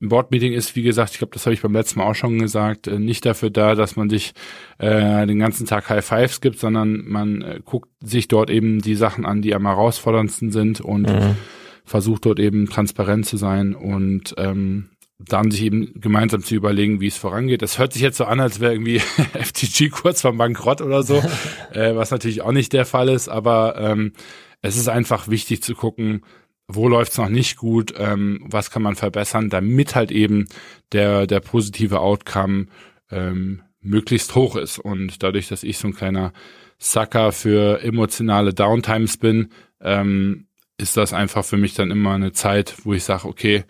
ein 0.00 0.08
Board-Meeting 0.08 0.54
ist, 0.54 0.74
wie 0.74 0.82
gesagt, 0.82 1.12
ich 1.12 1.18
glaube, 1.18 1.34
das 1.34 1.44
habe 1.44 1.52
ich 1.52 1.60
beim 1.60 1.74
letzten 1.74 1.98
Mal 1.98 2.06
auch 2.06 2.14
schon 2.14 2.38
gesagt, 2.38 2.86
äh, 2.86 2.98
nicht 2.98 3.26
dafür 3.26 3.50
da, 3.50 3.74
dass 3.74 3.94
man 3.94 4.08
sich 4.08 4.32
äh, 4.78 5.26
den 5.26 5.38
ganzen 5.38 5.66
Tag 5.66 5.90
High 5.90 6.02
Fives 6.02 6.40
gibt, 6.40 6.58
sondern 6.58 7.04
man 7.06 7.42
äh, 7.42 7.60
guckt 7.62 7.90
sich 8.02 8.26
dort 8.26 8.48
eben 8.48 8.80
die 8.80 8.94
Sachen 8.94 9.26
an, 9.26 9.42
die 9.42 9.54
am 9.54 9.66
herausforderndsten 9.66 10.50
sind 10.50 10.80
und 10.80 11.02
mhm. 11.02 11.36
versucht 11.84 12.24
dort 12.24 12.40
eben 12.40 12.66
transparent 12.70 13.26
zu 13.26 13.36
sein 13.36 13.74
und 13.74 14.34
ähm, 14.38 14.88
dann 15.18 15.50
sich 15.50 15.62
eben 15.62 15.92
gemeinsam 16.00 16.42
zu 16.42 16.54
überlegen, 16.54 17.02
wie 17.02 17.08
es 17.08 17.18
vorangeht. 17.18 17.60
Das 17.60 17.78
hört 17.78 17.92
sich 17.92 18.00
jetzt 18.00 18.16
so 18.16 18.24
an, 18.24 18.40
als 18.40 18.60
wäre 18.60 18.72
irgendwie 18.72 18.98
FTG 19.34 19.90
kurz 19.90 20.22
vor 20.22 20.32
Bankrott 20.32 20.80
oder 20.80 21.02
so, 21.02 21.22
äh, 21.74 21.94
was 21.94 22.10
natürlich 22.12 22.40
auch 22.40 22.52
nicht 22.52 22.72
der 22.72 22.86
Fall 22.86 23.10
ist, 23.10 23.28
aber 23.28 23.76
ähm, 23.78 24.14
es 24.62 24.76
ist 24.76 24.88
einfach 24.88 25.28
wichtig 25.28 25.62
zu 25.62 25.74
gucken, 25.74 26.22
wo 26.68 26.88
läuft's 26.88 27.18
noch 27.18 27.28
nicht 27.28 27.56
gut, 27.56 27.92
ähm, 27.96 28.44
was 28.44 28.70
kann 28.70 28.82
man 28.82 28.94
verbessern, 28.94 29.50
damit 29.50 29.94
halt 29.94 30.10
eben 30.10 30.46
der, 30.92 31.26
der 31.26 31.40
positive 31.40 32.00
Outcome 32.00 32.66
ähm, 33.10 33.62
möglichst 33.80 34.34
hoch 34.34 34.56
ist. 34.56 34.78
Und 34.78 35.22
dadurch, 35.22 35.48
dass 35.48 35.62
ich 35.62 35.78
so 35.78 35.88
ein 35.88 35.94
kleiner 35.94 36.32
Sucker 36.78 37.32
für 37.32 37.82
emotionale 37.82 38.54
Downtimes 38.54 39.16
bin, 39.16 39.50
ähm, 39.80 40.46
ist 40.78 40.96
das 40.96 41.12
einfach 41.12 41.44
für 41.44 41.56
mich 41.56 41.74
dann 41.74 41.90
immer 41.90 42.14
eine 42.14 42.32
Zeit, 42.32 42.76
wo 42.84 42.94
ich 42.94 43.04
sage, 43.04 43.28
okay, 43.28 43.64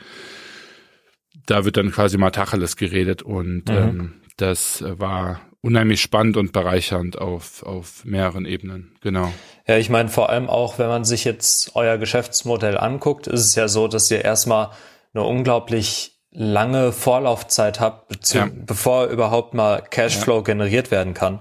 da 1.47 1.65
wird 1.65 1.77
dann 1.77 1.91
quasi 1.91 2.19
mal 2.19 2.31
Tacheles 2.31 2.77
geredet 2.77 3.23
und 3.23 3.69
mhm. 3.69 3.75
ähm, 3.75 4.13
das 4.37 4.85
war 4.87 5.41
unheimlich 5.63 6.01
spannend 6.01 6.37
und 6.37 6.53
bereichernd 6.53 7.19
auf, 7.19 7.63
auf 7.63 8.05
mehreren 8.05 8.47
Ebenen. 8.47 8.97
Genau. 9.03 9.33
Ja, 9.67 9.77
ich 9.77 9.91
meine 9.91 10.09
vor 10.09 10.31
allem 10.31 10.49
auch, 10.49 10.79
wenn 10.79 10.89
man 10.89 11.05
sich 11.05 11.25
jetzt 11.25 11.73
euer 11.75 11.99
Geschäftsmodell 11.99 12.79
anguckt, 12.79 13.27
ist 13.27 13.45
es 13.45 13.55
ja 13.55 13.69
so, 13.69 13.89
dass 13.89 14.11
ihr 14.11 14.25
erstmal 14.25 14.71
eine 15.13 15.25
unglaublich 15.25 16.19
lange 16.33 16.93
Vorlaufzeit 16.93 17.81
habt, 17.81 18.33
ja. 18.33 18.49
bevor 18.53 19.07
überhaupt 19.07 19.55
mal 19.55 19.83
Cashflow 19.83 20.39
ja. 20.39 20.43
generiert 20.43 20.91
werden 20.91 21.15
kann. 21.15 21.41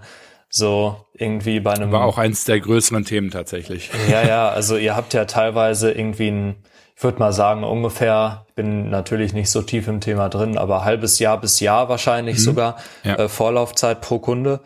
So 0.49 1.05
irgendwie 1.13 1.59
bei 1.59 1.73
einem. 1.73 1.91
War 1.91 2.05
auch 2.05 2.17
eins 2.17 2.43
der 2.43 2.59
größeren 2.59 3.05
Themen 3.05 3.29
tatsächlich. 3.29 3.91
Ja, 4.09 4.27
ja, 4.27 4.49
also 4.49 4.77
ihr 4.77 4.95
habt 4.95 5.13
ja 5.13 5.25
teilweise 5.25 5.91
irgendwie 5.91 6.31
ein 6.31 6.55
würde 7.03 7.19
mal 7.19 7.33
sagen, 7.33 7.63
ungefähr, 7.63 8.45
ich 8.49 8.55
bin 8.55 8.89
natürlich 8.89 9.33
nicht 9.33 9.49
so 9.49 9.61
tief 9.61 9.87
im 9.87 10.01
Thema 10.01 10.29
drin, 10.29 10.57
aber 10.57 10.83
halbes 10.83 11.19
Jahr 11.19 11.39
bis 11.39 11.59
Jahr 11.59 11.89
wahrscheinlich 11.89 12.37
mhm. 12.37 12.41
sogar 12.41 12.77
ja. 13.03 13.15
äh, 13.15 13.29
Vorlaufzeit 13.29 14.01
pro 14.01 14.19
Kunde. 14.19 14.59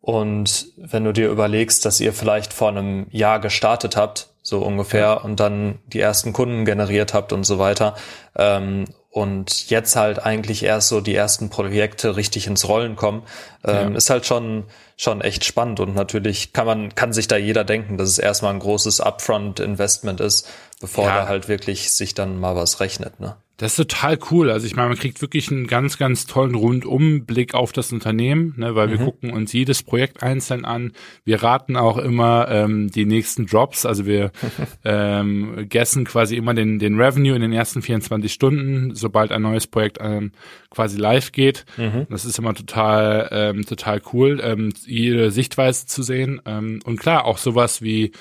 Und 0.00 0.66
wenn 0.76 1.04
du 1.04 1.12
dir 1.12 1.28
überlegst, 1.28 1.84
dass 1.84 2.00
ihr 2.00 2.12
vielleicht 2.12 2.52
vor 2.52 2.68
einem 2.68 3.06
Jahr 3.10 3.40
gestartet 3.40 3.96
habt, 3.96 4.28
so 4.42 4.60
ungefähr, 4.60 5.00
ja. 5.00 5.12
und 5.14 5.40
dann 5.40 5.78
die 5.86 6.00
ersten 6.00 6.32
Kunden 6.32 6.64
generiert 6.64 7.14
habt 7.14 7.32
und 7.32 7.44
so 7.44 7.58
weiter, 7.58 7.94
ähm, 8.36 8.86
und 9.10 9.70
jetzt 9.70 9.96
halt 9.96 10.24
eigentlich 10.24 10.62
erst 10.62 10.88
so 10.88 11.00
die 11.00 11.14
ersten 11.14 11.48
Projekte 11.48 12.16
richtig 12.16 12.46
ins 12.46 12.68
Rollen 12.68 12.94
kommen, 12.94 13.22
ähm, 13.64 13.92
ja. 13.92 13.96
ist 13.96 14.10
halt 14.10 14.26
schon 14.26 14.64
schon 14.96 15.20
echt 15.20 15.44
spannend 15.44 15.80
und 15.80 15.94
natürlich 15.94 16.52
kann 16.52 16.66
man 16.66 16.94
kann 16.94 17.12
sich 17.12 17.28
da 17.28 17.36
jeder 17.36 17.64
denken, 17.64 17.98
dass 17.98 18.08
es 18.10 18.18
erstmal 18.18 18.52
ein 18.52 18.58
großes 18.58 19.00
Upfront 19.00 19.60
Investment 19.60 20.20
ist, 20.20 20.48
bevor 20.80 21.04
ja. 21.04 21.22
da 21.22 21.28
halt 21.28 21.48
wirklich 21.48 21.92
sich 21.92 22.14
dann 22.14 22.38
mal 22.38 22.56
was 22.56 22.80
rechnet, 22.80 23.20
ne? 23.20 23.36
Das 23.58 23.72
ist 23.72 23.88
total 23.88 24.20
cool. 24.30 24.52
Also 24.52 24.68
ich 24.68 24.76
meine, 24.76 24.90
man 24.90 24.98
kriegt 24.98 25.20
wirklich 25.20 25.50
einen 25.50 25.66
ganz, 25.66 25.98
ganz 25.98 26.26
tollen 26.26 26.54
Rundumblick 26.54 27.54
auf 27.54 27.72
das 27.72 27.92
Unternehmen, 27.92 28.54
ne, 28.56 28.76
weil 28.76 28.86
mhm. 28.86 28.90
wir 28.92 28.98
gucken 28.98 29.32
uns 29.32 29.52
jedes 29.52 29.82
Projekt 29.82 30.22
einzeln 30.22 30.64
an. 30.64 30.92
Wir 31.24 31.42
raten 31.42 31.76
auch 31.76 31.98
immer 31.98 32.46
ähm, 32.48 32.88
die 32.88 33.04
nächsten 33.04 33.46
Drops. 33.46 33.84
Also 33.84 34.06
wir 34.06 34.30
ähm, 34.84 35.66
gessen 35.68 36.04
quasi 36.04 36.36
immer 36.36 36.54
den, 36.54 36.78
den 36.78 37.00
Revenue 37.00 37.34
in 37.34 37.42
den 37.42 37.52
ersten 37.52 37.82
24 37.82 38.32
Stunden, 38.32 38.94
sobald 38.94 39.32
ein 39.32 39.42
neues 39.42 39.66
Projekt 39.66 39.98
ähm, 40.00 40.30
quasi 40.70 40.96
live 40.96 41.32
geht. 41.32 41.66
Mhm. 41.76 42.06
Das 42.10 42.24
ist 42.24 42.38
immer 42.38 42.54
total, 42.54 43.28
ähm, 43.32 43.66
total 43.66 44.00
cool, 44.12 44.40
ähm, 44.40 44.72
jede 44.86 45.32
Sichtweise 45.32 45.86
zu 45.86 46.04
sehen. 46.04 46.40
Ähm, 46.46 46.78
und 46.84 47.00
klar, 47.00 47.24
auch 47.24 47.38
sowas 47.38 47.82
wie 47.82 48.12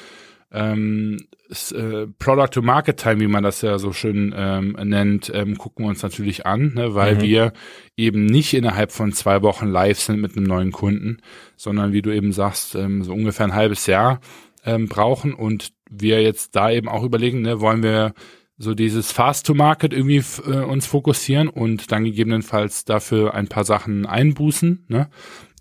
ähm, 0.58 1.18
äh, 1.50 2.08
Product 2.20 2.50
to 2.52 2.62
Market 2.62 2.98
Time, 2.98 3.20
wie 3.20 3.28
man 3.28 3.44
das 3.44 3.62
ja 3.62 3.78
so 3.78 3.94
schön 3.94 4.34
ähm, 4.36 4.76
nennt, 4.84 5.32
ähm, 5.34 5.58
gucken 5.58 5.86
wir 5.86 5.90
uns 5.90 6.04
natürlich 6.04 6.46
an, 6.46 6.74
ne, 6.74 6.96
weil 6.96 7.16
mhm. 7.16 7.22
wir 7.22 7.54
eben 7.96 8.26
nicht 8.26 8.54
innerhalb 8.54 8.92
von 8.92 9.14
zwei 9.14 9.42
Wochen 9.42 9.68
live 9.68 10.00
sind 10.00 10.20
mit 10.20 10.36
einem 10.36 10.46
neuen 10.46 10.72
Kunden, 10.72 11.22
sondern 11.56 11.94
wie 11.94 12.02
du 12.02 12.14
eben 12.14 12.34
sagst, 12.34 12.76
ähm, 12.76 13.04
so 13.04 13.14
ungefähr 13.14 13.46
ein 13.46 13.56
halbes 13.56 13.86
Jahr 13.86 14.20
ähm, 14.66 14.88
brauchen 14.88 15.34
und 15.34 15.72
wir 15.90 16.22
jetzt 16.22 16.56
da 16.56 16.72
eben 16.72 16.90
auch 16.90 17.04
überlegen, 17.04 17.42
ne, 17.42 17.62
wollen 17.62 17.84
wir 17.84 18.14
so 18.58 18.74
dieses 18.74 19.12
Fast 19.12 19.46
to 19.46 19.54
Market 19.54 19.94
irgendwie 19.94 20.24
äh, 20.50 20.64
uns 20.64 20.88
fokussieren 20.88 21.48
und 21.48 21.92
dann 21.92 22.04
gegebenenfalls 22.04 22.86
dafür 22.86 23.36
ein 23.36 23.48
paar 23.48 23.64
Sachen 23.64 24.06
einbußen, 24.06 24.86
ne? 24.88 25.10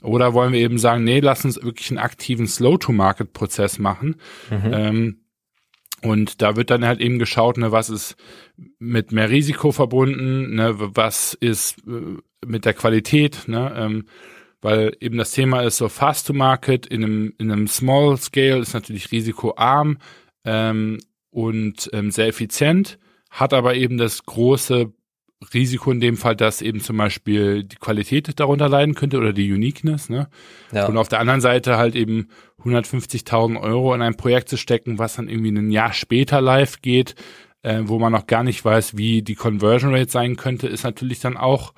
Oder 0.02 0.34
wollen 0.34 0.52
wir 0.52 0.60
eben 0.60 0.78
sagen, 0.78 1.04
nee, 1.04 1.20
lass 1.20 1.44
uns 1.44 1.62
wirklich 1.62 1.90
einen 1.90 1.98
aktiven 1.98 2.46
Slow-to-Market-Prozess 2.46 3.78
machen. 3.78 4.16
Mhm. 4.50 4.72
Ähm, 4.72 5.20
und 6.02 6.42
da 6.42 6.56
wird 6.56 6.70
dann 6.70 6.84
halt 6.84 7.00
eben 7.00 7.18
geschaut, 7.18 7.56
ne, 7.56 7.72
was 7.72 7.90
ist 7.90 8.16
mit 8.78 9.12
mehr 9.12 9.30
Risiko 9.30 9.72
verbunden, 9.72 10.54
ne, 10.54 10.74
was 10.78 11.34
ist 11.34 11.78
äh, 11.86 12.18
mit 12.46 12.64
der 12.64 12.74
Qualität, 12.74 13.48
ne, 13.48 13.72
ähm, 13.76 14.04
weil 14.60 14.96
eben 15.00 15.16
das 15.16 15.32
Thema 15.32 15.62
ist 15.62 15.78
so 15.78 15.88
fast 15.88 16.26
to 16.26 16.32
market, 16.32 16.86
in 16.86 17.04
einem, 17.04 17.34
in 17.38 17.50
einem 17.50 17.66
Small 17.66 18.16
Scale 18.18 18.58
ist 18.58 18.74
natürlich 18.74 19.10
risikoarm 19.10 19.98
ähm, 20.44 20.98
und 21.30 21.90
ähm, 21.92 22.10
sehr 22.10 22.28
effizient, 22.28 22.98
hat 23.30 23.52
aber 23.52 23.74
eben 23.74 23.96
das 23.96 24.24
große 24.24 24.92
Risiko 25.54 25.90
in 25.90 26.00
dem 26.00 26.16
Fall, 26.16 26.36
dass 26.36 26.62
eben 26.62 26.80
zum 26.80 26.96
Beispiel 26.96 27.64
die 27.64 27.76
Qualität 27.76 28.38
darunter 28.38 28.68
leiden 28.68 28.94
könnte 28.94 29.18
oder 29.18 29.32
die 29.32 29.52
Uniqueness. 29.52 30.08
Ne? 30.08 30.28
Ja. 30.72 30.86
Und 30.86 30.96
auf 30.96 31.08
der 31.08 31.20
anderen 31.20 31.40
Seite 31.40 31.76
halt 31.76 31.94
eben 31.94 32.28
150.000 32.62 33.60
Euro 33.60 33.94
in 33.94 34.02
ein 34.02 34.16
Projekt 34.16 34.48
zu 34.48 34.56
stecken, 34.56 34.98
was 34.98 35.16
dann 35.16 35.28
irgendwie 35.28 35.50
ein 35.50 35.70
Jahr 35.70 35.92
später 35.92 36.40
live 36.40 36.82
geht, 36.82 37.14
äh, 37.62 37.82
wo 37.84 37.98
man 37.98 38.12
noch 38.12 38.26
gar 38.26 38.42
nicht 38.42 38.64
weiß, 38.64 38.96
wie 38.96 39.22
die 39.22 39.34
Conversion 39.34 39.94
Rate 39.94 40.10
sein 40.10 40.36
könnte, 40.36 40.66
ist 40.66 40.84
natürlich 40.84 41.20
dann 41.20 41.36
auch 41.36 41.72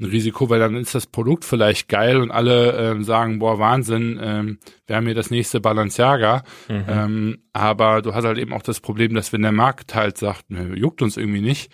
ein 0.00 0.06
Risiko, 0.06 0.48
weil 0.48 0.60
dann 0.60 0.76
ist 0.76 0.94
das 0.94 1.06
Produkt 1.06 1.44
vielleicht 1.44 1.88
geil 1.88 2.20
und 2.20 2.30
alle 2.30 2.96
äh, 2.98 3.02
sagen, 3.02 3.38
boah, 3.38 3.58
Wahnsinn, 3.58 4.18
ähm, 4.22 4.58
wir 4.86 4.96
haben 4.96 5.04
hier 5.04 5.14
das 5.14 5.30
nächste 5.30 5.60
Balenciaga. 5.60 6.42
Mhm. 6.68 6.84
Ähm, 6.88 7.38
aber 7.52 8.00
du 8.00 8.14
hast 8.14 8.24
halt 8.24 8.38
eben 8.38 8.52
auch 8.52 8.62
das 8.62 8.80
Problem, 8.80 9.14
dass 9.14 9.32
wenn 9.32 9.42
der 9.42 9.52
Markt 9.52 9.94
halt 9.94 10.16
sagt, 10.16 10.46
juckt 10.48 11.02
uns 11.02 11.18
irgendwie 11.18 11.42
nicht, 11.42 11.70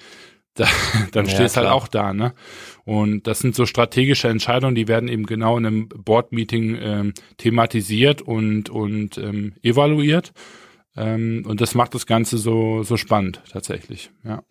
da, 0.56 0.66
dann 1.12 1.26
ja, 1.26 1.30
stehst 1.34 1.56
halt 1.56 1.68
auch 1.68 1.88
da, 1.88 2.12
ne? 2.12 2.34
Und 2.84 3.26
das 3.26 3.40
sind 3.40 3.54
so 3.54 3.66
strategische 3.66 4.28
Entscheidungen, 4.28 4.74
die 4.74 4.88
werden 4.88 5.08
eben 5.08 5.26
genau 5.26 5.56
in 5.58 5.66
einem 5.66 5.88
Board-Meeting 5.88 6.78
ähm, 6.80 7.14
thematisiert 7.36 8.22
und, 8.22 8.70
und 8.70 9.18
ähm, 9.18 9.54
evaluiert. 9.62 10.32
Ähm, 10.96 11.44
und 11.46 11.60
das 11.60 11.74
macht 11.74 11.94
das 11.94 12.06
Ganze 12.06 12.38
so, 12.38 12.82
so 12.82 12.96
spannend, 12.96 13.42
tatsächlich, 13.50 14.10
ja. 14.24 14.42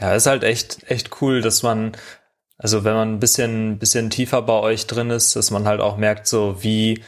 Ja, 0.00 0.14
ist 0.14 0.26
halt 0.26 0.44
echt, 0.44 0.90
echt 0.90 1.20
cool, 1.20 1.42
dass 1.42 1.62
man, 1.62 1.92
also 2.56 2.84
wenn 2.84 2.94
man 2.94 3.14
ein 3.14 3.20
bisschen, 3.20 3.78
bisschen 3.78 4.08
tiefer 4.08 4.40
bei 4.42 4.58
euch 4.58 4.86
drin 4.86 5.10
ist, 5.10 5.36
dass 5.36 5.50
man 5.50 5.66
halt 5.66 5.80
auch 5.80 5.96
merkt, 5.96 6.26
so 6.26 6.62
wie, 6.62 7.02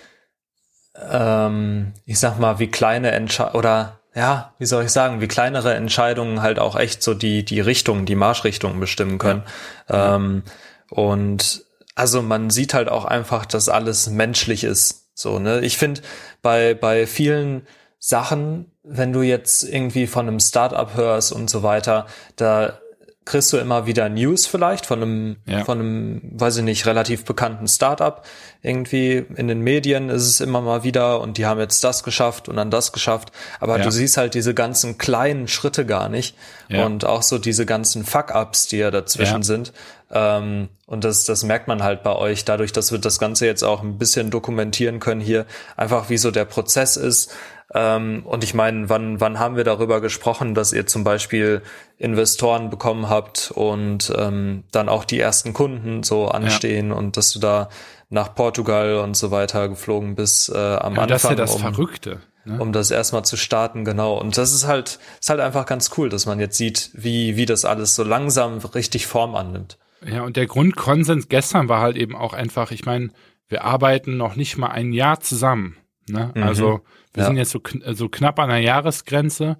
ähm, 0.94 1.94
ich 2.04 2.18
sag 2.18 2.38
mal, 2.38 2.58
wie 2.58 2.66
kleine 2.66 3.12
Entscheidungen 3.12 3.56
oder 3.56 4.02
ja, 4.14 4.55
wie 4.59 4.66
soll 4.66 4.85
ich 4.85 4.90
sagen, 4.90 5.20
wie 5.20 5.29
kleinere 5.29 5.75
Entscheidungen 5.75 6.42
halt 6.42 6.59
auch 6.59 6.77
echt 6.77 7.03
so 7.03 7.14
die, 7.14 7.44
die 7.44 7.61
Richtung, 7.61 8.05
die 8.05 8.14
Marschrichtung 8.14 8.79
bestimmen 8.79 9.18
können. 9.18 9.42
Ja. 9.88 10.16
Ähm, 10.16 10.42
und 10.90 11.64
also 11.94 12.22
man 12.22 12.51
sieht 12.51 12.75
halt 12.75 12.88
auch 12.88 13.05
einfach, 13.05 13.46
dass 13.46 13.68
alles 13.68 14.09
menschlich 14.11 14.64
ist. 14.64 15.11
So, 15.14 15.38
ne? 15.38 15.61
Ich 15.61 15.79
finde, 15.79 16.03
bei, 16.42 16.75
bei 16.75 17.07
vielen 17.07 17.66
Sachen, 17.98 18.70
wenn 18.83 19.12
du 19.12 19.22
jetzt 19.22 19.62
irgendwie 19.62 20.07
von 20.07 20.29
einem 20.29 20.40
Startup 20.40 20.94
hörst 20.94 21.33
und 21.33 21.48
so 21.48 21.62
weiter, 21.62 22.07
da 22.37 22.79
kriegst 23.24 23.52
du 23.52 23.58
immer 23.58 23.87
wieder 23.87 24.08
News 24.08 24.46
vielleicht 24.46 24.85
von 24.85 25.02
einem, 25.02 25.37
ja. 25.46 25.64
von 25.64 25.78
einem, 25.78 26.20
weiß 26.32 26.56
ich 26.58 26.64
nicht, 26.64 26.87
relativ 26.87 27.24
bekannten 27.24 27.68
Startup. 27.68 28.22
Irgendwie 28.62 29.24
in 29.37 29.48
den 29.48 29.61
Medien 29.61 30.08
ist 30.08 30.26
es 30.26 30.40
immer 30.40 30.61
mal 30.61 30.82
wieder 30.82 31.20
und 31.20 31.38
die 31.38 31.46
haben 31.46 31.61
jetzt 31.61 31.85
das 31.85 32.02
geschafft 32.02 32.48
und 32.48 32.56
dann 32.56 32.70
das 32.70 32.92
geschafft. 32.92 33.30
Aber 33.61 33.78
ja. 33.78 33.85
du 33.85 33.90
siehst 33.90 34.16
halt 34.16 34.35
diese 34.35 34.54
ganzen 34.54 34.98
kleinen 34.98 35.46
Schritte 35.46 35.87
gar 35.87 36.08
nicht 36.08 36.37
ja. 36.68 36.85
und 36.85 37.04
auch 37.04 37.22
so 37.22 37.38
diese 37.38 37.64
ganzen 37.64 38.04
Fuck-Ups, 38.04 38.66
die 38.66 38.78
ja 38.78 38.90
dazwischen 38.90 39.42
sind. 39.42 39.72
Ähm, 40.11 40.68
und 40.87 41.04
das, 41.04 41.24
das 41.24 41.42
merkt 41.44 41.68
man 41.68 41.82
halt 41.82 42.02
bei 42.02 42.14
euch 42.14 42.44
dadurch, 42.44 42.72
dass 42.72 42.92
wir 42.92 42.98
das 42.98 43.18
Ganze 43.18 43.46
jetzt 43.46 43.62
auch 43.62 43.82
ein 43.82 43.98
bisschen 43.98 44.30
dokumentieren 44.30 45.00
können 45.00 45.20
hier, 45.20 45.46
einfach 45.76 46.11
wie 46.11 46.18
so 46.18 46.30
der 46.30 46.44
Prozess 46.44 46.96
ist, 46.96 47.32
ähm, 47.74 48.22
und 48.24 48.44
ich 48.44 48.54
meine, 48.54 48.88
wann, 48.88 49.20
wann 49.20 49.38
haben 49.38 49.56
wir 49.56 49.64
darüber 49.64 50.00
gesprochen, 50.00 50.54
dass 50.54 50.72
ihr 50.72 50.87
zum 50.87 51.04
Beispiel 51.04 51.62
Investoren 51.98 52.70
bekommen 52.70 53.08
habt 53.08 53.50
und 53.54 54.12
ähm, 54.16 54.64
dann 54.72 54.88
auch 54.88 55.04
die 55.04 55.18
ersten 55.18 55.52
Kunden 55.52 56.02
so 56.02 56.28
anstehen 56.28 56.88
ja. 56.90 56.94
und 56.94 57.16
dass 57.16 57.32
du 57.32 57.38
da 57.38 57.68
nach 58.11 58.35
Portugal 58.35 58.96
und 58.96 59.16
so 59.16 59.30
weiter 59.30 59.68
geflogen 59.68 60.14
bist 60.14 60.50
äh, 60.50 60.56
am 60.56 60.96
ja, 60.96 61.02
Anfang. 61.02 61.08
Das 61.08 61.24
ist 61.24 61.30
ja 61.30 61.37
das 61.37 61.54
um, 61.54 61.61
Verrückte. 61.61 62.20
Ne? 62.44 62.61
Um 62.61 62.72
das 62.72 62.90
erstmal 62.90 63.24
zu 63.24 63.37
starten, 63.37 63.85
genau. 63.85 64.18
Und 64.18 64.37
das 64.37 64.52
ist 64.52 64.66
halt, 64.66 64.98
ist 65.20 65.30
halt 65.30 65.40
einfach 65.40 65.64
ganz 65.64 65.92
cool, 65.96 66.11
dass 66.11 66.26
man 66.26 66.40
jetzt 66.40 66.58
sieht, 66.58 66.90
wie, 66.92 67.37
wie 67.37 67.46
das 67.46 67.64
alles 67.64 67.94
so 67.94 68.02
langsam 68.02 68.58
richtig 68.58 69.06
Form 69.06 69.35
annimmt. 69.35 69.78
Ja, 70.04 70.22
und 70.22 70.37
der 70.37 70.46
Grundkonsens 70.46 71.28
gestern 71.28 71.68
war 71.68 71.80
halt 71.80 71.96
eben 71.96 72.16
auch 72.16 72.32
einfach, 72.32 72.70
ich 72.72 72.85
meine, 72.85 73.11
wir 73.48 73.64
arbeiten 73.64 74.16
noch 74.16 74.35
nicht 74.35 74.58
mal 74.58 74.68
ein 74.68 74.92
Jahr 74.92 75.20
zusammen. 75.20 75.76
Ne? 76.09 76.33
Mhm. 76.35 76.43
Also 76.43 76.81
wir 77.15 77.23
ja. 77.23 77.27
sind 77.27 77.37
jetzt 77.37 77.51
so, 77.51 77.61
so 77.93 78.09
knapp 78.09 78.38
an 78.38 78.49
der 78.49 78.61
Jahresgrenze 78.61 79.57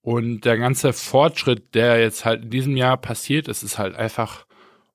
und 0.00 0.44
der 0.44 0.58
ganze 0.58 0.92
Fortschritt, 0.92 1.74
der 1.74 2.00
jetzt 2.00 2.24
halt 2.24 2.44
in 2.44 2.50
diesem 2.50 2.76
Jahr 2.76 2.96
passiert 2.96 3.48
ist, 3.48 3.62
ist 3.62 3.78
halt 3.78 3.94
einfach 3.94 4.46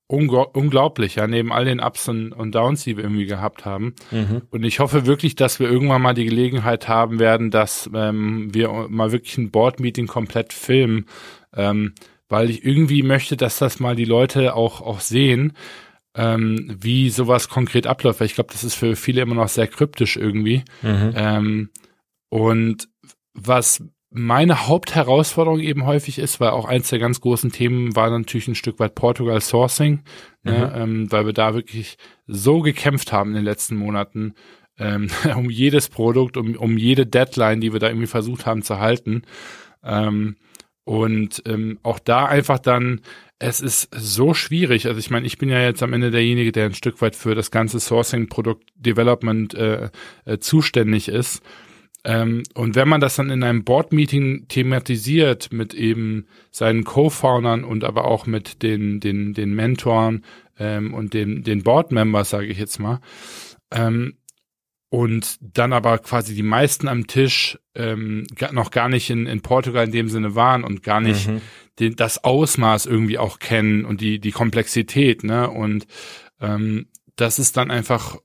unglaublich, 0.06 1.16
ja, 1.16 1.26
neben 1.26 1.52
all 1.52 1.64
den 1.64 1.80
Ups 1.80 2.08
und, 2.08 2.52
Downs, 2.52 2.84
die 2.84 2.96
wir 2.96 3.04
irgendwie 3.04 3.26
gehabt 3.26 3.64
haben. 3.64 3.94
Mhm. 4.10 4.42
Und 4.50 4.62
ich 4.62 4.78
hoffe 4.78 5.06
wirklich, 5.06 5.34
dass 5.34 5.60
wir 5.60 5.68
irgendwann 5.68 6.02
mal 6.02 6.14
die 6.14 6.26
Gelegenheit 6.26 6.88
haben 6.88 7.18
werden, 7.18 7.50
dass 7.50 7.88
ähm, 7.94 8.52
wir 8.52 8.68
mal 8.88 9.12
wirklich 9.12 9.38
ein 9.38 9.50
Board-Meeting 9.50 10.06
komplett 10.06 10.52
filmen, 10.52 11.06
ähm, 11.56 11.94
weil 12.28 12.50
ich 12.50 12.64
irgendwie 12.64 13.02
möchte, 13.02 13.36
dass 13.36 13.58
das 13.58 13.80
mal 13.80 13.96
die 13.96 14.04
Leute 14.04 14.54
auch, 14.54 14.82
auch 14.82 15.00
sehen, 15.00 15.54
ähm, 16.14 16.76
wie 16.80 17.10
sowas 17.10 17.48
konkret 17.48 17.86
abläuft, 17.86 18.20
weil 18.20 18.26
ich 18.26 18.34
glaube, 18.34 18.52
das 18.52 18.64
ist 18.64 18.74
für 18.74 18.96
viele 18.96 19.22
immer 19.22 19.34
noch 19.34 19.48
sehr 19.48 19.66
kryptisch 19.66 20.16
irgendwie. 20.16 20.64
Mhm. 20.82 21.12
Ähm, 21.14 21.70
und 22.28 22.88
was 23.34 23.82
meine 24.10 24.68
Hauptherausforderung 24.68 25.58
eben 25.58 25.86
häufig 25.86 26.20
ist, 26.20 26.38
weil 26.38 26.50
auch 26.50 26.66
eins 26.66 26.88
der 26.88 27.00
ganz 27.00 27.20
großen 27.20 27.50
Themen 27.50 27.96
war 27.96 28.10
natürlich 28.10 28.46
ein 28.46 28.54
Stück 28.54 28.78
weit 28.78 28.94
Portugal 28.94 29.40
Sourcing, 29.40 30.04
ne, 30.44 30.52
mhm. 30.52 30.58
ne, 30.58 30.72
ähm, 30.76 31.12
weil 31.12 31.26
wir 31.26 31.32
da 31.32 31.54
wirklich 31.54 31.98
so 32.28 32.60
gekämpft 32.60 33.12
haben 33.12 33.30
in 33.30 33.36
den 33.36 33.44
letzten 33.44 33.74
Monaten 33.74 34.34
ähm, 34.78 35.08
um 35.36 35.50
jedes 35.50 35.88
Produkt, 35.88 36.36
um, 36.36 36.54
um 36.54 36.78
jede 36.78 37.06
Deadline, 37.06 37.60
die 37.60 37.72
wir 37.72 37.80
da 37.80 37.88
irgendwie 37.88 38.06
versucht 38.06 38.46
haben 38.46 38.62
zu 38.62 38.78
halten. 38.78 39.22
Ähm, 39.82 40.36
und 40.84 41.42
ähm, 41.46 41.78
auch 41.82 41.98
da 41.98 42.26
einfach 42.26 42.58
dann 42.58 43.00
es 43.38 43.60
ist 43.60 43.88
so 43.94 44.34
schwierig. 44.34 44.86
Also 44.86 44.98
ich 44.98 45.10
meine, 45.10 45.26
ich 45.26 45.38
bin 45.38 45.48
ja 45.48 45.60
jetzt 45.60 45.82
am 45.82 45.92
Ende 45.92 46.10
derjenige, 46.10 46.52
der 46.52 46.66
ein 46.66 46.74
Stück 46.74 47.00
weit 47.02 47.16
für 47.16 47.34
das 47.34 47.50
ganze 47.50 47.80
Sourcing, 47.80 48.28
Produkt 48.28 48.70
Development 48.76 49.54
äh, 49.54 49.90
äh, 50.24 50.38
zuständig 50.38 51.08
ist. 51.08 51.42
Ähm, 52.04 52.42
und 52.54 52.74
wenn 52.74 52.88
man 52.88 53.00
das 53.00 53.16
dann 53.16 53.30
in 53.30 53.42
einem 53.42 53.64
Board-Meeting 53.64 54.46
thematisiert 54.48 55.52
mit 55.52 55.72
eben 55.72 56.26
seinen 56.50 56.84
Co-Foundern 56.84 57.64
und 57.64 57.82
aber 57.82 58.04
auch 58.04 58.26
mit 58.26 58.62
den, 58.62 59.00
den, 59.00 59.32
den 59.32 59.54
Mentoren 59.54 60.24
ähm, 60.58 60.92
und 60.92 61.14
den, 61.14 61.42
den 61.42 61.62
Board-Members, 61.62 62.30
sage 62.30 62.46
ich 62.46 62.58
jetzt 62.58 62.78
mal, 62.78 63.00
ähm, 63.72 64.18
und 64.94 65.38
dann 65.40 65.72
aber 65.72 65.98
quasi 65.98 66.36
die 66.36 66.44
meisten 66.44 66.86
am 66.86 67.08
Tisch 67.08 67.58
ähm, 67.74 68.28
noch 68.52 68.70
gar 68.70 68.88
nicht 68.88 69.10
in, 69.10 69.26
in 69.26 69.40
Portugal 69.40 69.86
in 69.86 69.90
dem 69.90 70.08
Sinne 70.08 70.36
waren 70.36 70.62
und 70.62 70.84
gar 70.84 71.00
nicht 71.00 71.26
mhm. 71.26 71.40
den, 71.80 71.96
das 71.96 72.22
Ausmaß 72.22 72.86
irgendwie 72.86 73.18
auch 73.18 73.40
kennen 73.40 73.86
und 73.86 74.00
die, 74.00 74.20
die 74.20 74.30
Komplexität, 74.30 75.24
ne? 75.24 75.50
Und 75.50 75.88
ähm, 76.40 76.86
das 77.16 77.40
ist 77.40 77.56
dann 77.56 77.72
einfach 77.72 78.18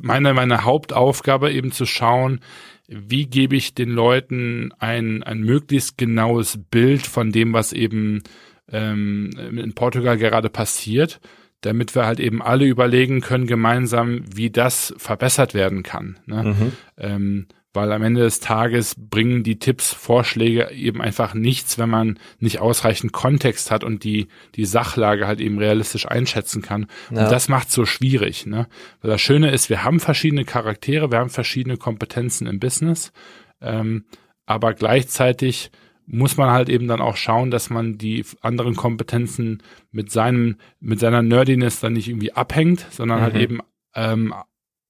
meine, 0.00 0.32
meine 0.32 0.64
Hauptaufgabe 0.64 1.52
eben 1.52 1.72
zu 1.72 1.84
schauen, 1.84 2.40
wie 2.88 3.26
gebe 3.26 3.54
ich 3.54 3.74
den 3.74 3.90
Leuten 3.90 4.72
ein, 4.78 5.22
ein 5.22 5.40
möglichst 5.40 5.98
genaues 5.98 6.58
Bild 6.70 7.06
von 7.06 7.32
dem, 7.32 7.52
was 7.52 7.74
eben 7.74 8.22
ähm, 8.70 9.28
in 9.36 9.74
Portugal 9.74 10.16
gerade 10.16 10.48
passiert, 10.48 11.20
damit 11.62 11.94
wir 11.94 12.06
halt 12.06 12.20
eben 12.20 12.42
alle 12.42 12.66
überlegen 12.66 13.20
können 13.20 13.46
gemeinsam, 13.46 14.24
wie 14.32 14.50
das 14.50 14.94
verbessert 14.98 15.54
werden 15.54 15.82
kann. 15.82 16.18
Ne? 16.26 16.42
Mhm. 16.44 16.72
Ähm, 16.98 17.46
weil 17.74 17.90
am 17.92 18.02
Ende 18.02 18.20
des 18.20 18.40
Tages 18.40 18.94
bringen 18.98 19.44
die 19.44 19.58
Tipps, 19.58 19.94
Vorschläge 19.94 20.70
eben 20.72 21.00
einfach 21.00 21.32
nichts, 21.32 21.78
wenn 21.78 21.88
man 21.88 22.18
nicht 22.38 22.60
ausreichend 22.60 23.12
Kontext 23.12 23.70
hat 23.70 23.82
und 23.82 24.04
die, 24.04 24.28
die 24.56 24.66
Sachlage 24.66 25.26
halt 25.26 25.40
eben 25.40 25.58
realistisch 25.58 26.06
einschätzen 26.06 26.60
kann. 26.60 26.86
Ja. 27.10 27.24
Und 27.24 27.32
das 27.32 27.48
macht 27.48 27.70
so 27.70 27.86
schwierig, 27.86 28.44
ne? 28.44 28.66
Weil 29.00 29.10
das 29.10 29.22
Schöne 29.22 29.50
ist, 29.50 29.70
wir 29.70 29.84
haben 29.84 30.00
verschiedene 30.00 30.44
Charaktere, 30.44 31.10
wir 31.10 31.18
haben 31.18 31.30
verschiedene 31.30 31.78
Kompetenzen 31.78 32.46
im 32.46 32.60
Business, 32.60 33.10
ähm, 33.62 34.04
aber 34.44 34.74
gleichzeitig 34.74 35.70
muss 36.12 36.36
man 36.36 36.50
halt 36.50 36.68
eben 36.68 36.88
dann 36.88 37.00
auch 37.00 37.16
schauen, 37.16 37.50
dass 37.50 37.70
man 37.70 37.96
die 37.96 38.24
anderen 38.42 38.76
Kompetenzen 38.76 39.62
mit 39.90 40.10
seinem, 40.10 40.56
mit 40.78 41.00
seiner 41.00 41.22
Nerdiness 41.22 41.80
dann 41.80 41.94
nicht 41.94 42.08
irgendwie 42.08 42.32
abhängt, 42.32 42.86
sondern 42.90 43.22
halt 43.22 43.32
mhm. 43.32 43.38
halt 43.38 43.50
eben 43.50 43.60
ähm, 43.94 44.34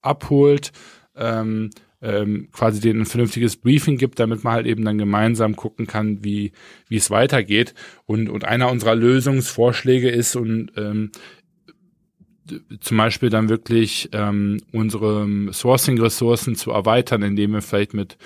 abholt, 0.03 0.73
ähm, 1.15 1.71
ähm, 2.01 2.49
quasi 2.51 2.81
denen 2.81 3.03
ein 3.03 3.07
vernünftiges 3.07 3.57
Briefing 3.57 3.99
gibt, 3.99 4.19
damit 4.19 4.43
man 4.43 4.55
halt 4.55 4.67
eben 4.67 4.85
dann 4.85 4.99
gemeinsam 4.99 5.55
gucken 5.55 5.87
kann, 5.87 6.25
wie 6.25 6.51
wie 6.89 6.97
es 6.97 7.09
weitergeht. 7.11 7.75
Und 8.05 8.29
und 8.29 8.45
einer 8.45 8.69
unserer 8.69 8.97
Lösungsvorschläge 8.97 10.11
ist 10.11 10.35
und 10.35 10.73
ähm, 10.77 11.13
zum 12.81 12.97
Beispiel 12.97 13.31
dann 13.31 13.49
wirklich 13.49 14.09
ähm, 14.13 14.61
unsere 14.73 15.29
Sourcing-Ressourcen 15.53 16.57
zu 16.57 16.73
erweitern, 16.73 17.23
indem 17.23 17.53
wir 17.53 17.63
vielleicht 17.63 17.95
mit 17.95 18.19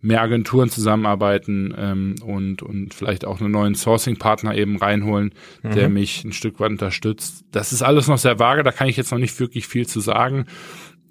mehr 0.00 0.22
Agenturen 0.22 0.70
zusammenarbeiten 0.70 1.74
ähm, 1.76 2.14
und, 2.24 2.62
und 2.62 2.94
vielleicht 2.94 3.24
auch 3.24 3.40
einen 3.40 3.50
neuen 3.50 3.74
Sourcing-Partner 3.74 4.54
eben 4.54 4.76
reinholen, 4.76 5.32
mhm. 5.62 5.72
der 5.72 5.88
mich 5.88 6.24
ein 6.24 6.32
Stück 6.32 6.60
weit 6.60 6.70
unterstützt. 6.70 7.44
Das 7.50 7.72
ist 7.72 7.82
alles 7.82 8.06
noch 8.06 8.18
sehr 8.18 8.38
vage, 8.38 8.62
da 8.62 8.70
kann 8.70 8.86
ich 8.86 8.96
jetzt 8.96 9.10
noch 9.10 9.18
nicht 9.18 9.38
wirklich 9.40 9.66
viel 9.66 9.86
zu 9.86 10.00
sagen. 10.00 10.46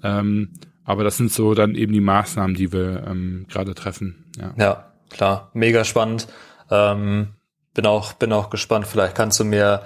Ähm, 0.02 0.50
aber 0.86 1.04
das 1.04 1.18
sind 1.18 1.32
so 1.32 1.54
dann 1.54 1.76
eben 1.76 1.94
die 1.94 2.02
Maßnahmen, 2.02 2.56
die 2.56 2.72
wir 2.72 3.06
ähm, 3.08 3.46
gerade 3.50 3.76
treffen. 3.76 4.26
Ja. 4.38 4.54
ja, 4.58 4.92
klar, 5.10 5.50
mega 5.54 5.84
spannend. 5.84 6.28
Ähm, 6.70 7.30
bin 7.74 7.86
auch 7.86 8.14
bin 8.14 8.32
auch 8.32 8.50
gespannt. 8.50 8.88
Vielleicht 8.88 9.16
kannst 9.16 9.40
du 9.40 9.46
mir 9.46 9.82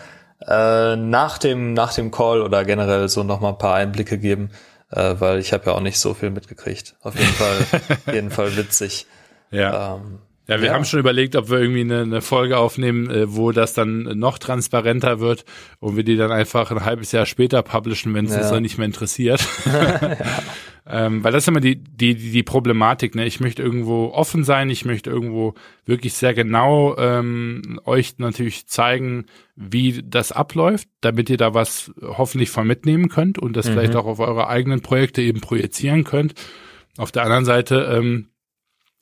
äh, 0.46 0.96
nach 0.96 1.38
dem 1.38 1.74
nach 1.74 1.94
dem 1.94 2.12
Call 2.12 2.42
oder 2.42 2.66
generell 2.66 3.10
so 3.10 3.24
noch 3.24 3.40
mal 3.40 3.50
ein 3.50 3.58
paar 3.58 3.76
Einblicke 3.76 4.18
geben, 4.18 4.52
äh, 4.92 5.16
weil 5.18 5.40
ich 5.40 5.54
habe 5.54 5.66
ja 5.68 5.72
auch 5.74 5.82
nicht 5.82 6.00
so 6.00 6.14
viel 6.14 6.30
mitgekriegt. 6.30 6.96
Auf 7.02 7.16
jeden 7.16 7.34
Fall, 7.34 7.82
jeden 8.14 8.32
Fall 8.32 8.56
witzig. 8.56 9.08
Ja. 9.52 9.96
Ähm, 9.96 10.20
ja, 10.48 10.62
wir 10.62 10.68
ja. 10.68 10.74
haben 10.74 10.86
schon 10.86 11.00
überlegt, 11.00 11.36
ob 11.36 11.50
wir 11.50 11.60
irgendwie 11.60 11.82
eine, 11.82 12.02
eine 12.02 12.22
Folge 12.22 12.58
aufnehmen, 12.58 13.10
äh, 13.10 13.36
wo 13.36 13.52
das 13.52 13.74
dann 13.74 14.04
noch 14.18 14.38
transparenter 14.38 15.20
wird 15.20 15.45
und 15.80 15.98
wir 15.98 16.04
die 16.04 16.16
dann 16.16 16.32
einfach 16.32 16.72
ein 16.72 16.86
halbes 16.86 17.12
Jahr 17.12 17.26
später 17.26 17.62
publishen, 17.64 18.14
wenn 18.14 18.26
es 18.26 18.32
ja. 18.32 18.39
uns 18.39 18.50
dann 18.50 18.64
nicht 18.64 18.78
mehr 18.78 18.86
interessiert. 18.86 19.45
ja. 19.66 20.18
ähm, 20.89 21.24
weil 21.24 21.34
das 21.34 21.43
ist 21.43 21.48
immer 21.50 21.60
die, 21.60 21.84
die, 21.84 22.16
die 22.16 22.43
Problematik. 22.43 23.14
Ne? 23.16 23.26
Ich 23.26 23.39
möchte 23.39 23.62
irgendwo 23.62 24.12
offen 24.14 24.43
sein, 24.43 24.70
ich 24.70 24.86
möchte 24.86 25.10
irgendwo 25.10 25.54
wirklich 25.86 26.14
sehr 26.14 26.34
genau 26.34 26.95
ähm, 26.98 27.80
euch 27.86 28.18
natürlich 28.20 28.68
zeigen, 28.68 29.26
wie 29.56 30.02
das 30.04 30.32
abläuft, 30.32 30.88
damit 31.02 31.30
ihr 31.30 31.38
da 31.38 31.54
was 31.54 31.91
hoffentlich 32.02 32.50
von 32.50 32.66
mitnehmen 32.66 33.10
könnt 33.10 33.38
und 33.38 33.58
das 33.58 33.68
mhm. 33.68 33.74
vielleicht 33.74 33.95
auch 33.95 34.06
auf 34.06 34.20
eure 34.20 34.48
eigenen 34.48 34.82
Projekte 34.82 35.22
eben 35.22 35.41
projizieren 35.41 36.04
könnt. 36.04 36.36
Auf 36.98 37.12
der 37.12 37.24
anderen 37.24 37.45
Seite 37.45 37.93
ähm, 37.93 38.30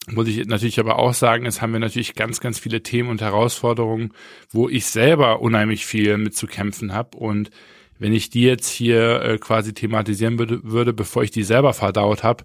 muss 0.08 0.28
ich 0.28 0.46
natürlich 0.46 0.80
aber 0.80 1.00
auch 1.00 1.14
sagen, 1.14 1.46
es 1.46 1.62
haben 1.62 1.74
wir 1.74 1.80
natürlich 1.80 2.16
ganz, 2.16 2.40
ganz 2.40 2.60
viele 2.60 2.84
Themen 2.84 3.10
und 3.10 3.22
Herausforderungen, 3.22 4.14
wo 4.52 4.70
ich 4.70 4.86
selber 4.86 5.42
unheimlich 5.42 5.86
viel 5.86 6.18
mit 6.18 6.36
zu 6.36 6.48
kämpfen 6.48 6.94
habe. 6.94 7.18
Und 7.18 7.50
wenn 7.98 8.14
ich 8.14 8.30
die 8.30 8.44
jetzt 8.44 8.70
hier 8.70 9.22
äh, 9.22 9.38
quasi 9.38 9.74
thematisieren 9.74 10.38
würde, 10.38 10.60
würde, 10.64 10.94
bevor 10.94 11.24
ich 11.24 11.32
die 11.32 11.44
selber 11.44 11.74
verdaut 11.74 12.24
habe, 12.24 12.44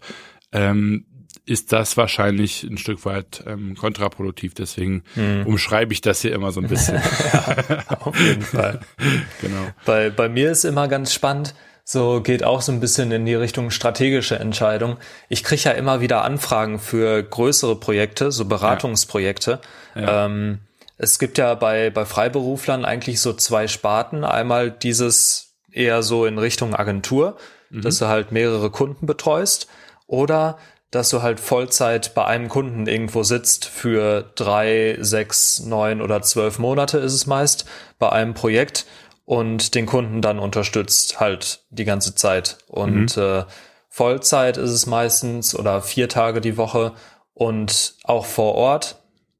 ähm, 0.52 1.04
ist 1.46 1.72
das 1.72 1.96
wahrscheinlich 1.96 2.62
ein 2.62 2.78
Stück 2.78 3.04
weit 3.04 3.42
ähm, 3.46 3.74
kontraproduktiv. 3.74 4.54
Deswegen 4.54 5.02
hm. 5.14 5.46
umschreibe 5.46 5.92
ich 5.92 6.00
das 6.00 6.22
hier 6.22 6.32
immer 6.32 6.52
so 6.52 6.60
ein 6.60 6.68
bisschen. 6.68 7.00
ja, 7.32 7.84
auf 8.00 8.18
jeden 8.18 8.42
Fall. 8.42 8.80
genau. 9.40 9.68
Bei, 9.84 10.10
bei 10.10 10.28
mir 10.28 10.52
ist 10.52 10.64
immer 10.64 10.86
ganz 10.88 11.12
spannend, 11.12 11.54
so 11.90 12.20
geht 12.20 12.44
auch 12.44 12.62
so 12.62 12.70
ein 12.70 12.78
bisschen 12.78 13.10
in 13.10 13.26
die 13.26 13.34
Richtung 13.34 13.72
strategische 13.72 14.38
Entscheidung. 14.38 14.98
Ich 15.28 15.42
kriege 15.42 15.62
ja 15.62 15.72
immer 15.72 16.00
wieder 16.00 16.22
Anfragen 16.22 16.78
für 16.78 17.20
größere 17.20 17.74
Projekte, 17.74 18.30
so 18.30 18.44
Beratungsprojekte. 18.44 19.60
Ja. 19.96 20.00
Ja. 20.00 20.26
Ähm, 20.26 20.60
es 20.98 21.18
gibt 21.18 21.36
ja 21.36 21.52
bei, 21.56 21.90
bei 21.90 22.04
Freiberuflern 22.04 22.84
eigentlich 22.84 23.20
so 23.20 23.32
zwei 23.32 23.66
Sparten. 23.66 24.22
Einmal 24.22 24.70
dieses 24.70 25.56
eher 25.72 26.04
so 26.04 26.26
in 26.26 26.38
Richtung 26.38 26.76
Agentur, 26.76 27.36
mhm. 27.70 27.82
dass 27.82 27.98
du 27.98 28.06
halt 28.06 28.30
mehrere 28.30 28.70
Kunden 28.70 29.06
betreust. 29.06 29.66
Oder 30.06 30.58
dass 30.92 31.10
du 31.10 31.22
halt 31.22 31.40
Vollzeit 31.40 32.14
bei 32.14 32.24
einem 32.24 32.48
Kunden 32.48 32.86
irgendwo 32.86 33.24
sitzt 33.24 33.64
für 33.64 34.30
drei, 34.36 34.96
sechs, 35.00 35.58
neun 35.58 36.00
oder 36.00 36.22
zwölf 36.22 36.60
Monate 36.60 36.98
ist 36.98 37.14
es 37.14 37.26
meist 37.26 37.64
bei 37.98 38.10
einem 38.10 38.34
Projekt 38.34 38.86
und 39.30 39.76
den 39.76 39.86
Kunden 39.86 40.22
dann 40.22 40.40
unterstützt 40.40 41.20
halt 41.20 41.60
die 41.70 41.84
ganze 41.84 42.16
Zeit. 42.16 42.58
Und 42.66 43.16
mhm. 43.16 43.22
äh, 43.22 43.44
Vollzeit 43.88 44.56
ist 44.56 44.72
es 44.72 44.86
meistens 44.86 45.54
oder 45.54 45.82
vier 45.82 46.08
Tage 46.08 46.40
die 46.40 46.56
Woche 46.56 46.94
und 47.32 47.94
auch 48.02 48.26
vor 48.26 48.56
Ort. 48.56 48.96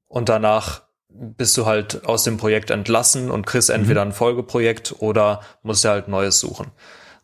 Und 0.07 0.28
danach 0.28 0.82
bist 1.09 1.57
du 1.57 1.66
halt 1.66 2.07
aus 2.07 2.22
dem 2.22 2.36
Projekt 2.36 2.70
entlassen 2.70 3.32
und 3.32 3.49
kriegst 3.49 3.68
mhm. 3.68 3.74
entweder 3.74 4.03
ein 4.03 4.12
Folgeprojekt 4.12 4.95
oder 5.01 5.41
musst 5.64 5.82
dir 5.82 5.91
halt 5.91 6.07
Neues 6.07 6.38
suchen. 6.38 6.68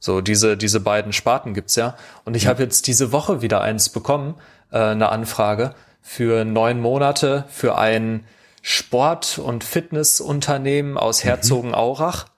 So, 0.00 0.20
diese, 0.20 0.56
diese 0.56 0.80
beiden 0.80 1.12
Sparten 1.12 1.54
gibt's 1.54 1.76
ja. 1.76 1.96
Und 2.24 2.34
ich 2.34 2.44
ja. 2.44 2.48
habe 2.48 2.64
jetzt 2.64 2.88
diese 2.88 3.12
Woche 3.12 3.42
wieder 3.42 3.60
eins 3.60 3.90
bekommen, 3.90 4.34
äh, 4.72 4.78
eine 4.78 5.10
Anfrage 5.10 5.76
für 6.00 6.44
neun 6.44 6.80
Monate 6.80 7.44
für 7.48 7.78
ein 7.78 8.26
Sport- 8.60 9.38
und 9.38 9.62
Fitnessunternehmen 9.62 10.98
aus 10.98 11.22
mhm. 11.22 11.28
Herzogenaurach. 11.28 12.24
Ich 12.24 12.35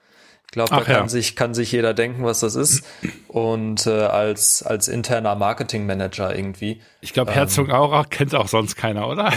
glaube, 0.51 0.69
da 0.75 0.81
kann 0.81 1.03
ja. 1.03 1.07
sich 1.07 1.35
kann 1.35 1.53
sich 1.53 1.71
jeder 1.71 1.93
denken, 1.93 2.23
was 2.23 2.39
das 2.39 2.55
ist. 2.55 2.83
Und 3.27 3.85
äh, 3.85 3.91
als 3.91 4.63
als 4.63 4.87
interner 4.87 5.35
Marketingmanager 5.35 6.35
irgendwie. 6.35 6.81
Ich 7.01 7.13
glaube, 7.13 7.31
Herzog 7.31 7.69
ähm, 7.69 7.75
Aurach 7.75 8.09
kennt 8.09 8.33
auch 8.33 8.47
sonst 8.47 8.75
keiner, 8.75 9.07
oder? 9.07 9.25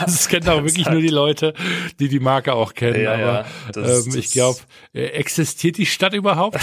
also 0.00 0.06
es 0.06 0.28
kennt 0.28 0.48
auch 0.48 0.62
wirklich 0.62 0.86
halt 0.86 0.94
nur 0.94 1.02
die 1.02 1.08
Leute, 1.08 1.54
die 2.00 2.08
die 2.08 2.20
Marke 2.20 2.54
auch 2.54 2.74
kennen. 2.74 3.02
Ja, 3.02 3.12
aber 3.14 3.22
ja, 3.22 3.44
das, 3.72 4.06
ähm, 4.06 4.16
ich 4.16 4.32
glaube, 4.32 4.58
äh, 4.94 5.06
existiert 5.06 5.76
die 5.76 5.86
Stadt 5.86 6.14
überhaupt? 6.14 6.58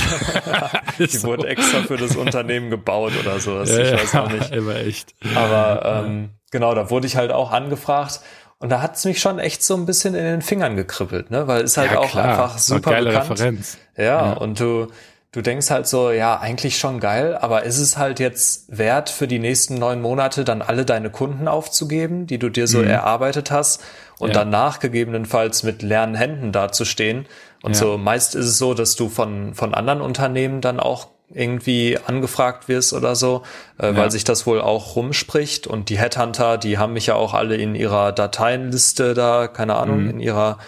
die 0.99 1.05
so. 1.05 1.27
wurde 1.27 1.47
extra 1.47 1.83
für 1.83 1.97
das 1.97 2.15
Unternehmen 2.15 2.69
gebaut 2.69 3.13
oder 3.19 3.39
sowas. 3.39 3.69
ich 3.69 3.93
weiß 3.93 4.15
auch 4.15 4.31
nicht. 4.31 4.51
Immer 4.51 4.77
echt. 4.77 5.13
Aber 5.35 6.05
ähm, 6.05 6.29
genau, 6.51 6.73
da 6.73 6.89
wurde 6.89 7.07
ich 7.07 7.15
halt 7.15 7.31
auch 7.31 7.51
angefragt 7.51 8.21
und 8.61 8.69
da 8.69 8.81
hat's 8.81 9.05
mich 9.05 9.19
schon 9.19 9.39
echt 9.39 9.63
so 9.63 9.75
ein 9.75 9.87
bisschen 9.87 10.13
in 10.13 10.23
den 10.23 10.41
Fingern 10.43 10.75
gekribbelt, 10.75 11.31
ne? 11.31 11.47
Weil 11.47 11.63
es 11.63 11.77
halt 11.77 11.91
ja, 11.91 11.97
auch 11.97 12.11
klar. 12.11 12.25
einfach 12.25 12.57
super 12.59 12.91
geile 12.91 13.09
bekannt. 13.09 13.31
Referenz. 13.31 13.77
Ja, 13.97 14.03
ja, 14.03 14.33
und 14.33 14.59
du, 14.59 14.87
du 15.31 15.41
denkst 15.41 15.71
halt 15.71 15.87
so, 15.87 16.11
ja, 16.11 16.39
eigentlich 16.39 16.77
schon 16.77 16.99
geil, 16.99 17.35
aber 17.35 17.63
ist 17.63 17.79
es 17.79 17.97
halt 17.97 18.19
jetzt 18.19 18.77
wert, 18.77 19.09
für 19.09 19.27
die 19.27 19.39
nächsten 19.39 19.79
neun 19.79 19.99
Monate 19.99 20.43
dann 20.43 20.61
alle 20.61 20.85
deine 20.85 21.09
Kunden 21.09 21.47
aufzugeben, 21.47 22.27
die 22.27 22.37
du 22.37 22.49
dir 22.49 22.67
so 22.67 22.77
mhm. 22.77 22.87
erarbeitet 22.87 23.49
hast 23.49 23.83
und 24.19 24.29
ja. 24.29 24.35
danach 24.35 24.79
gegebenenfalls 24.79 25.63
mit 25.63 25.81
leeren 25.81 26.13
Händen 26.13 26.51
dazustehen? 26.51 27.25
Und 27.63 27.75
so 27.75 27.97
meist 27.97 28.35
ist 28.35 28.45
es 28.45 28.57
so, 28.59 28.75
dass 28.75 28.95
du 28.95 29.09
von, 29.09 29.55
von 29.55 29.73
anderen 29.73 30.01
Unternehmen 30.01 30.61
dann 30.61 30.79
auch 30.79 31.07
irgendwie 31.33 31.97
angefragt 32.05 32.67
wirst 32.67 32.93
oder 32.93 33.15
so, 33.15 33.43
äh, 33.79 33.87
ja. 33.87 33.95
weil 33.95 34.11
sich 34.11 34.23
das 34.23 34.45
wohl 34.45 34.61
auch 34.61 34.95
rumspricht. 34.95 35.67
Und 35.67 35.89
die 35.89 35.97
Headhunter, 35.97 36.57
die 36.57 36.77
haben 36.77 36.93
mich 36.93 37.07
ja 37.07 37.15
auch 37.15 37.33
alle 37.33 37.55
in 37.55 37.75
ihrer 37.75 38.11
Dateienliste 38.11 39.13
da, 39.13 39.47
keine 39.47 39.75
Ahnung, 39.75 40.03
mhm. 40.03 40.09
in 40.11 40.19
ihrer, 40.19 40.59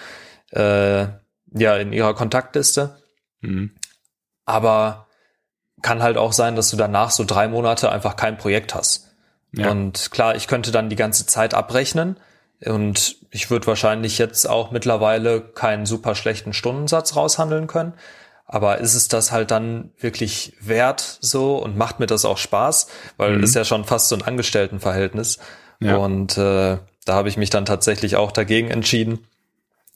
äh, 0.52 1.08
ja, 1.56 1.76
in 1.78 1.94
ihrer 1.94 2.14
Kontaktliste. 2.14 2.98
Mhm. 3.42 3.72
Aber 4.46 5.08
kann 5.82 6.02
halt 6.02 6.18
auch 6.18 6.34
sein, 6.34 6.56
dass 6.56 6.70
du 6.70 6.78
danach 6.78 7.12
so 7.12 7.26
drei 7.26 7.48
Monate 7.48 7.92
einfach 7.92 8.16
kein 8.16 8.38
Projekt 8.38 8.74
hast. 8.74 9.12
Ja. 9.52 9.70
Und 9.70 10.12
klar, 10.12 10.36
ich 10.36 10.48
könnte 10.48 10.72
dann 10.72 10.90
die 10.90 10.96
ganze 10.96 11.28
Zeit 11.28 11.54
abrechnen 11.54 12.18
und 12.66 13.18
ich 13.30 13.52
würde 13.52 13.68
wahrscheinlich 13.68 14.18
jetzt 14.18 14.50
auch 14.50 14.72
mittlerweile 14.72 15.42
keinen 15.42 15.86
super 15.86 16.16
schlechten 16.16 16.54
Stundensatz 16.54 17.16
raushandeln 17.16 17.68
können. 17.68 17.94
Aber 18.54 18.78
ist 18.78 18.94
es 18.94 19.08
das 19.08 19.32
halt 19.32 19.50
dann 19.50 19.90
wirklich 20.00 20.54
wert 20.60 21.18
so 21.22 21.58
und 21.58 21.76
macht 21.76 22.00
mir 22.00 22.06
das 22.06 22.24
auch 22.24 22.38
Spaß? 22.38 22.86
Weil 23.18 23.38
mhm. 23.38 23.44
ist 23.44 23.56
ja 23.56 23.66
schon 23.66 23.84
fast 23.84 24.10
so 24.10 24.16
ein 24.16 24.22
Angestelltenverhältnis. 24.22 25.40
Ja. 25.80 25.96
Und 25.96 26.38
äh, 26.38 26.78
da 27.04 27.14
habe 27.16 27.30
ich 27.30 27.38
mich 27.38 27.50
dann 27.50 27.66
tatsächlich 27.66 28.16
auch 28.16 28.32
dagegen 28.32 28.70
entschieden. 28.70 29.26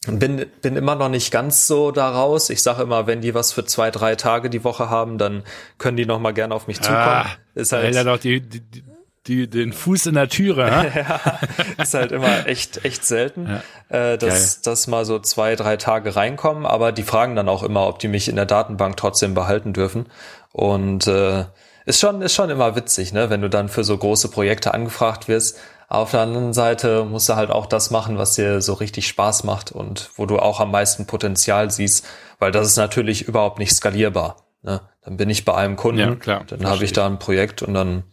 Bin, 0.07 0.47
bin 0.63 0.75
immer 0.75 0.95
noch 0.95 1.09
nicht 1.09 1.29
ganz 1.29 1.67
so 1.67 1.91
daraus. 1.91 2.49
Ich 2.49 2.63
sage 2.63 2.81
immer, 2.81 3.05
wenn 3.05 3.21
die 3.21 3.35
was 3.35 3.51
für 3.51 3.63
zwei, 3.63 3.91
drei 3.91 4.15
Tage 4.15 4.49
die 4.49 4.63
Woche 4.63 4.89
haben, 4.89 5.19
dann 5.19 5.43
können 5.77 5.97
die 5.97 6.07
noch 6.07 6.19
mal 6.19 6.33
gerne 6.33 6.55
auf 6.55 6.65
mich 6.65 6.81
zukommen. 6.81 6.97
Ah, 6.99 7.27
ist 7.53 7.73
halt, 7.73 7.93
ja 7.93 8.03
doch 8.03 8.17
die, 8.17 8.41
die, 8.41 8.61
die, 8.61 8.83
den 9.27 9.73
Fuß 9.73 10.07
in 10.07 10.15
der 10.15 10.29
Türe. 10.29 10.67
ja, 10.95 11.39
ist 11.81 11.93
halt 11.93 12.11
immer 12.11 12.47
echt, 12.47 12.83
echt 12.85 13.05
selten, 13.05 13.61
ja. 13.89 14.13
äh, 14.13 14.17
dass, 14.17 14.61
dass 14.61 14.87
mal 14.87 15.05
so 15.05 15.19
zwei, 15.19 15.55
drei 15.55 15.77
Tage 15.77 16.15
reinkommen, 16.15 16.65
aber 16.65 16.91
die 16.91 17.03
fragen 17.03 17.35
dann 17.35 17.49
auch 17.49 17.63
immer, 17.63 17.87
ob 17.87 17.99
die 17.99 18.07
mich 18.07 18.29
in 18.29 18.35
der 18.35 18.45
Datenbank 18.45 18.97
trotzdem 18.97 19.33
behalten 19.33 19.73
dürfen. 19.73 20.07
Und 20.51 21.07
äh, 21.07 21.45
ist 21.85 21.99
schon, 21.99 22.21
ist 22.21 22.35
schon 22.35 22.49
immer 22.49 22.75
witzig, 22.75 23.13
ne, 23.13 23.29
wenn 23.29 23.41
du 23.41 23.49
dann 23.49 23.69
für 23.69 23.83
so 23.83 23.97
große 23.97 24.29
Projekte 24.29 24.73
angefragt 24.73 25.27
wirst. 25.27 25.59
Auf 25.89 26.11
der 26.11 26.21
anderen 26.21 26.51
Seite 26.51 27.05
musst 27.05 27.29
du 27.29 27.35
halt 27.35 27.49
auch 27.49 27.65
das 27.65 27.91
machen, 27.91 28.17
was 28.17 28.35
dir 28.35 28.61
so 28.61 28.73
richtig 28.73 29.07
Spaß 29.07 29.45
macht 29.45 29.71
und 29.71 30.09
wo 30.15 30.25
du 30.25 30.37
auch 30.37 30.59
am 30.59 30.71
meisten 30.71 31.05
Potenzial 31.05 31.71
siehst, 31.71 32.05
weil 32.39 32.51
das 32.51 32.67
ist 32.67 32.77
natürlich 32.77 33.27
überhaupt 33.27 33.57
nicht 33.57 33.73
skalierbar. 33.73 34.47
Ne? 34.63 34.81
Dann 35.01 35.15
bin 35.15 35.29
ich 35.29 35.45
bei 35.45 35.53
einem 35.55 35.77
Kunden, 35.77 35.99
ja, 35.99 36.15
klar, 36.15 36.43
dann 36.45 36.67
habe 36.67 36.83
ich 36.83 36.91
da 36.91 37.05
ein 37.05 37.19
Projekt 37.19 37.61
und 37.61 37.73
dann 37.73 38.03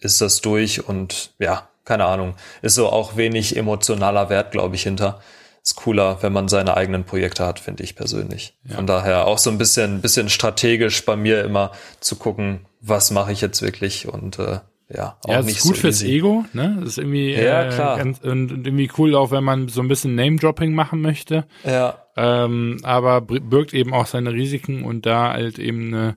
ist 0.00 0.20
das 0.20 0.40
durch 0.40 0.88
und 0.88 1.32
ja, 1.38 1.68
keine 1.84 2.04
Ahnung, 2.04 2.34
ist 2.62 2.74
so 2.74 2.88
auch 2.88 3.16
wenig 3.16 3.56
emotionaler 3.56 4.28
Wert, 4.28 4.52
glaube 4.52 4.76
ich, 4.76 4.82
hinter. 4.82 5.20
Ist 5.62 5.76
cooler, 5.76 6.22
wenn 6.22 6.32
man 6.32 6.48
seine 6.48 6.76
eigenen 6.76 7.04
Projekte 7.04 7.44
hat, 7.44 7.58
finde 7.60 7.82
ich 7.82 7.96
persönlich. 7.96 8.56
Ja. 8.64 8.76
Von 8.76 8.86
daher 8.86 9.26
auch 9.26 9.38
so 9.38 9.50
ein 9.50 9.58
bisschen, 9.58 10.00
bisschen 10.00 10.28
strategisch 10.28 11.04
bei 11.04 11.16
mir 11.16 11.44
immer 11.44 11.72
zu 12.00 12.16
gucken, 12.16 12.66
was 12.80 13.10
mache 13.10 13.32
ich 13.32 13.40
jetzt 13.40 13.60
wirklich 13.60 14.08
und 14.08 14.38
äh, 14.38 14.60
ja, 14.90 15.18
auch 15.22 15.30
ja, 15.30 15.42
nicht 15.42 15.58
ist 15.58 15.62
gut 15.64 15.76
so 15.76 15.82
fürs 15.82 16.02
easy. 16.02 16.16
Ego, 16.16 16.44
ne? 16.54 16.76
Das 16.80 16.90
ist 16.90 16.98
irgendwie 16.98 17.32
ja, 17.32 17.64
äh, 17.64 17.68
klar. 17.68 17.98
Ganz, 17.98 18.20
und, 18.20 18.50
und 18.52 18.66
irgendwie 18.66 18.90
cool, 18.96 19.14
auch 19.14 19.30
wenn 19.30 19.44
man 19.44 19.68
so 19.68 19.82
ein 19.82 19.88
bisschen 19.88 20.14
Name-Dropping 20.14 20.72
machen 20.74 21.02
möchte. 21.02 21.46
Ja. 21.64 22.06
Ähm, 22.16 22.78
aber 22.84 23.20
birgt 23.20 23.74
eben 23.74 23.92
auch 23.92 24.06
seine 24.06 24.32
Risiken 24.32 24.84
und 24.84 25.04
da 25.04 25.32
halt 25.32 25.58
eben 25.58 25.88
eine 25.88 26.16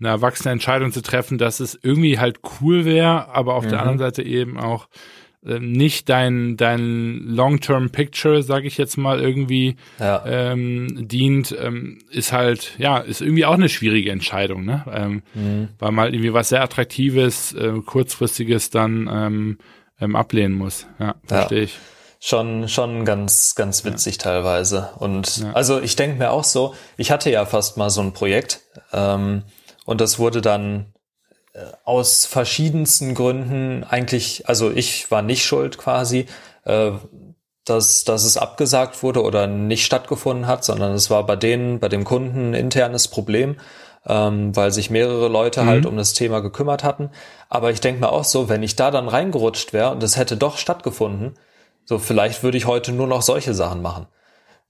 eine 0.00 0.08
erwachsene 0.08 0.52
Entscheidung 0.52 0.92
zu 0.92 1.02
treffen, 1.02 1.38
dass 1.38 1.60
es 1.60 1.78
irgendwie 1.80 2.18
halt 2.18 2.40
cool 2.60 2.84
wäre, 2.84 3.28
aber 3.28 3.54
auf 3.54 3.64
mhm. 3.64 3.70
der 3.70 3.80
anderen 3.80 3.98
Seite 3.98 4.22
eben 4.22 4.58
auch 4.58 4.88
äh, 5.44 5.58
nicht 5.58 6.08
dein 6.08 6.56
dein 6.56 7.22
Long-Term 7.26 7.90
Picture, 7.90 8.42
sage 8.42 8.66
ich 8.66 8.76
jetzt 8.76 8.96
mal 8.96 9.20
irgendwie 9.20 9.76
ja. 9.98 10.22
ähm, 10.26 11.08
dient, 11.08 11.56
ähm, 11.58 11.98
ist 12.10 12.32
halt 12.32 12.74
ja 12.78 12.98
ist 12.98 13.20
irgendwie 13.20 13.44
auch 13.44 13.54
eine 13.54 13.68
schwierige 13.68 14.10
Entscheidung, 14.10 14.64
ne? 14.64 14.84
Ähm, 14.92 15.22
mhm. 15.34 15.68
Weil 15.78 15.92
man 15.92 16.04
halt 16.04 16.14
irgendwie 16.14 16.34
was 16.34 16.50
sehr 16.50 16.62
attraktives, 16.62 17.52
äh, 17.54 17.72
kurzfristiges 17.84 18.70
dann 18.70 19.08
ähm, 19.10 19.58
ähm, 20.00 20.16
ablehnen 20.16 20.56
muss. 20.56 20.86
Ja, 20.98 21.14
verstehe 21.26 21.58
ja. 21.58 21.64
ich 21.64 21.78
schon 22.20 22.68
schon 22.68 23.06
ganz 23.06 23.54
ganz 23.54 23.82
witzig 23.86 24.16
ja. 24.16 24.22
teilweise 24.24 24.90
und 24.98 25.38
ja. 25.38 25.52
also 25.52 25.80
ich 25.80 25.96
denke 25.96 26.18
mir 26.18 26.32
auch 26.32 26.44
so 26.44 26.74
ich 26.98 27.10
hatte 27.10 27.30
ja 27.30 27.46
fast 27.46 27.78
mal 27.78 27.88
so 27.88 28.02
ein 28.02 28.12
Projekt 28.12 28.60
ähm, 28.92 29.42
und 29.84 30.00
das 30.00 30.18
wurde 30.18 30.40
dann 30.40 30.92
äh, 31.52 31.60
aus 31.84 32.26
verschiedensten 32.26 33.14
Gründen 33.14 33.84
eigentlich, 33.84 34.48
also 34.48 34.70
ich 34.70 35.10
war 35.10 35.22
nicht 35.22 35.44
schuld 35.44 35.78
quasi, 35.78 36.26
äh, 36.64 36.92
dass, 37.64 38.04
dass 38.04 38.24
es 38.24 38.36
abgesagt 38.36 39.02
wurde 39.02 39.22
oder 39.22 39.46
nicht 39.46 39.84
stattgefunden 39.84 40.46
hat, 40.46 40.64
sondern 40.64 40.92
es 40.92 41.10
war 41.10 41.24
bei 41.26 41.36
denen, 41.36 41.78
bei 41.78 41.88
dem 41.88 42.04
Kunden 42.04 42.50
ein 42.50 42.54
internes 42.54 43.08
Problem, 43.08 43.56
ähm, 44.06 44.54
weil 44.56 44.70
sich 44.70 44.90
mehrere 44.90 45.28
Leute 45.28 45.60
halt 45.60 45.66
mhm. 45.66 45.70
halt 45.70 45.86
um 45.86 45.96
das 45.96 46.14
Thema 46.14 46.40
gekümmert 46.40 46.84
hatten. 46.84 47.10
Aber 47.48 47.70
ich 47.70 47.80
denke 47.80 48.00
mir 48.00 48.10
auch 48.10 48.24
so, 48.24 48.48
wenn 48.48 48.62
ich 48.62 48.76
da 48.76 48.90
dann 48.90 49.08
reingerutscht 49.08 49.72
wäre 49.72 49.90
und 49.90 50.02
es 50.02 50.16
hätte 50.16 50.36
doch 50.36 50.56
stattgefunden, 50.56 51.36
so 51.84 51.98
vielleicht 51.98 52.42
würde 52.42 52.56
ich 52.56 52.66
heute 52.66 52.92
nur 52.92 53.06
noch 53.06 53.22
solche 53.22 53.54
Sachen 53.54 53.82
machen. 53.82 54.06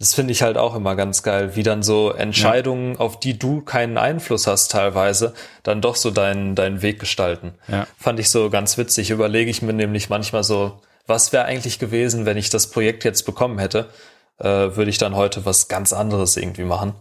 Das 0.00 0.14
finde 0.14 0.32
ich 0.32 0.40
halt 0.40 0.56
auch 0.56 0.74
immer 0.74 0.96
ganz 0.96 1.22
geil, 1.22 1.56
wie 1.56 1.62
dann 1.62 1.82
so 1.82 2.10
Entscheidungen, 2.10 2.94
ja. 2.94 3.00
auf 3.00 3.20
die 3.20 3.38
du 3.38 3.60
keinen 3.60 3.98
Einfluss 3.98 4.46
hast 4.46 4.70
teilweise, 4.70 5.34
dann 5.62 5.82
doch 5.82 5.94
so 5.94 6.10
deinen, 6.10 6.54
deinen 6.54 6.80
Weg 6.80 6.98
gestalten. 6.98 7.52
Ja. 7.68 7.86
Fand 7.98 8.18
ich 8.18 8.30
so 8.30 8.48
ganz 8.48 8.78
witzig. 8.78 9.10
Überlege 9.10 9.50
ich 9.50 9.60
mir 9.60 9.74
nämlich 9.74 10.08
manchmal 10.08 10.42
so, 10.42 10.80
was 11.06 11.34
wäre 11.34 11.44
eigentlich 11.44 11.78
gewesen, 11.78 12.24
wenn 12.24 12.38
ich 12.38 12.48
das 12.48 12.68
Projekt 12.68 13.04
jetzt 13.04 13.24
bekommen 13.24 13.58
hätte? 13.58 13.90
Äh, 14.38 14.46
würde 14.74 14.88
ich 14.88 14.96
dann 14.96 15.16
heute 15.16 15.44
was 15.44 15.68
ganz 15.68 15.92
anderes 15.92 16.38
irgendwie 16.38 16.64
machen? 16.64 16.94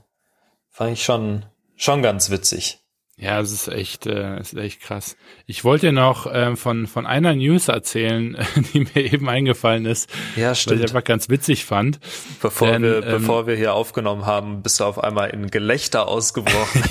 Fand 0.69 0.91
ich 0.91 1.05
schon, 1.05 1.45
schon 1.77 2.01
ganz 2.01 2.29
witzig. 2.29 2.79
Ja, 3.21 3.41
es 3.41 3.51
ist 3.51 3.67
echt, 3.67 4.05
äh, 4.07 4.37
es 4.37 4.53
ist 4.53 4.59
echt 4.59 4.79
krass. 4.79 5.17
Ich 5.45 5.65
wollte 5.65 5.91
noch 5.91 6.25
äh, 6.25 6.55
von 6.55 6.87
von 6.87 7.05
einer 7.05 7.35
News 7.35 7.67
erzählen, 7.67 8.37
die 8.73 8.79
mir 8.79 9.11
eben 9.11 9.27
eingefallen 9.27 9.85
ist, 9.85 10.09
ja, 10.37 10.55
stimmt. 10.55 10.77
was 10.77 10.79
ich 10.79 10.89
einfach 10.89 11.03
ganz 11.03 11.27
witzig 11.27 11.65
fand. 11.65 11.99
Bevor 12.41 12.71
Denn, 12.71 12.83
wir 12.83 13.03
ähm, 13.03 13.19
bevor 13.19 13.45
wir 13.45 13.57
hier 13.57 13.73
aufgenommen 13.73 14.25
haben, 14.25 14.63
bist 14.63 14.79
du 14.79 14.85
auf 14.85 15.03
einmal 15.03 15.31
in 15.31 15.51
Gelächter 15.51 16.07
ausgebrochen. 16.07 16.81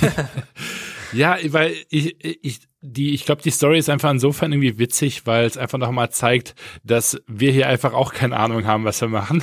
ja, 1.13 1.35
weil 1.47 1.73
ich 1.89 2.23
ich 2.23 2.59
die 2.81 3.15
ich 3.15 3.25
glaube 3.25 3.41
die 3.41 3.49
Story 3.49 3.79
ist 3.79 3.89
einfach 3.89 4.11
insofern 4.11 4.51
irgendwie 4.51 4.77
witzig, 4.77 5.25
weil 5.25 5.45
es 5.45 5.57
einfach 5.57 5.79
nochmal 5.79 6.11
zeigt, 6.11 6.53
dass 6.83 7.19
wir 7.25 7.51
hier 7.51 7.67
einfach 7.67 7.93
auch 7.93 8.13
keine 8.13 8.37
Ahnung 8.37 8.67
haben, 8.67 8.85
was 8.85 9.01
wir 9.01 9.07
machen 9.07 9.41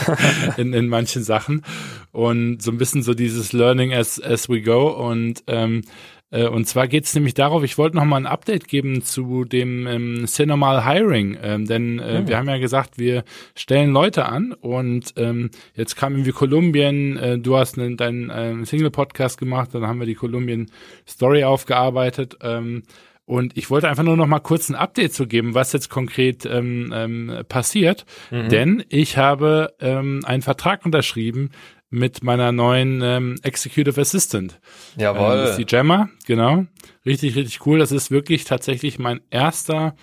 in 0.56 0.74
in 0.74 0.86
manchen 0.86 1.24
Sachen 1.24 1.64
und 2.12 2.62
so 2.62 2.70
ein 2.70 2.78
bisschen 2.78 3.02
so 3.02 3.14
dieses 3.14 3.52
Learning 3.52 3.92
as 3.92 4.20
as 4.22 4.48
we 4.48 4.62
go 4.62 4.90
und 4.90 5.42
ähm, 5.48 5.82
äh, 6.30 6.46
und 6.46 6.66
zwar 6.66 6.88
geht 6.88 7.04
es 7.04 7.14
nämlich 7.14 7.34
darauf, 7.34 7.62
ich 7.64 7.78
wollte 7.78 7.96
noch 7.96 8.04
mal 8.04 8.16
ein 8.16 8.26
Update 8.26 8.68
geben 8.68 9.02
zu 9.02 9.44
dem 9.44 9.86
ähm, 9.86 10.26
Cinemal 10.26 10.86
Hiring, 10.86 11.36
ähm, 11.42 11.66
denn 11.66 11.98
äh, 11.98 12.20
mhm. 12.20 12.28
wir 12.28 12.38
haben 12.38 12.48
ja 12.48 12.58
gesagt, 12.58 12.98
wir 12.98 13.24
stellen 13.54 13.92
Leute 13.92 14.26
an 14.26 14.52
und 14.52 15.14
ähm, 15.16 15.50
jetzt 15.74 15.96
kam 15.96 16.14
irgendwie 16.14 16.32
Kolumbien, 16.32 17.16
äh, 17.16 17.38
du 17.38 17.56
hast 17.56 17.78
einen, 17.78 17.96
deinen 17.96 18.30
äh, 18.30 18.64
Single-Podcast 18.64 19.38
gemacht, 19.38 19.70
dann 19.72 19.86
haben 19.86 19.98
wir 19.98 20.06
die 20.06 20.14
Kolumbien-Story 20.14 21.44
aufgearbeitet 21.44 22.36
ähm, 22.42 22.82
und 23.24 23.56
ich 23.56 23.70
wollte 23.70 23.88
einfach 23.88 24.02
nur 24.02 24.16
noch 24.16 24.26
mal 24.26 24.40
kurz 24.40 24.68
ein 24.68 24.74
Update 24.74 25.14
zu 25.14 25.26
geben, 25.26 25.54
was 25.54 25.72
jetzt 25.72 25.88
konkret 25.88 26.46
ähm, 26.46 26.92
ähm, 26.94 27.44
passiert, 27.48 28.04
mhm. 28.30 28.48
denn 28.48 28.84
ich 28.88 29.16
habe 29.16 29.72
ähm, 29.80 30.20
einen 30.24 30.42
Vertrag 30.42 30.84
unterschrieben 30.84 31.50
mit 31.90 32.22
meiner 32.22 32.52
neuen 32.52 33.02
ähm, 33.02 33.36
Executive 33.42 34.00
Assistant. 34.00 34.60
Jawohl. 34.96 35.32
Ähm, 35.32 35.38
das 35.38 35.50
ist 35.50 35.58
die 35.58 35.66
Gemma, 35.66 36.08
genau. 36.26 36.66
Richtig, 37.04 37.34
richtig 37.36 37.66
cool. 37.66 37.80
Das 37.80 37.92
ist 37.92 38.10
wirklich 38.10 38.44
tatsächlich 38.44 38.98
mein 38.98 39.20
erster 39.30 39.96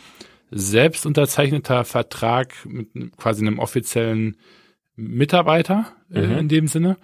selbst 0.51 1.05
unterzeichneter 1.05 1.85
Vertrag 1.85 2.53
mit 2.65 2.89
quasi 3.17 3.45
einem 3.45 3.59
offiziellen 3.59 4.38
Mitarbeiter 4.95 5.93
äh, 6.11 6.21
mhm. 6.21 6.38
in 6.38 6.47
dem 6.49 6.67
Sinne. 6.67 6.97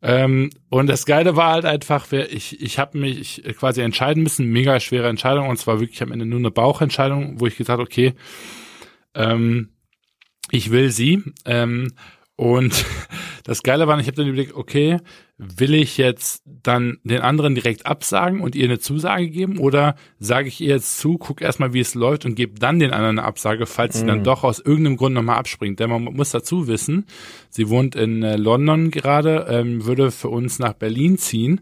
Ähm, 0.00 0.50
und 0.68 0.86
das 0.86 1.06
Geile 1.06 1.34
war 1.34 1.52
halt 1.52 1.64
einfach, 1.64 2.12
ich, 2.12 2.60
ich 2.60 2.78
habe 2.78 2.98
mich 2.98 3.42
quasi 3.58 3.80
entscheiden 3.80 4.22
müssen, 4.22 4.46
mega 4.46 4.78
schwere 4.78 5.08
Entscheidung, 5.08 5.48
und 5.48 5.56
zwar 5.56 5.80
wirklich 5.80 6.02
am 6.02 6.12
Ende 6.12 6.24
nur 6.24 6.38
eine 6.38 6.52
Bauchentscheidung, 6.52 7.40
wo 7.40 7.46
ich 7.46 7.56
gesagt 7.56 7.80
okay, 7.80 8.14
ähm, 9.14 9.70
ich 10.50 10.70
will 10.70 10.90
sie. 10.90 11.22
Ähm, 11.44 11.92
und 12.38 12.84
das 13.42 13.64
Geile 13.64 13.88
war, 13.88 13.98
ich 13.98 14.06
habe 14.06 14.16
dann 14.16 14.28
überlegt, 14.28 14.54
okay, 14.54 14.98
will 15.38 15.74
ich 15.74 15.98
jetzt 15.98 16.44
dann 16.44 16.98
den 17.02 17.20
anderen 17.20 17.56
direkt 17.56 17.84
absagen 17.84 18.40
und 18.40 18.54
ihr 18.54 18.66
eine 18.66 18.78
Zusage 18.78 19.28
geben 19.28 19.58
oder 19.58 19.96
sage 20.20 20.46
ich 20.46 20.60
ihr 20.60 20.68
jetzt 20.68 20.98
zu, 21.00 21.18
guck 21.18 21.42
erstmal, 21.42 21.72
wie 21.72 21.80
es 21.80 21.96
läuft 21.96 22.24
und 22.24 22.36
gebe 22.36 22.60
dann 22.60 22.78
den 22.78 22.92
anderen 22.92 23.18
eine 23.18 23.26
Absage, 23.26 23.66
falls 23.66 23.96
mhm. 23.96 23.98
sie 23.98 24.06
dann 24.06 24.18
mhm. 24.20 24.24
doch 24.24 24.44
aus 24.44 24.60
irgendeinem 24.60 24.98
Grund 24.98 25.16
nochmal 25.16 25.36
abspringt. 25.36 25.80
Denn 25.80 25.90
man 25.90 26.04
muss 26.04 26.30
dazu 26.30 26.68
wissen, 26.68 27.06
sie 27.50 27.68
wohnt 27.70 27.96
in 27.96 28.22
äh, 28.22 28.36
London 28.36 28.92
gerade, 28.92 29.46
ähm, 29.50 29.84
würde 29.84 30.12
für 30.12 30.28
uns 30.28 30.60
nach 30.60 30.74
Berlin 30.74 31.18
ziehen. 31.18 31.60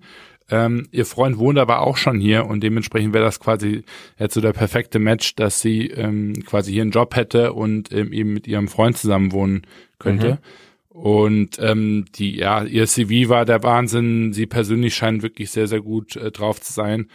Ähm, 0.50 0.88
ihr 0.92 1.06
Freund 1.06 1.38
wohnt 1.38 1.58
aber 1.58 1.80
auch 1.80 1.96
schon 1.96 2.20
hier 2.20 2.44
und 2.44 2.62
dementsprechend 2.62 3.14
wäre 3.14 3.24
das 3.24 3.40
quasi 3.40 3.82
jetzt 4.18 4.34
so 4.34 4.42
der 4.42 4.52
perfekte 4.52 4.98
Match, 4.98 5.36
dass 5.36 5.62
sie 5.62 5.86
ähm, 5.88 6.34
quasi 6.44 6.72
hier 6.72 6.82
einen 6.82 6.90
Job 6.90 7.16
hätte 7.16 7.54
und 7.54 7.92
ähm, 7.92 8.12
eben 8.12 8.34
mit 8.34 8.46
ihrem 8.46 8.68
Freund 8.68 8.98
zusammen 8.98 9.32
wohnen 9.32 9.62
könnte. 9.98 10.32
Mhm. 10.32 10.65
Und 10.96 11.58
ähm, 11.58 12.06
die, 12.14 12.36
ja, 12.36 12.62
ihr 12.64 12.86
CV 12.86 13.28
war 13.28 13.44
der 13.44 13.62
Wahnsinn. 13.62 14.32
Sie 14.32 14.46
persönlich 14.46 14.94
scheint 14.94 15.22
wirklich 15.22 15.50
sehr, 15.50 15.68
sehr 15.68 15.82
gut 15.82 16.16
äh, 16.16 16.30
drauf 16.30 16.58
zu 16.58 16.72
sein. 16.72 17.08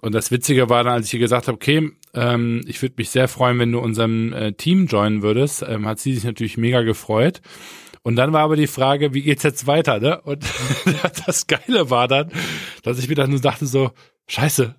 Und 0.00 0.14
das 0.14 0.30
Witzige 0.30 0.70
war 0.70 0.84
dann, 0.84 0.92
als 0.92 1.08
ich 1.08 1.14
ihr 1.14 1.18
gesagt 1.18 1.48
habe, 1.48 1.56
okay, 1.56 1.90
ähm, 2.14 2.60
ich 2.68 2.80
würde 2.80 2.94
mich 2.96 3.10
sehr 3.10 3.26
freuen, 3.26 3.58
wenn 3.58 3.72
du 3.72 3.80
unserem 3.80 4.32
äh, 4.32 4.52
Team 4.52 4.86
joinen 4.86 5.22
würdest, 5.22 5.64
ähm, 5.68 5.84
hat 5.84 5.98
sie 5.98 6.14
sich 6.14 6.22
natürlich 6.22 6.56
mega 6.58 6.82
gefreut. 6.82 7.42
Und 8.02 8.14
dann 8.14 8.32
war 8.32 8.42
aber 8.42 8.54
die 8.54 8.68
Frage, 8.68 9.12
wie 9.14 9.22
geht's 9.22 9.42
jetzt 9.42 9.66
weiter, 9.66 9.98
ne? 9.98 10.20
Und 10.20 10.44
das 11.26 11.48
Geile 11.48 11.90
war 11.90 12.06
dann, 12.06 12.30
dass 12.84 13.00
ich 13.00 13.08
mir 13.08 13.16
dann 13.16 13.30
nur 13.30 13.40
dachte 13.40 13.66
so, 13.66 13.90
scheiße, 14.28 14.76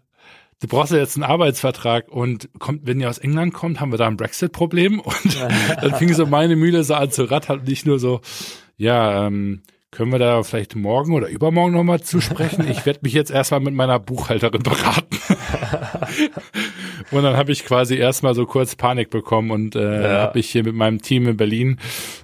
du 0.62 0.68
brauchst 0.68 0.92
ja 0.92 0.98
jetzt 0.98 1.16
einen 1.16 1.24
Arbeitsvertrag 1.24 2.10
und 2.10 2.50
kommt, 2.60 2.86
wenn 2.86 3.00
ihr 3.00 3.10
aus 3.10 3.18
England 3.18 3.54
kommt, 3.54 3.80
haben 3.80 3.92
wir 3.92 3.98
da 3.98 4.08
ein 4.08 4.18
Brexit-Problem 4.18 5.00
und 5.00 5.42
dann 5.82 5.96
fing 5.96 6.14
so 6.14 6.26
meine 6.26 6.56
Mühle 6.56 6.84
so 6.84 6.96
an 6.96 7.12
zu 7.12 7.30
rattern 7.30 7.60
und 7.60 7.68
nicht 7.68 7.86
nur 7.86 8.00
so, 8.00 8.22
ja, 8.78 9.28
ähm, 9.28 9.62
können 9.92 10.12
wir 10.12 10.20
da 10.20 10.44
vielleicht 10.44 10.76
morgen 10.76 11.16
oder 11.16 11.30
übermorgen 11.30 11.74
nochmal 11.74 12.00
zu 12.00 12.22
sprechen? 12.22 12.70
Ich 12.70 12.86
werde 12.86 13.00
mich 13.02 13.14
jetzt 13.14 13.32
erstmal 13.32 13.60
mit 13.60 13.74
meiner 13.74 13.98
Buchhalterin 13.98 14.62
beraten. 14.62 15.18
und 17.12 17.24
dann 17.24 17.36
habe 17.36 17.52
ich 17.52 17.66
quasi 17.66 17.96
erstmal 17.96 18.36
so 18.36 18.46
kurz 18.46 18.76
Panik 18.76 19.10
bekommen 19.10 19.50
und 19.50 19.76
äh, 19.76 20.04
ja. 20.04 20.22
habe 20.22 20.40
ich 20.40 20.52
hier 20.52 20.64
mit 20.64 20.76
meinem 20.76 21.02
Team 21.02 21.28
in 21.28 21.38
Berlin 21.38 21.80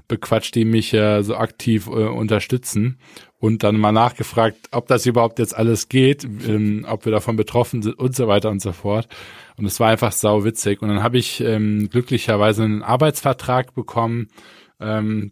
bequatscht, 0.07 0.53
die 0.53 0.63
mich 0.63 0.93
äh, 0.93 1.23
so 1.23 1.37
aktiv 1.37 1.87
äh, 1.87 1.89
unterstützen 1.89 2.99
und 3.45 3.61
dann 3.61 3.77
mal 3.77 3.91
nachgefragt, 3.91 4.57
ob 4.71 4.87
das 4.87 5.05
überhaupt 5.05 5.37
jetzt 5.37 5.55
alles 5.55 5.87
geht, 5.87 6.23
ähm, 6.23 6.83
ob 6.89 7.05
wir 7.05 7.11
davon 7.11 7.35
betroffen 7.35 7.83
sind 7.83 7.99
und 7.99 8.15
so 8.15 8.27
weiter 8.27 8.49
und 8.49 8.59
so 8.59 8.71
fort. 8.71 9.07
Und 9.55 9.65
es 9.65 9.79
war 9.79 9.89
einfach 9.89 10.11
sau 10.11 10.43
witzig. 10.43 10.81
Und 10.81 10.89
dann 10.89 11.03
habe 11.03 11.19
ich 11.19 11.41
ähm, 11.41 11.87
glücklicherweise 11.91 12.63
einen 12.63 12.81
Arbeitsvertrag 12.81 13.75
bekommen, 13.75 14.29
ähm, 14.79 15.31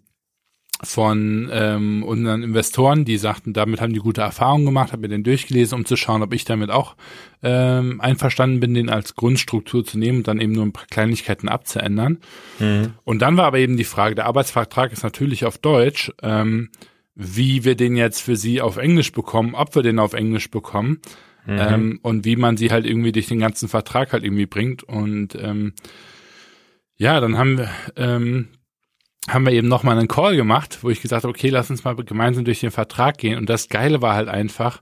von 0.84 1.50
ähm, 1.52 2.04
unseren 2.04 2.44
Investoren, 2.44 3.06
die 3.06 3.18
sagten, 3.18 3.54
damit 3.54 3.80
haben 3.80 3.94
die 3.94 4.00
gute 4.00 4.22
Erfahrungen 4.22 4.66
gemacht, 4.66 4.92
habe 4.92 5.04
mir 5.04 5.08
den 5.08 5.24
durchgelesen, 5.24 5.78
um 5.78 5.86
zu 5.86 5.96
schauen, 5.96 6.22
ob 6.22 6.34
ich 6.34 6.44
damit 6.44 6.72
auch 6.72 6.96
ähm, 7.42 8.02
einverstanden 8.02 8.60
bin, 8.60 8.74
den 8.74 8.90
als 8.90 9.16
Grundstruktur 9.16 9.86
zu 9.86 9.98
nehmen 9.98 10.20
und 10.20 10.28
dann 10.28 10.42
eben 10.42 10.52
nur 10.52 10.66
ein 10.66 10.74
paar 10.74 10.88
Kleinigkeiten 10.88 11.48
abzuändern. 11.48 12.20
Mhm. 12.60 12.96
Und 13.06 13.22
dann 13.22 13.38
war 13.38 13.46
aber 13.46 13.60
eben 13.60 13.78
die 13.78 13.86
Frage, 13.86 14.16
der 14.16 14.26
Arbeitsvertrag 14.26 14.92
ist 14.92 15.04
natürlich 15.04 15.46
auf 15.46 15.58
Deutsch, 15.58 16.12
ähm, 16.22 16.70
wie 17.16 17.64
wir 17.64 17.76
den 17.76 17.96
jetzt 17.96 18.22
für 18.22 18.36
sie 18.36 18.62
auf 18.62 18.78
Englisch 18.78 19.12
bekommen, 19.12 19.56
ob 19.56 19.76
wir 19.76 19.84
den 19.84 20.00
auf 20.00 20.14
Englisch 20.14 20.50
bekommen 20.50 21.00
mhm. 21.46 21.58
ähm, 21.60 22.00
und 22.02 22.26
wie 22.26 22.36
man 22.36 22.58
sie 22.58 22.72
halt 22.72 22.86
irgendwie 22.86 23.12
durch 23.12 23.28
den 23.28 23.40
ganzen 23.40 23.70
Vertrag 23.70 24.14
halt 24.14 24.24
irgendwie 24.24 24.46
bringt. 24.46 24.84
Und 24.84 25.36
ähm, 25.36 25.74
ja, 26.96 27.20
dann 27.20 27.38
haben 27.38 27.58
wir 27.58 27.70
ähm, 27.96 28.50
haben 29.28 29.46
wir 29.46 29.54
eben 29.54 29.68
nochmal 29.68 29.98
einen 29.98 30.08
Call 30.08 30.36
gemacht, 30.36 30.80
wo 30.82 30.90
ich 30.90 31.02
gesagt 31.02 31.24
habe, 31.24 31.32
okay, 31.32 31.50
lass 31.50 31.70
uns 31.70 31.84
mal 31.84 31.96
gemeinsam 31.96 32.44
durch 32.44 32.60
den 32.60 32.72
Vertrag 32.72 33.18
gehen. 33.18 33.38
Und 33.38 33.50
das 33.50 33.70
Geile 33.70 34.02
war 34.02 34.16
halt 34.16 34.28
einfach, 34.28 34.82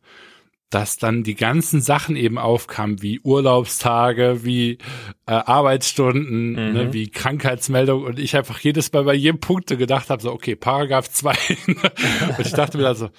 dass 0.71 0.97
dann 0.97 1.23
die 1.23 1.35
ganzen 1.35 1.81
Sachen 1.81 2.15
eben 2.15 2.39
aufkamen, 2.39 3.01
wie 3.01 3.19
Urlaubstage, 3.19 4.39
wie 4.43 4.79
äh, 5.27 5.33
Arbeitsstunden, 5.33 6.53
ne, 6.53 6.61
mhm. 6.61 6.73
ne, 6.73 6.93
wie 6.93 7.11
Krankheitsmeldung 7.11 8.03
und 8.03 8.17
ich 8.17 8.35
einfach 8.35 8.59
jedes 8.59 8.91
Mal 8.91 9.03
bei 9.03 9.13
jedem 9.13 9.39
Punkt 9.39 9.69
so 9.69 9.77
gedacht 9.77 10.09
habe, 10.09 10.21
so 10.21 10.31
okay, 10.31 10.55
Paragraph 10.55 11.09
2 11.09 11.31
und 11.67 12.45
ich 12.45 12.53
dachte 12.53 12.77
mir 12.77 12.85
dann 12.85 12.95
so, 12.95 13.09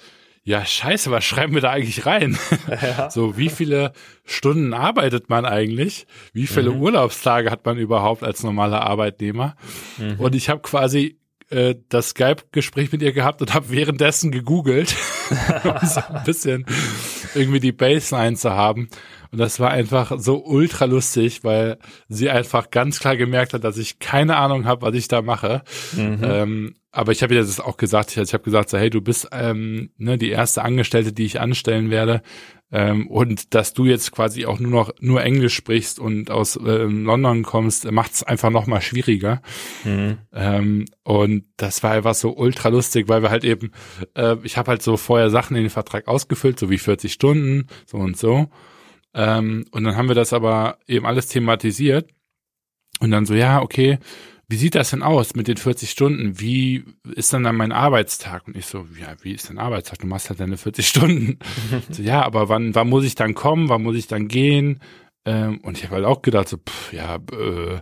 ja 0.43 0.65
scheiße, 0.65 1.11
was 1.11 1.23
schreiben 1.23 1.53
wir 1.53 1.61
da 1.61 1.69
eigentlich 1.69 2.05
rein? 2.05 2.37
Ja. 2.81 3.09
So, 3.09 3.37
wie 3.37 3.49
viele 3.49 3.93
Stunden 4.25 4.73
arbeitet 4.73 5.29
man 5.29 5.45
eigentlich? 5.45 6.07
Wie 6.33 6.47
viele 6.47 6.71
mhm. 6.71 6.81
Urlaubstage 6.81 7.51
hat 7.51 7.65
man 7.65 7.77
überhaupt 7.77 8.23
als 8.23 8.43
normaler 8.43 8.81
Arbeitnehmer? 8.81 9.55
Mhm. 9.97 10.19
Und 10.19 10.35
ich 10.35 10.49
habe 10.49 10.61
quasi 10.61 11.19
äh, 11.53 11.75
das 11.89 12.09
Skype-Gespräch 12.09 12.91
mit 12.91 13.01
ihr 13.01 13.13
gehabt 13.13 13.41
und 13.41 13.53
habe 13.53 13.69
währenddessen 13.69 14.31
gegoogelt, 14.31 14.95
um 15.63 15.87
so 15.87 16.01
ein 16.09 16.23
bisschen 16.25 16.65
irgendwie 17.35 17.59
die 17.59 17.71
Baseline 17.71 18.35
zu 18.35 18.51
haben. 18.51 18.89
Und 19.31 19.39
das 19.39 19.59
war 19.59 19.71
einfach 19.71 20.13
so 20.17 20.43
ultra 20.45 20.85
lustig, 20.85 21.43
weil 21.43 21.77
sie 22.07 22.29
einfach 22.29 22.69
ganz 22.69 22.99
klar 22.99 23.17
gemerkt 23.17 23.53
hat, 23.53 23.63
dass 23.63 23.77
ich 23.77 23.99
keine 23.99 24.37
Ahnung 24.37 24.65
habe, 24.65 24.83
was 24.83 24.95
ich 24.95 25.07
da 25.07 25.21
mache. 25.21 25.63
Mhm. 25.93 26.19
Ähm, 26.23 26.75
aber 26.91 27.11
ich 27.11 27.23
habe 27.23 27.33
ihr 27.33 27.41
das 27.41 27.59
auch 27.59 27.77
gesagt. 27.77 28.11
Ich, 28.11 28.17
ich 28.17 28.33
habe 28.33 28.43
gesagt, 28.43 28.69
so, 28.69 28.77
hey, 28.77 28.91
du 28.91 29.01
bist 29.01 29.29
ähm, 29.31 29.89
ne, 29.97 30.19
die 30.19 30.29
erste 30.29 30.61
Angestellte, 30.61 31.13
die 31.13 31.25
ich 31.25 31.39
anstellen 31.39 31.89
werde. 31.89 32.21
Ähm, 32.73 33.05
und 33.05 33.53
dass 33.53 33.73
du 33.73 33.85
jetzt 33.85 34.11
quasi 34.11 34.47
auch 34.47 34.59
nur 34.59 34.71
noch 34.71 34.91
nur 34.99 35.23
Englisch 35.23 35.53
sprichst 35.53 35.99
und 35.99 36.31
aus 36.31 36.59
ähm, 36.65 37.05
London 37.05 37.43
kommst, 37.43 37.89
macht 37.91 38.13
es 38.13 38.23
einfach 38.23 38.49
noch 38.49 38.65
mal 38.65 38.81
schwieriger. 38.81 39.43
Mhm. 39.83 40.17
Ähm, 40.33 40.85
und 41.03 41.45
das 41.55 41.83
war 41.83 41.91
einfach 41.91 42.15
so 42.15 42.35
ultra 42.35 42.69
lustig, 42.69 43.07
weil 43.07 43.21
wir 43.21 43.29
halt 43.29 43.43
eben, 43.43 43.71
äh, 44.15 44.37
ich 44.41 44.57
habe 44.57 44.71
halt 44.71 44.81
so 44.81 44.97
vorher 44.97 45.29
Sachen 45.29 45.55
in 45.55 45.65
den 45.65 45.69
Vertrag 45.69 46.07
ausgefüllt, 46.07 46.57
so 46.59 46.71
wie 46.71 46.79
40 46.79 47.13
Stunden, 47.13 47.67
so 47.85 47.97
und 47.97 48.17
so. 48.17 48.49
Ähm, 49.13 49.65
und 49.69 49.83
dann 49.83 49.95
haben 49.95 50.07
wir 50.07 50.15
das 50.15 50.33
aber 50.33 50.79
eben 50.87 51.05
alles 51.05 51.27
thematisiert. 51.27 52.09
Und 52.99 53.11
dann 53.11 53.27
so, 53.27 53.35
ja, 53.35 53.61
okay, 53.61 53.99
wie 54.53 54.57
sieht 54.57 54.75
das 54.75 54.91
denn 54.91 55.01
aus 55.01 55.33
mit 55.33 55.47
den 55.47 55.57
40 55.57 55.89
Stunden? 55.89 56.39
Wie 56.39 56.85
ist 57.15 57.33
dann 57.33 57.41
dann 57.41 57.55
mein 57.55 57.71
Arbeitstag? 57.71 58.45
Und 58.45 58.55
ich 58.55 58.67
so, 58.67 58.85
ja, 59.01 59.15
wie 59.23 59.31
ist 59.31 59.49
dein 59.49 59.57
Arbeitstag? 59.57 59.97
Du 59.97 60.05
machst 60.05 60.29
halt 60.29 60.39
deine 60.39 60.57
40 60.57 60.87
Stunden. 60.87 61.39
so, 61.89 62.03
ja, 62.03 62.21
aber 62.21 62.49
wann, 62.49 62.75
wann 62.75 62.87
muss 62.87 63.03
ich 63.03 63.15
dann 63.15 63.33
kommen? 63.33 63.69
Wann 63.69 63.81
muss 63.81 63.95
ich 63.95 64.05
dann 64.05 64.27
gehen? 64.27 64.79
Ähm, 65.25 65.59
und 65.63 65.79
ich 65.79 65.85
habe 65.85 65.95
halt 65.95 66.05
auch 66.05 66.21
gedacht, 66.21 66.49
so, 66.49 66.57
pff, 66.57 66.93
ja, 66.93 67.15
äh, 67.15 67.81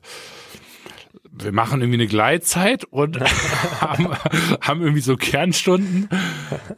wir 1.30 1.52
machen 1.52 1.82
irgendwie 1.82 2.00
eine 2.00 2.08
Gleitzeit 2.08 2.86
und 2.86 3.20
haben, 3.82 4.08
haben 4.62 4.82
irgendwie 4.82 5.02
so 5.02 5.18
Kernstunden 5.18 6.08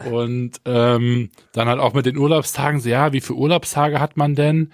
und 0.09 0.53
ähm, 0.65 1.29
dann 1.51 1.67
halt 1.67 1.79
auch 1.79 1.93
mit 1.93 2.07
den 2.07 2.17
Urlaubstagen 2.17 2.79
so, 2.79 2.89
ja, 2.89 3.13
wie 3.13 3.21
viele 3.21 3.37
Urlaubstage 3.37 3.99
hat 3.99 4.17
man 4.17 4.33
denn? 4.33 4.71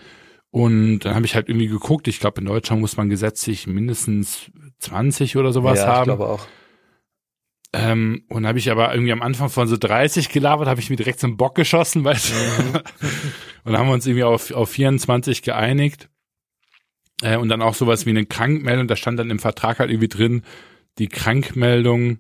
Und 0.52 1.00
dann 1.00 1.14
habe 1.14 1.26
ich 1.26 1.36
halt 1.36 1.50
irgendwie 1.50 1.68
geguckt, 1.68 2.08
ich 2.08 2.22
glaube 2.22 2.40
in 2.40 2.48
Deutschland 2.48 2.80
muss 2.82 2.96
man 2.96 3.10
gesetzlich 3.10 3.68
mindestens 3.68 4.50
20 4.80 5.38
oder 5.38 5.52
sowas 5.52 5.80
ja, 5.80 5.88
haben. 5.88 5.96
Ja, 5.96 6.14
ich 6.14 6.18
glaube 6.18 6.28
auch. 6.28 6.48
Ähm, 7.72 8.24
und 8.30 8.48
habe 8.48 8.58
ich 8.58 8.72
aber 8.72 8.92
irgendwie 8.94 9.12
am 9.12 9.22
Anfang 9.22 9.50
von 9.50 9.68
so 9.68 9.78
30 9.78 10.30
gelabert, 10.30 10.68
habe 10.68 10.80
ich 10.80 10.90
mir 10.90 10.96
direkt 10.96 11.20
zum 11.20 11.38
Bock 11.38 11.54
geschossen, 11.54 12.04
weißt 12.04 12.34
mhm. 12.34 12.80
und 13.64 13.78
haben 13.78 13.88
wir 13.88 13.94
uns 13.94 14.08
irgendwie 14.08 14.24
auf, 14.24 14.52
auf 14.52 14.70
24 14.70 15.44
geeinigt. 15.44 16.10
Äh, 17.22 17.38
und 17.38 17.50
dann 17.50 17.62
auch 17.62 17.76
sowas 17.76 18.06
wie 18.08 18.12
eine 18.12 18.26
Krankmeldung, 18.26 18.88
da 18.88 18.96
stand 18.96 19.20
dann 19.20 19.30
im 19.30 19.40
Vertrag 19.40 19.80
halt 19.80 19.92
irgendwie 19.92 20.08
drin, 20.08 20.44
die 20.98 21.10
Krankmeldung, 21.10 22.20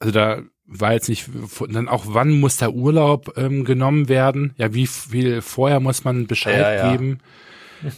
also 0.00 0.12
da 0.12 0.42
war 0.66 0.92
jetzt 0.92 1.08
nicht, 1.08 1.28
dann 1.68 1.88
auch 1.88 2.04
wann 2.08 2.40
muss 2.40 2.56
der 2.58 2.74
Urlaub 2.74 3.36
ähm, 3.36 3.64
genommen 3.64 4.08
werden, 4.08 4.52
ja, 4.56 4.74
wie 4.74 4.86
viel 4.86 5.42
vorher 5.42 5.80
muss 5.80 6.04
man 6.04 6.26
Bescheid 6.26 6.60
ja, 6.60 6.74
ja. 6.74 6.90
geben 6.90 7.20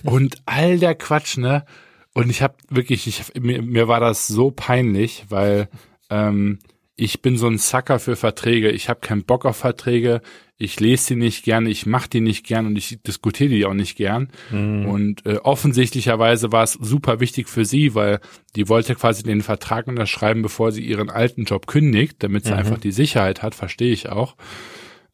und 0.04 0.42
all 0.46 0.78
der 0.78 0.94
Quatsch, 0.94 1.36
ne? 1.36 1.64
Und 2.14 2.30
ich 2.30 2.42
habe 2.42 2.54
wirklich, 2.68 3.06
ich, 3.06 3.40
mir, 3.40 3.62
mir 3.62 3.88
war 3.88 4.00
das 4.00 4.26
so 4.26 4.50
peinlich, 4.50 5.26
weil 5.28 5.68
ähm, 6.10 6.58
ich 6.96 7.22
bin 7.22 7.38
so 7.38 7.46
ein 7.46 7.58
Sucker 7.58 7.98
für 7.98 8.16
Verträge. 8.16 8.70
Ich 8.70 8.88
habe 8.88 9.00
keinen 9.00 9.24
Bock 9.24 9.46
auf 9.46 9.56
Verträge. 9.56 10.20
Ich 10.58 10.78
lese 10.78 11.14
die 11.14 11.20
nicht 11.20 11.44
gern, 11.44 11.64
ich 11.64 11.86
mache 11.86 12.10
die 12.10 12.20
nicht 12.20 12.44
gern 12.44 12.66
und 12.66 12.76
ich 12.76 13.00
diskutiere 13.02 13.48
die 13.48 13.64
auch 13.64 13.72
nicht 13.72 13.96
gern. 13.96 14.28
Mhm. 14.50 14.84
Und 14.84 15.24
äh, 15.24 15.36
offensichtlicherweise 15.36 16.52
war 16.52 16.64
es 16.64 16.74
super 16.74 17.18
wichtig 17.20 17.48
für 17.48 17.64
sie, 17.64 17.94
weil 17.94 18.20
die 18.54 18.68
wollte 18.68 18.94
quasi 18.94 19.22
den 19.22 19.40
Vertrag 19.40 19.86
unterschreiben, 19.86 20.42
bevor 20.42 20.72
sie 20.72 20.84
ihren 20.84 21.08
alten 21.08 21.44
Job 21.44 21.66
kündigt, 21.66 22.16
damit 22.18 22.44
sie 22.44 22.52
mhm. 22.52 22.58
einfach 22.58 22.78
die 22.78 22.92
Sicherheit 22.92 23.40
hat, 23.40 23.54
verstehe 23.54 23.92
ich 23.92 24.10
auch. 24.10 24.36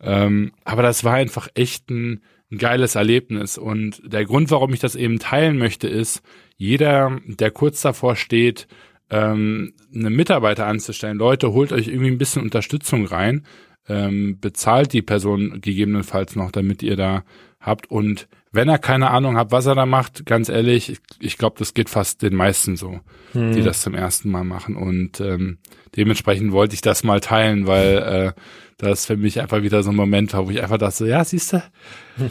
Ähm, 0.00 0.50
aber 0.64 0.82
das 0.82 1.04
war 1.04 1.14
einfach 1.14 1.46
echt 1.54 1.90
ein, 1.90 2.22
ein 2.50 2.58
geiles 2.58 2.94
Erlebnis. 2.94 3.58
Und 3.58 4.00
der 4.04 4.24
Grund, 4.24 4.50
warum 4.50 4.72
ich 4.72 4.80
das 4.80 4.94
eben 4.94 5.18
teilen 5.18 5.58
möchte, 5.58 5.88
ist, 5.88 6.22
jeder, 6.56 7.20
der 7.26 7.50
kurz 7.50 7.82
davor 7.82 8.16
steht, 8.16 8.66
ähm, 9.10 9.74
einen 9.94 10.14
Mitarbeiter 10.14 10.66
anzustellen. 10.66 11.18
Leute, 11.18 11.52
holt 11.52 11.72
euch 11.72 11.88
irgendwie 11.88 12.10
ein 12.10 12.18
bisschen 12.18 12.42
Unterstützung 12.42 13.06
rein, 13.06 13.46
ähm, 13.88 14.38
bezahlt 14.40 14.92
die 14.92 15.02
Person 15.02 15.60
gegebenenfalls 15.60 16.34
noch, 16.36 16.50
damit 16.50 16.82
ihr 16.82 16.96
da 16.96 17.24
habt. 17.60 17.90
Und 17.90 18.28
wenn 18.56 18.68
er 18.68 18.78
keine 18.78 19.10
Ahnung 19.10 19.36
hat, 19.36 19.52
was 19.52 19.66
er 19.66 19.74
da 19.74 19.86
macht, 19.86 20.26
ganz 20.26 20.48
ehrlich, 20.48 20.90
ich, 20.90 20.98
ich 21.20 21.38
glaube, 21.38 21.56
das 21.58 21.74
geht 21.74 21.88
fast 21.88 22.22
den 22.22 22.34
meisten 22.34 22.76
so, 22.76 23.00
hm. 23.32 23.52
die 23.52 23.62
das 23.62 23.82
zum 23.82 23.94
ersten 23.94 24.30
Mal 24.30 24.44
machen. 24.44 24.74
Und 24.74 25.20
ähm, 25.20 25.58
dementsprechend 25.94 26.52
wollte 26.52 26.74
ich 26.74 26.80
das 26.80 27.04
mal 27.04 27.20
teilen, 27.20 27.66
weil 27.66 28.34
äh, 28.36 28.40
das 28.78 29.06
für 29.06 29.16
mich 29.16 29.40
einfach 29.40 29.62
wieder 29.62 29.82
so 29.82 29.90
ein 29.90 29.96
Moment 29.96 30.32
war, 30.32 30.46
wo 30.46 30.50
ich 30.50 30.62
einfach 30.62 30.78
dachte, 30.78 31.06
ja, 31.06 31.24
siehst 31.24 31.52
du, 31.52 31.62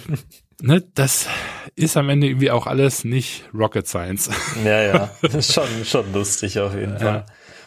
ne, 0.61 0.83
das 0.93 1.27
ist 1.75 1.97
am 1.97 2.09
Ende 2.09 2.27
irgendwie 2.27 2.51
auch 2.51 2.67
alles 2.67 3.03
nicht 3.03 3.45
Rocket 3.53 3.87
Science. 3.87 4.29
Ja, 4.63 4.81
ja, 4.81 5.09
schon, 5.41 5.85
schon 5.85 6.11
lustig 6.13 6.59
auf 6.59 6.73
jeden 6.73 6.93
ja. 6.93 6.99
Fall. 6.99 7.25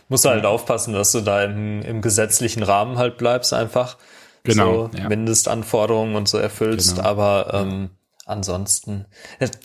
Musst 0.08 0.24
du 0.24 0.30
halt 0.30 0.46
aufpassen, 0.46 0.94
dass 0.94 1.12
du 1.12 1.20
da 1.20 1.44
im, 1.44 1.82
im 1.82 2.00
gesetzlichen 2.00 2.62
Rahmen 2.62 2.96
halt 2.98 3.18
bleibst, 3.18 3.52
einfach. 3.52 3.98
Genau. 4.42 4.88
So 4.92 4.98
ja. 4.98 5.08
Mindestanforderungen 5.08 6.16
und 6.16 6.28
so 6.28 6.38
erfüllst, 6.38 6.96
genau. 6.96 7.08
aber 7.08 7.50
ähm, 7.52 7.90
ansonsten, 8.28 9.06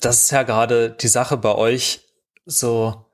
das 0.02 0.24
ist 0.24 0.32
ja 0.32 0.44
gerade 0.44 0.92
die 0.92 1.08
Sache 1.08 1.38
bei 1.38 1.54
euch, 1.54 2.02
so 2.46 3.06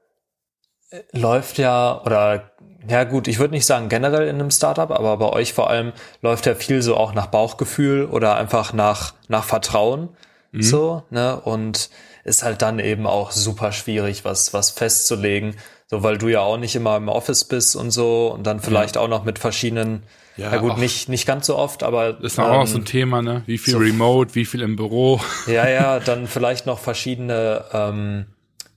äh, 0.89 1.01
läuft 1.11 1.57
ja, 1.57 2.01
oder 2.03 2.51
ja 2.87 3.03
gut, 3.03 3.27
ich 3.27 3.39
würde 3.39 3.53
nicht 3.53 3.65
sagen 3.65 3.89
generell 3.89 4.27
in 4.27 4.35
einem 4.35 4.51
Startup, 4.51 4.89
aber 4.89 5.17
bei 5.17 5.29
euch 5.29 5.53
vor 5.53 5.69
allem 5.69 5.93
läuft 6.21 6.45
ja 6.45 6.55
viel 6.55 6.81
so 6.81 6.95
auch 6.95 7.13
nach 7.13 7.27
Bauchgefühl 7.27 8.05
oder 8.05 8.35
einfach 8.35 8.73
nach, 8.73 9.13
nach 9.27 9.43
Vertrauen. 9.43 10.09
Mhm. 10.51 10.61
So, 10.61 11.03
ne? 11.09 11.39
Und 11.39 11.89
ist 12.23 12.43
halt 12.43 12.61
dann 12.61 12.79
eben 12.79 13.05
auch 13.07 13.31
super 13.31 13.71
schwierig, 13.71 14.25
was, 14.25 14.53
was 14.53 14.71
festzulegen. 14.71 15.55
So, 15.87 16.03
weil 16.03 16.17
du 16.17 16.27
ja 16.27 16.41
auch 16.41 16.57
nicht 16.57 16.75
immer 16.75 16.97
im 16.97 17.09
Office 17.09 17.45
bist 17.45 17.75
und 17.75 17.91
so 17.91 18.31
und 18.31 18.45
dann 18.45 18.59
vielleicht 18.59 18.95
ja. 18.95 19.01
auch 19.01 19.07
noch 19.07 19.23
mit 19.23 19.39
verschiedenen, 19.39 20.03
ja, 20.39 20.53
ja 20.53 20.57
gut, 20.57 20.77
nicht, 20.77 21.09
nicht 21.09 21.25
ganz 21.25 21.47
so 21.47 21.57
oft, 21.57 21.83
aber. 21.83 22.13
Das 22.13 22.33
ist 22.33 22.37
ähm, 22.37 22.45
auch 22.45 22.65
so 22.65 22.77
ein 22.77 22.85
Thema, 22.85 23.21
ne? 23.21 23.43
Wie 23.45 23.57
viel 23.57 23.73
so, 23.73 23.79
Remote, 23.79 24.35
wie 24.35 24.45
viel 24.45 24.61
im 24.61 24.75
Büro. 24.75 25.19
Ja, 25.47 25.67
ja, 25.67 25.99
dann 26.05 26.27
vielleicht 26.27 26.65
noch 26.65 26.79
verschiedene, 26.79 27.65
ähm, 27.73 28.25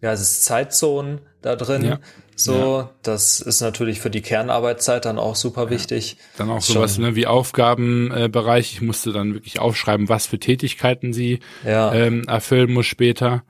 ja, 0.01 0.13
es 0.13 0.21
ist 0.21 0.45
Zeitzonen 0.45 1.21
da 1.41 1.55
drin. 1.55 1.85
Ja. 1.85 2.01
So, 2.35 2.79
ja. 2.79 2.91
das 3.03 3.41
ist 3.41 3.61
natürlich 3.61 4.01
für 4.01 4.11
die 4.11 4.23
Kernarbeitszeit 4.23 5.05
dann 5.05 5.19
auch 5.19 5.37
super 5.37 5.71
wichtig. 5.71 6.17
Dann 6.39 6.51
auch 6.51 6.63
sowas 6.63 6.99
ne, 6.99 7.15
wie 7.15 7.27
Aufgabenbereich. 7.27 8.73
ich 8.73 8.83
musste 8.83 9.13
dann 9.13 9.35
wirklich 9.35 9.61
aufschreiben, 9.61 10.09
was 10.09 10.27
für 10.27 10.39
Tätigkeiten 10.39 11.13
sie 11.13 11.41
ähm, 11.65 12.25
erfüllen 12.27 12.73
muss 12.73 12.87
später. 12.87 13.45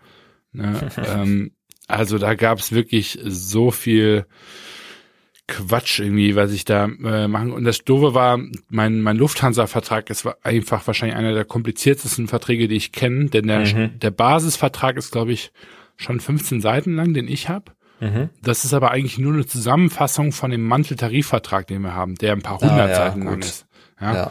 Ne, 0.53 0.91
ähm, 1.09 1.53
also 1.89 2.19
da 2.19 2.35
gab 2.35 2.59
es 2.59 2.73
wirklich 2.73 3.19
so 3.25 3.71
viel 3.71 4.27
Quatsch 5.49 5.99
irgendwie, 5.99 6.37
was 6.37 6.53
ich 6.53 6.65
da 6.65 6.85
äh, 6.85 7.29
machen. 7.29 7.53
Und 7.53 7.65
das 7.65 7.85
Doofe 7.85 8.15
war, 8.15 8.39
mein, 8.69 9.01
mein 9.01 9.17
Lufthansa-Vertrag 9.17 10.09
ist 10.11 10.27
einfach 10.43 10.87
wahrscheinlich 10.87 11.17
einer 11.17 11.35
der 11.35 11.45
kompliziertesten 11.45 12.29
Verträge, 12.29 12.69
die 12.69 12.77
ich 12.77 12.93
kenne, 12.93 13.27
denn 13.27 13.49
der, 13.49 13.61
mhm. 13.61 13.99
der 13.99 14.11
Basisvertrag 14.11 14.97
ist, 14.97 15.11
glaube 15.11 15.33
ich, 15.33 15.53
schon 15.97 16.21
15 16.21 16.61
Seiten 16.61 16.95
lang, 16.95 17.13
den 17.13 17.29
ich 17.29 17.49
habe. 17.49 17.73
Mhm. 18.01 18.31
Das 18.43 18.65
ist 18.65 18.75
aber 18.75 18.91
eigentlich 18.91 19.19
nur 19.19 19.33
eine 19.33 19.47
Zusammenfassung 19.47 20.33
von 20.33 20.51
dem 20.51 20.67
Manteltarifvertrag, 20.67 21.67
den 21.67 21.83
wir 21.83 21.95
haben, 21.95 22.15
der 22.17 22.33
ein 22.33 22.43
paar 22.43 22.61
hundert 22.61 22.79
ah, 22.79 22.89
ja, 22.89 22.95
Seiten 22.95 23.23
lang 23.23 23.41
ist. 23.41 23.67
Ja. 24.01 24.15
ja. 24.15 24.31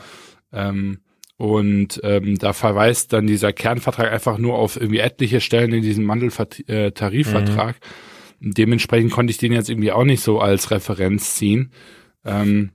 Ähm, 0.54 1.00
und 1.38 2.00
ähm, 2.04 2.38
da 2.38 2.54
verweist 2.54 3.14
dann 3.14 3.26
dieser 3.26 3.52
Kernvertrag 3.54 4.12
einfach 4.12 4.38
nur 4.38 4.60
auf 4.60 4.76
irgendwie 4.76 5.00
etliche 5.00 5.42
Stellen 5.42 5.74
in 5.74 5.82
diesem 5.82 6.04
Manteltarifvertrag. 6.04 7.76
Mhm. 7.76 8.11
Dementsprechend 8.42 9.12
konnte 9.12 9.32
ich 9.32 9.38
den 9.38 9.54
jetzt 9.54 9.70
irgendwie 9.70 9.92
auch 9.92 10.04
nicht 10.04 10.22
so 10.22 10.40
als 10.40 10.72
Referenz 10.72 11.36
ziehen. 11.36 11.72
Ähm, 12.26 12.72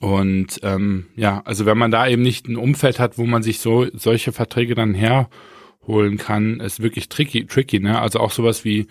und 0.00 0.60
ähm, 0.62 1.06
ja, 1.16 1.40
also 1.46 1.64
wenn 1.64 1.78
man 1.78 1.90
da 1.90 2.06
eben 2.06 2.22
nicht 2.22 2.46
ein 2.46 2.56
Umfeld 2.56 2.98
hat, 2.98 3.16
wo 3.16 3.24
man 3.24 3.42
sich 3.42 3.60
so 3.60 3.86
solche 3.94 4.32
Verträge 4.32 4.74
dann 4.74 4.92
herholen 4.92 6.18
kann, 6.18 6.60
ist 6.60 6.82
wirklich 6.82 7.08
tricky, 7.08 7.46
tricky, 7.46 7.80
ne? 7.80 7.98
Also 7.98 8.20
auch 8.20 8.30
sowas 8.30 8.64
wie 8.64 8.86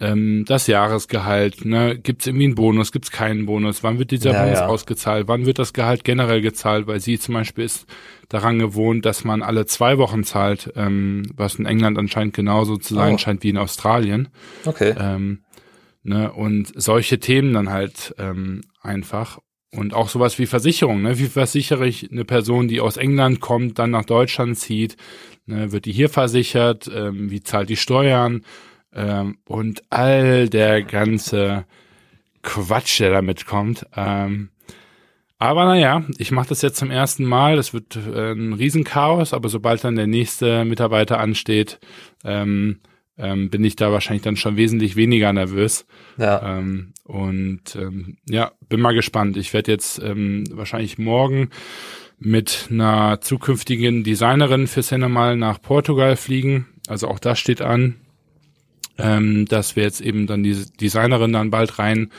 ähm, 0.00 0.44
das 0.46 0.66
Jahresgehalt, 0.66 1.64
ne, 1.64 1.98
gibt 1.98 2.22
es 2.22 2.26
irgendwie 2.28 2.46
einen 2.46 2.54
Bonus, 2.54 2.92
gibt 2.92 3.06
es 3.06 3.10
keinen 3.10 3.46
Bonus, 3.46 3.82
wann 3.82 3.98
wird 3.98 4.10
dieser 4.10 4.32
ja, 4.32 4.42
Bonus 4.44 4.58
ja. 4.60 4.66
ausgezahlt, 4.66 5.28
wann 5.28 5.46
wird 5.46 5.58
das 5.58 5.72
Gehalt 5.72 6.04
generell 6.04 6.40
gezahlt, 6.40 6.86
weil 6.86 7.00
sie 7.00 7.18
zum 7.18 7.34
Beispiel 7.34 7.64
ist 7.64 7.86
daran 8.28 8.58
gewohnt, 8.58 9.04
dass 9.04 9.24
man 9.24 9.42
alle 9.42 9.66
zwei 9.66 9.98
Wochen 9.98 10.24
zahlt, 10.24 10.72
ähm, 10.76 11.22
was 11.34 11.56
in 11.56 11.66
England 11.66 11.98
anscheinend 11.98 12.34
genauso 12.34 12.76
zu 12.76 12.94
sein 12.94 13.14
oh. 13.14 13.18
scheint 13.18 13.42
wie 13.42 13.50
in 13.50 13.58
Australien. 13.58 14.28
Okay. 14.64 14.94
Ähm, 14.98 15.40
ne, 16.02 16.32
und 16.32 16.72
solche 16.76 17.18
Themen 17.18 17.52
dann 17.52 17.70
halt 17.70 18.14
ähm, 18.18 18.62
einfach. 18.82 19.38
Und 19.70 19.92
auch 19.92 20.08
sowas 20.08 20.38
wie 20.38 20.46
Versicherung, 20.46 21.02
ne? 21.02 21.18
Wie 21.18 21.26
versichere 21.26 21.86
ich 21.86 22.10
eine 22.10 22.24
Person, 22.24 22.68
die 22.68 22.80
aus 22.80 22.96
England 22.96 23.40
kommt, 23.40 23.78
dann 23.78 23.90
nach 23.90 24.06
Deutschland 24.06 24.58
zieht? 24.58 24.96
Ne? 25.44 25.72
Wird 25.72 25.84
die 25.84 25.92
hier 25.92 26.08
versichert? 26.08 26.90
Ähm, 26.94 27.30
wie 27.30 27.42
zahlt 27.42 27.68
die 27.68 27.76
Steuern? 27.76 28.44
Ähm, 28.94 29.38
und 29.46 29.82
all 29.90 30.48
der 30.48 30.82
ganze 30.82 31.64
Quatsch, 32.42 33.00
der 33.00 33.10
damit 33.10 33.46
kommt. 33.46 33.86
Ähm, 33.96 34.50
aber 35.38 35.66
naja, 35.66 36.02
ich 36.18 36.32
mache 36.32 36.48
das 36.48 36.62
jetzt 36.62 36.78
zum 36.78 36.90
ersten 36.90 37.24
Mal. 37.24 37.56
Das 37.56 37.72
wird 37.72 37.96
äh, 37.96 38.32
ein 38.32 38.54
Riesenchaos, 38.54 39.32
aber 39.32 39.48
sobald 39.48 39.84
dann 39.84 39.96
der 39.96 40.08
nächste 40.08 40.64
Mitarbeiter 40.64 41.20
ansteht, 41.20 41.78
ähm, 42.24 42.80
ähm, 43.16 43.50
bin 43.50 43.64
ich 43.64 43.76
da 43.76 43.92
wahrscheinlich 43.92 44.22
dann 44.22 44.36
schon 44.36 44.56
wesentlich 44.56 44.96
weniger 44.96 45.32
nervös. 45.32 45.86
Ja. 46.16 46.58
Ähm, 46.58 46.92
und 47.04 47.76
ähm, 47.76 48.16
ja, 48.28 48.52
bin 48.68 48.80
mal 48.80 48.94
gespannt. 48.94 49.36
Ich 49.36 49.52
werde 49.52 49.72
jetzt 49.72 50.02
ähm, 50.02 50.44
wahrscheinlich 50.50 50.98
morgen 50.98 51.50
mit 52.18 52.66
einer 52.70 53.20
zukünftigen 53.20 54.02
Designerin 54.02 54.66
für 54.66 54.82
Cinemal 54.82 55.36
nach 55.36 55.60
Portugal 55.62 56.16
fliegen. 56.16 56.66
Also 56.88 57.06
auch 57.06 57.20
das 57.20 57.38
steht 57.38 57.60
an 57.62 57.96
ähm, 58.98 59.46
dass 59.46 59.76
wir 59.76 59.84
jetzt 59.84 60.00
eben 60.00 60.26
dann 60.26 60.42
diese 60.42 60.70
Designerin 60.72 61.32
dann 61.32 61.50
bald 61.50 61.78
rein 61.78 62.10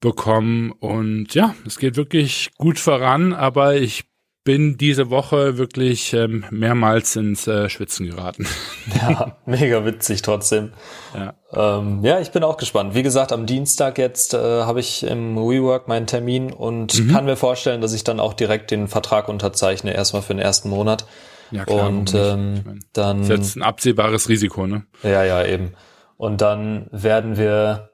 bekommen. 0.00 0.72
Und 0.72 1.34
ja, 1.34 1.54
es 1.66 1.78
geht 1.78 1.96
wirklich 1.96 2.50
gut 2.56 2.78
voran, 2.78 3.32
aber 3.32 3.76
ich 3.76 4.04
bin 4.42 4.78
diese 4.78 5.10
Woche 5.10 5.58
wirklich 5.58 6.14
ähm, 6.14 6.44
mehrmals 6.50 7.14
ins 7.14 7.46
äh, 7.46 7.68
Schwitzen 7.68 8.06
geraten. 8.06 8.46
Ja, 9.00 9.36
mega 9.46 9.84
witzig 9.84 10.22
trotzdem. 10.22 10.72
Ja. 11.14 11.34
Ähm, 11.52 12.00
ja, 12.02 12.18
ich 12.18 12.32
bin 12.32 12.42
auch 12.42 12.56
gespannt. 12.56 12.94
Wie 12.94 13.04
gesagt, 13.04 13.30
am 13.30 13.46
Dienstag 13.46 13.98
jetzt 13.98 14.34
äh, 14.34 14.38
habe 14.38 14.80
ich 14.80 15.04
im 15.04 15.36
WeWork 15.36 15.86
meinen 15.86 16.06
Termin 16.06 16.52
und 16.52 16.98
mhm. 16.98 17.12
kann 17.12 17.24
mir 17.24 17.36
vorstellen, 17.36 17.80
dass 17.80 17.92
ich 17.92 18.02
dann 18.02 18.18
auch 18.18 18.34
direkt 18.34 18.70
den 18.72 18.88
Vertrag 18.88 19.28
unterzeichne, 19.28 19.94
erstmal 19.94 20.22
für 20.22 20.34
den 20.34 20.40
ersten 20.40 20.70
Monat. 20.70 21.04
Ja, 21.52 21.64
klar, 21.64 21.88
und 21.88 22.14
ähm, 22.14 22.54
ich 22.56 22.64
mein, 22.64 22.84
dann. 22.92 23.22
ist 23.22 23.28
jetzt 23.28 23.56
ein 23.56 23.62
absehbares 23.62 24.28
Risiko, 24.28 24.66
ne? 24.66 24.84
Ja, 25.02 25.22
ja, 25.22 25.44
eben. 25.44 25.72
Und 26.20 26.42
dann 26.42 26.86
werden 26.92 27.38
wir 27.38 27.92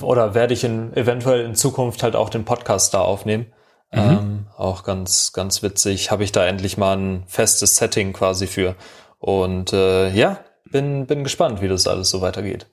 oder 0.00 0.34
werde 0.34 0.54
ich 0.54 0.64
in, 0.64 0.94
eventuell 0.94 1.44
in 1.44 1.54
Zukunft 1.54 2.02
halt 2.02 2.16
auch 2.16 2.30
den 2.30 2.46
Podcast 2.46 2.94
da 2.94 3.02
aufnehmen. 3.02 3.52
Mhm. 3.92 3.98
Ähm, 3.98 4.46
auch 4.56 4.82
ganz, 4.82 5.34
ganz 5.34 5.62
witzig. 5.62 6.10
Habe 6.10 6.24
ich 6.24 6.32
da 6.32 6.46
endlich 6.46 6.78
mal 6.78 6.96
ein 6.96 7.24
festes 7.26 7.76
Setting 7.76 8.14
quasi 8.14 8.46
für. 8.46 8.76
Und 9.18 9.74
äh, 9.74 10.08
ja, 10.08 10.42
bin, 10.70 11.04
bin 11.04 11.22
gespannt, 11.22 11.60
wie 11.60 11.68
das 11.68 11.86
alles 11.86 12.08
so 12.08 12.22
weitergeht. 12.22 12.66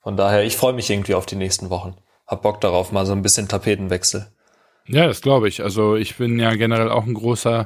Von 0.00 0.16
daher, 0.16 0.42
ich 0.44 0.56
freue 0.56 0.72
mich 0.72 0.88
irgendwie 0.88 1.12
auf 1.12 1.26
die 1.26 1.36
nächsten 1.36 1.68
Wochen. 1.68 1.96
Hab 2.26 2.40
Bock 2.40 2.58
darauf, 2.62 2.90
mal 2.90 3.04
so 3.04 3.12
ein 3.12 3.20
bisschen 3.20 3.48
Tapetenwechsel. 3.48 4.28
Ja, 4.86 5.06
das 5.06 5.20
glaube 5.20 5.46
ich. 5.46 5.62
Also 5.62 5.96
ich 5.96 6.16
bin 6.16 6.38
ja 6.38 6.54
generell 6.54 6.90
auch 6.90 7.04
ein 7.04 7.12
großer 7.12 7.64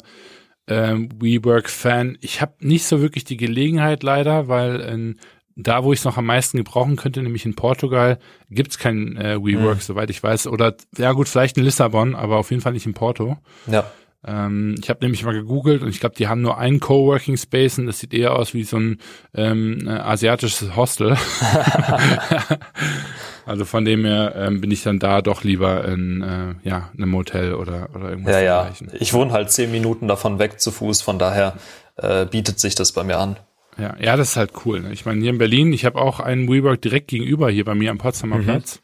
ähm, 0.66 1.10
WeWork-Fan. 1.20 2.18
Ich 2.22 2.40
habe 2.40 2.54
nicht 2.58 2.86
so 2.86 3.00
wirklich 3.00 3.22
die 3.22 3.36
Gelegenheit 3.36 4.02
leider, 4.02 4.48
weil 4.48 4.80
in 4.80 5.20
da, 5.56 5.82
wo 5.82 5.92
ich 5.92 6.00
es 6.00 6.04
noch 6.04 6.18
am 6.18 6.26
meisten 6.26 6.58
gebrauchen 6.58 6.96
könnte, 6.96 7.22
nämlich 7.22 7.46
in 7.46 7.56
Portugal, 7.56 8.18
gibt's 8.50 8.78
kein 8.78 9.16
äh, 9.16 9.38
WeWork, 9.38 9.76
mhm. 9.76 9.80
soweit 9.80 10.10
ich 10.10 10.22
weiß. 10.22 10.46
Oder 10.48 10.74
ja 10.96 11.12
gut, 11.12 11.28
vielleicht 11.28 11.56
in 11.56 11.64
Lissabon, 11.64 12.14
aber 12.14 12.36
auf 12.36 12.50
jeden 12.50 12.62
Fall 12.62 12.72
nicht 12.72 12.86
in 12.86 12.94
Porto. 12.94 13.38
Ja. 13.66 13.90
Ähm, 14.26 14.74
ich 14.82 14.90
habe 14.90 15.00
nämlich 15.02 15.24
mal 15.24 15.32
gegoogelt 15.32 15.82
und 15.82 15.88
ich 15.88 16.00
glaube, 16.00 16.16
die 16.16 16.28
haben 16.28 16.42
nur 16.42 16.58
einen 16.58 16.80
Coworking 16.80 17.36
Space 17.36 17.78
und 17.78 17.86
das 17.86 18.00
sieht 18.00 18.12
eher 18.12 18.34
aus 18.34 18.54
wie 18.54 18.64
so 18.64 18.76
ein 18.76 18.98
ähm, 19.34 19.86
äh, 19.86 19.90
asiatisches 19.90 20.76
Hostel. 20.76 21.16
also 23.46 23.64
von 23.64 23.84
dem 23.84 24.04
her 24.04 24.34
ähm, 24.36 24.60
bin 24.60 24.70
ich 24.70 24.82
dann 24.82 24.98
da 24.98 25.22
doch 25.22 25.44
lieber 25.44 25.84
in 25.86 26.22
äh, 26.22 26.68
ja 26.68 26.90
einem 26.92 27.10
Motel 27.10 27.54
oder 27.54 27.88
oder 27.94 28.10
irgendwas. 28.10 28.34
Ja, 28.34 28.40
ja. 28.40 28.70
Ich 28.98 29.14
wohne 29.14 29.32
halt 29.32 29.50
zehn 29.50 29.70
Minuten 29.70 30.08
davon 30.08 30.38
weg 30.38 30.60
zu 30.60 30.70
Fuß, 30.70 31.02
von 31.02 31.18
daher 31.18 31.54
äh, 31.96 32.26
bietet 32.26 32.58
sich 32.58 32.74
das 32.74 32.92
bei 32.92 33.04
mir 33.04 33.18
an. 33.18 33.36
Ja, 33.78 33.96
ja, 34.00 34.16
das 34.16 34.30
ist 34.30 34.36
halt 34.36 34.52
cool. 34.64 34.80
Ne? 34.80 34.92
Ich 34.92 35.04
meine, 35.04 35.20
hier 35.20 35.30
in 35.30 35.38
Berlin, 35.38 35.72
ich 35.72 35.84
habe 35.84 36.00
auch 36.00 36.20
einen 36.20 36.48
WeWork 36.48 36.80
direkt 36.80 37.08
gegenüber 37.08 37.50
hier 37.50 37.64
bei 37.64 37.74
mir 37.74 37.90
am 37.90 37.98
Potsdamer 37.98 38.38
mhm. 38.38 38.44
Platz. 38.44 38.80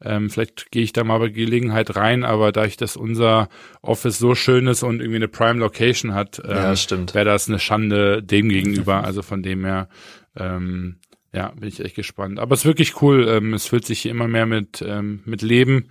Ähm, 0.00 0.30
vielleicht 0.30 0.70
gehe 0.70 0.82
ich 0.82 0.92
da 0.92 1.02
mal 1.02 1.18
bei 1.18 1.28
Gelegenheit 1.28 1.96
rein, 1.96 2.22
aber 2.22 2.52
da 2.52 2.64
ich 2.64 2.76
das 2.76 2.96
unser 2.96 3.48
Office 3.82 4.18
so 4.18 4.34
schön 4.34 4.68
ist 4.68 4.84
und 4.84 5.00
irgendwie 5.00 5.16
eine 5.16 5.28
Prime 5.28 5.58
Location 5.58 6.14
hat, 6.14 6.40
ähm, 6.44 6.50
ja, 6.50 7.14
wäre 7.14 7.24
das 7.24 7.48
eine 7.48 7.58
Schande 7.58 8.22
dem 8.22 8.48
gegenüber. 8.48 9.02
Also 9.02 9.22
von 9.22 9.42
dem 9.42 9.64
her, 9.64 9.88
ähm, 10.36 10.98
ja, 11.32 11.48
bin 11.48 11.68
ich 11.68 11.80
echt 11.80 11.96
gespannt. 11.96 12.38
Aber 12.38 12.54
es 12.54 12.60
ist 12.60 12.66
wirklich 12.66 13.02
cool. 13.02 13.26
Ähm, 13.28 13.54
es 13.54 13.66
fühlt 13.66 13.86
sich 13.86 14.00
hier 14.00 14.12
immer 14.12 14.28
mehr 14.28 14.46
mit 14.46 14.84
ähm, 14.86 15.20
mit 15.24 15.42
Leben 15.42 15.88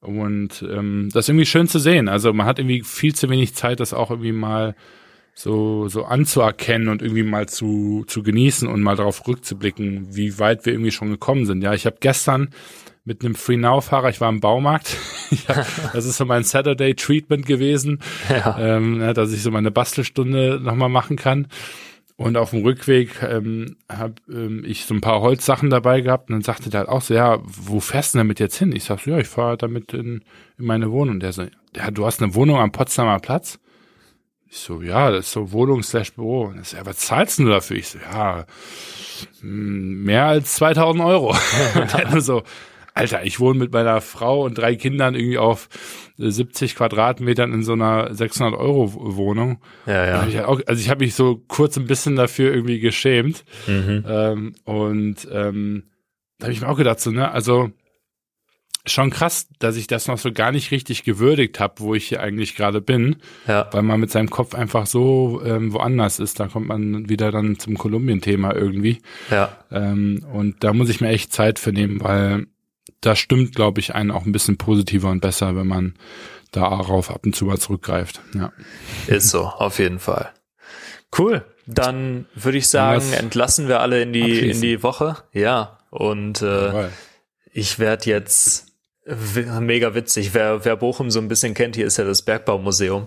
und 0.00 0.62
ähm, 0.62 1.10
das 1.12 1.26
ist 1.26 1.28
irgendwie 1.28 1.46
schön 1.46 1.68
zu 1.68 1.78
sehen. 1.78 2.08
Also 2.08 2.32
man 2.32 2.46
hat 2.46 2.58
irgendwie 2.58 2.82
viel 2.82 3.14
zu 3.14 3.28
wenig 3.28 3.54
Zeit, 3.54 3.80
das 3.80 3.92
auch 3.92 4.10
irgendwie 4.10 4.32
mal 4.32 4.74
so, 5.40 5.88
so 5.88 6.04
anzuerkennen 6.04 6.88
und 6.88 7.00
irgendwie 7.00 7.22
mal 7.22 7.48
zu, 7.48 8.04
zu 8.06 8.22
genießen 8.22 8.68
und 8.68 8.82
mal 8.82 8.96
darauf 8.96 9.26
rückzublicken, 9.26 10.14
wie 10.14 10.38
weit 10.38 10.66
wir 10.66 10.74
irgendwie 10.74 10.90
schon 10.90 11.08
gekommen 11.08 11.46
sind. 11.46 11.62
Ja, 11.62 11.72
ich 11.72 11.86
habe 11.86 11.96
gestern 11.98 12.50
mit 13.04 13.24
einem 13.24 13.34
Free 13.34 13.56
Now 13.56 13.80
Fahrer, 13.80 14.10
ich 14.10 14.20
war 14.20 14.28
im 14.28 14.40
Baumarkt, 14.40 14.98
hab, 15.48 15.66
das 15.94 16.04
ist 16.04 16.18
so 16.18 16.26
mein 16.26 16.44
Saturday 16.44 16.94
Treatment 16.94 17.46
gewesen, 17.46 18.00
ja. 18.28 18.58
ähm, 18.58 19.00
ja, 19.00 19.14
dass 19.14 19.32
ich 19.32 19.42
so 19.42 19.50
meine 19.50 19.70
Bastelstunde 19.70 20.60
nochmal 20.62 20.90
machen 20.90 21.16
kann. 21.16 21.48
Und 22.16 22.36
auf 22.36 22.50
dem 22.50 22.62
Rückweg 22.62 23.22
ähm, 23.22 23.76
habe 23.88 24.16
ähm, 24.30 24.62
ich 24.66 24.84
so 24.84 24.92
ein 24.92 25.00
paar 25.00 25.22
Holzsachen 25.22 25.70
dabei 25.70 26.02
gehabt 26.02 26.28
und 26.28 26.34
dann 26.34 26.42
sagte 26.42 26.68
der 26.68 26.80
halt 26.80 26.90
auch 26.90 27.00
so, 27.00 27.14
ja, 27.14 27.38
wo 27.44 27.80
fährst 27.80 28.12
du 28.12 28.18
denn 28.18 28.26
damit 28.26 28.40
jetzt 28.40 28.58
hin? 28.58 28.76
Ich 28.76 28.84
sag 28.84 29.00
so, 29.00 29.10
ja, 29.10 29.16
ich 29.16 29.26
fahre 29.26 29.56
damit 29.56 29.94
in, 29.94 30.22
in 30.58 30.66
meine 30.66 30.90
Wohnung. 30.90 31.14
Und 31.14 31.20
der 31.20 31.32
so, 31.32 31.46
ja, 31.74 31.90
du 31.90 32.04
hast 32.04 32.22
eine 32.22 32.34
Wohnung 32.34 32.58
am 32.58 32.72
Potsdamer 32.72 33.20
Platz? 33.20 33.58
Ich 34.52 34.58
so, 34.58 34.82
ja, 34.82 35.12
das 35.12 35.26
ist 35.26 35.32
so 35.32 35.52
Wohnung 35.52 35.84
slash 35.84 36.12
Büro. 36.14 36.46
Und 36.46 36.66
so, 36.66 36.76
ja, 36.76 36.84
was 36.84 36.96
zahlst 36.98 37.38
du 37.38 37.48
dafür? 37.48 37.76
Ich 37.76 37.88
so, 37.88 37.98
ja, 38.00 38.46
hm, 39.40 40.02
mehr 40.02 40.26
als 40.26 40.56
2000 40.56 41.04
Euro. 41.04 41.30
und 41.74 42.10
nur 42.10 42.20
so, 42.20 42.42
Alter, 42.92 43.24
ich 43.24 43.38
wohne 43.38 43.60
mit 43.60 43.72
meiner 43.72 44.00
Frau 44.00 44.44
und 44.44 44.58
drei 44.58 44.74
Kindern 44.74 45.14
irgendwie 45.14 45.38
auf 45.38 45.68
70 46.18 46.74
Quadratmetern 46.74 47.52
in 47.52 47.62
so 47.62 47.74
einer 47.74 48.12
600 48.12 48.58
Euro 48.58 48.92
Wohnung. 49.16 49.60
Ja, 49.86 50.04
ja. 50.04 50.26
Ich 50.26 50.40
auch, 50.40 50.60
also 50.66 50.80
ich 50.80 50.90
habe 50.90 51.04
mich 51.04 51.14
so 51.14 51.40
kurz 51.46 51.76
ein 51.76 51.86
bisschen 51.86 52.16
dafür 52.16 52.52
irgendwie 52.52 52.80
geschämt. 52.80 53.44
Mhm. 53.68 54.04
Ähm, 54.06 54.52
und 54.64 55.28
ähm, 55.32 55.84
da 56.38 56.46
habe 56.46 56.52
ich 56.52 56.60
mir 56.60 56.68
auch 56.68 56.76
gedacht, 56.76 56.98
so, 56.98 57.12
ne, 57.12 57.30
also 57.30 57.70
schon 58.86 59.10
krass, 59.10 59.46
dass 59.58 59.76
ich 59.76 59.86
das 59.86 60.06
noch 60.08 60.18
so 60.18 60.32
gar 60.32 60.52
nicht 60.52 60.70
richtig 60.70 61.04
gewürdigt 61.04 61.60
habe, 61.60 61.74
wo 61.78 61.94
ich 61.94 62.08
hier 62.08 62.20
eigentlich 62.22 62.56
gerade 62.56 62.80
bin, 62.80 63.16
Ja. 63.46 63.68
weil 63.72 63.82
man 63.82 64.00
mit 64.00 64.10
seinem 64.10 64.30
Kopf 64.30 64.54
einfach 64.54 64.86
so 64.86 65.42
ähm, 65.44 65.72
woanders 65.72 66.18
ist. 66.18 66.40
Da 66.40 66.48
kommt 66.48 66.66
man 66.68 67.08
wieder 67.08 67.30
dann 67.30 67.58
zum 67.58 67.76
Kolumbien-Thema 67.76 68.54
irgendwie. 68.54 69.02
Ja. 69.30 69.56
Ähm, 69.70 70.24
und 70.32 70.64
da 70.64 70.72
muss 70.72 70.88
ich 70.88 71.00
mir 71.00 71.08
echt 71.08 71.32
Zeit 71.32 71.58
für 71.58 71.72
nehmen, 71.72 72.00
weil 72.02 72.46
das 73.02 73.18
stimmt, 73.18 73.54
glaube 73.54 73.80
ich, 73.80 73.94
einen 73.94 74.10
auch 74.10 74.24
ein 74.26 74.32
bisschen 74.32 74.56
positiver 74.58 75.10
und 75.10 75.20
besser, 75.20 75.56
wenn 75.56 75.66
man 75.66 75.94
darauf 76.52 77.10
ab 77.10 77.20
und 77.24 77.36
zu 77.36 77.44
mal 77.44 77.58
zurückgreift. 77.58 78.20
Ja. 78.34 78.52
Ist 79.06 79.28
so, 79.30 79.44
auf 79.44 79.78
jeden 79.78 79.98
Fall. 79.98 80.30
Cool. 81.16 81.44
Dann 81.66 82.26
würde 82.34 82.58
ich 82.58 82.68
sagen, 82.68 83.12
entlassen 83.12 83.68
wir 83.68 83.80
alle 83.80 84.02
in 84.02 84.12
die, 84.12 84.50
in 84.50 84.60
die 84.60 84.82
Woche. 84.82 85.16
Ja. 85.32 85.78
Und 85.90 86.42
äh, 86.42 86.66
Jawohl. 86.66 86.90
ich 87.52 87.78
werde 87.78 88.06
jetzt 88.10 88.69
mega 89.60 89.94
witzig. 89.94 90.34
Wer, 90.34 90.64
wer 90.64 90.76
Bochum 90.76 91.10
so 91.10 91.20
ein 91.20 91.28
bisschen 91.28 91.54
kennt, 91.54 91.76
hier 91.76 91.86
ist 91.86 91.96
ja 91.96 92.04
das 92.04 92.22
Bergbaumuseum. 92.22 93.06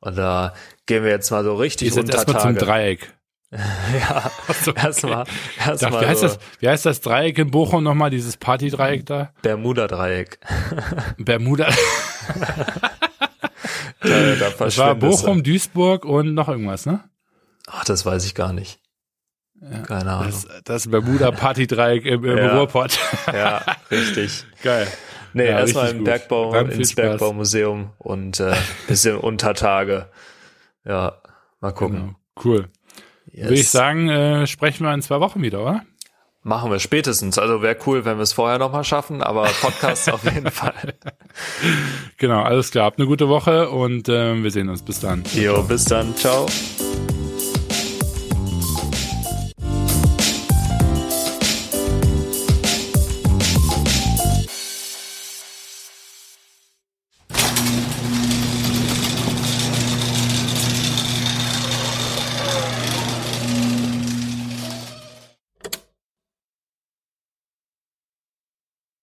Und 0.00 0.16
da 0.18 0.54
gehen 0.86 1.04
wir 1.04 1.10
jetzt 1.10 1.30
mal 1.30 1.42
so 1.44 1.54
richtig 1.56 1.88
Ist 1.88 1.98
unter 1.98 2.14
erstmal 2.14 2.40
zum 2.40 2.54
Tage. 2.54 2.64
Dreieck. 2.66 3.12
Ja, 3.52 4.30
so, 4.64 4.72
okay. 4.72 4.86
erstmal, 4.86 5.24
erstmal 5.64 6.02
wie, 6.02 6.06
heißt 6.06 6.20
so 6.20 6.26
das, 6.26 6.38
wie 6.58 6.68
heißt 6.68 6.84
das 6.84 7.00
Dreieck 7.00 7.38
in 7.38 7.50
Bochum 7.52 7.84
nochmal, 7.84 8.10
dieses 8.10 8.36
Partydreieck 8.36 9.06
da? 9.06 9.32
Bermuda-Dreieck. 9.42 10.38
Bermuda. 11.18 11.68
Da, 14.00 14.34
da 14.36 14.50
Das 14.58 14.78
war. 14.78 14.94
Bochum, 14.94 15.42
Duisburg 15.42 16.04
und 16.04 16.34
noch 16.34 16.48
irgendwas, 16.48 16.86
ne? 16.86 17.02
Ach, 17.66 17.84
das 17.84 18.04
weiß 18.06 18.24
ich 18.26 18.34
gar 18.34 18.52
nicht. 18.52 18.78
Keine 19.86 20.12
Ahnung. 20.12 20.26
Das, 20.26 20.46
das 20.64 20.88
Bermuda 20.90 21.30
Partydreieck 21.30 22.04
im, 22.04 22.24
im 22.24 22.36
Ja. 22.38 22.56
Ruhrpott. 22.56 22.98
ja, 23.32 23.62
richtig. 23.90 24.44
Geil. 24.62 24.86
Nee, 25.36 25.44
Ja, 25.50 25.58
erstmal 25.60 25.90
im 25.90 25.98
gut. 25.98 26.06
Bergbau, 26.06 26.54
ins. 26.60 26.94
Bergbaumuseum 26.94 27.90
und 27.98 28.40
äh, 28.40 28.54
bisschen 28.88 29.18
Untertage. 29.18 30.08
Ja, 30.86 31.20
mal 31.60 31.72
gucken. 31.72 31.96
Genau. 31.96 32.16
Cool. 32.42 32.68
Yes. 33.30 33.44
Würde 33.44 33.54
ich 33.60 33.68
sagen, 33.68 34.08
äh, 34.08 34.46
sprechen 34.46 34.84
wir 34.86 34.94
in 34.94 35.02
zwei 35.02 35.20
Wochen 35.20 35.42
wieder, 35.42 35.60
oder? 35.60 35.82
Machen 36.42 36.70
wir 36.70 36.78
spätestens. 36.78 37.38
Also 37.38 37.60
wäre 37.60 37.76
cool, 37.86 38.06
wenn 38.06 38.16
wir 38.16 38.22
es 38.22 38.32
vorher 38.32 38.58
nochmal 38.58 38.84
schaffen, 38.84 39.22
aber 39.22 39.44
Podcast 39.60 40.10
auf 40.12 40.24
jeden 40.24 40.50
Fall. 40.50 40.94
Genau, 42.16 42.40
alles 42.42 42.70
klar. 42.70 42.86
Habt 42.86 42.98
eine 42.98 43.06
gute 43.06 43.28
Woche 43.28 43.68
und 43.68 44.08
äh, 44.08 44.42
wir 44.42 44.50
sehen 44.50 44.70
uns. 44.70 44.82
Bis 44.82 45.00
dann. 45.00 45.22
Jo, 45.34 45.62
bis 45.64 45.84
dann. 45.84 46.16
Ciao. 46.16 46.46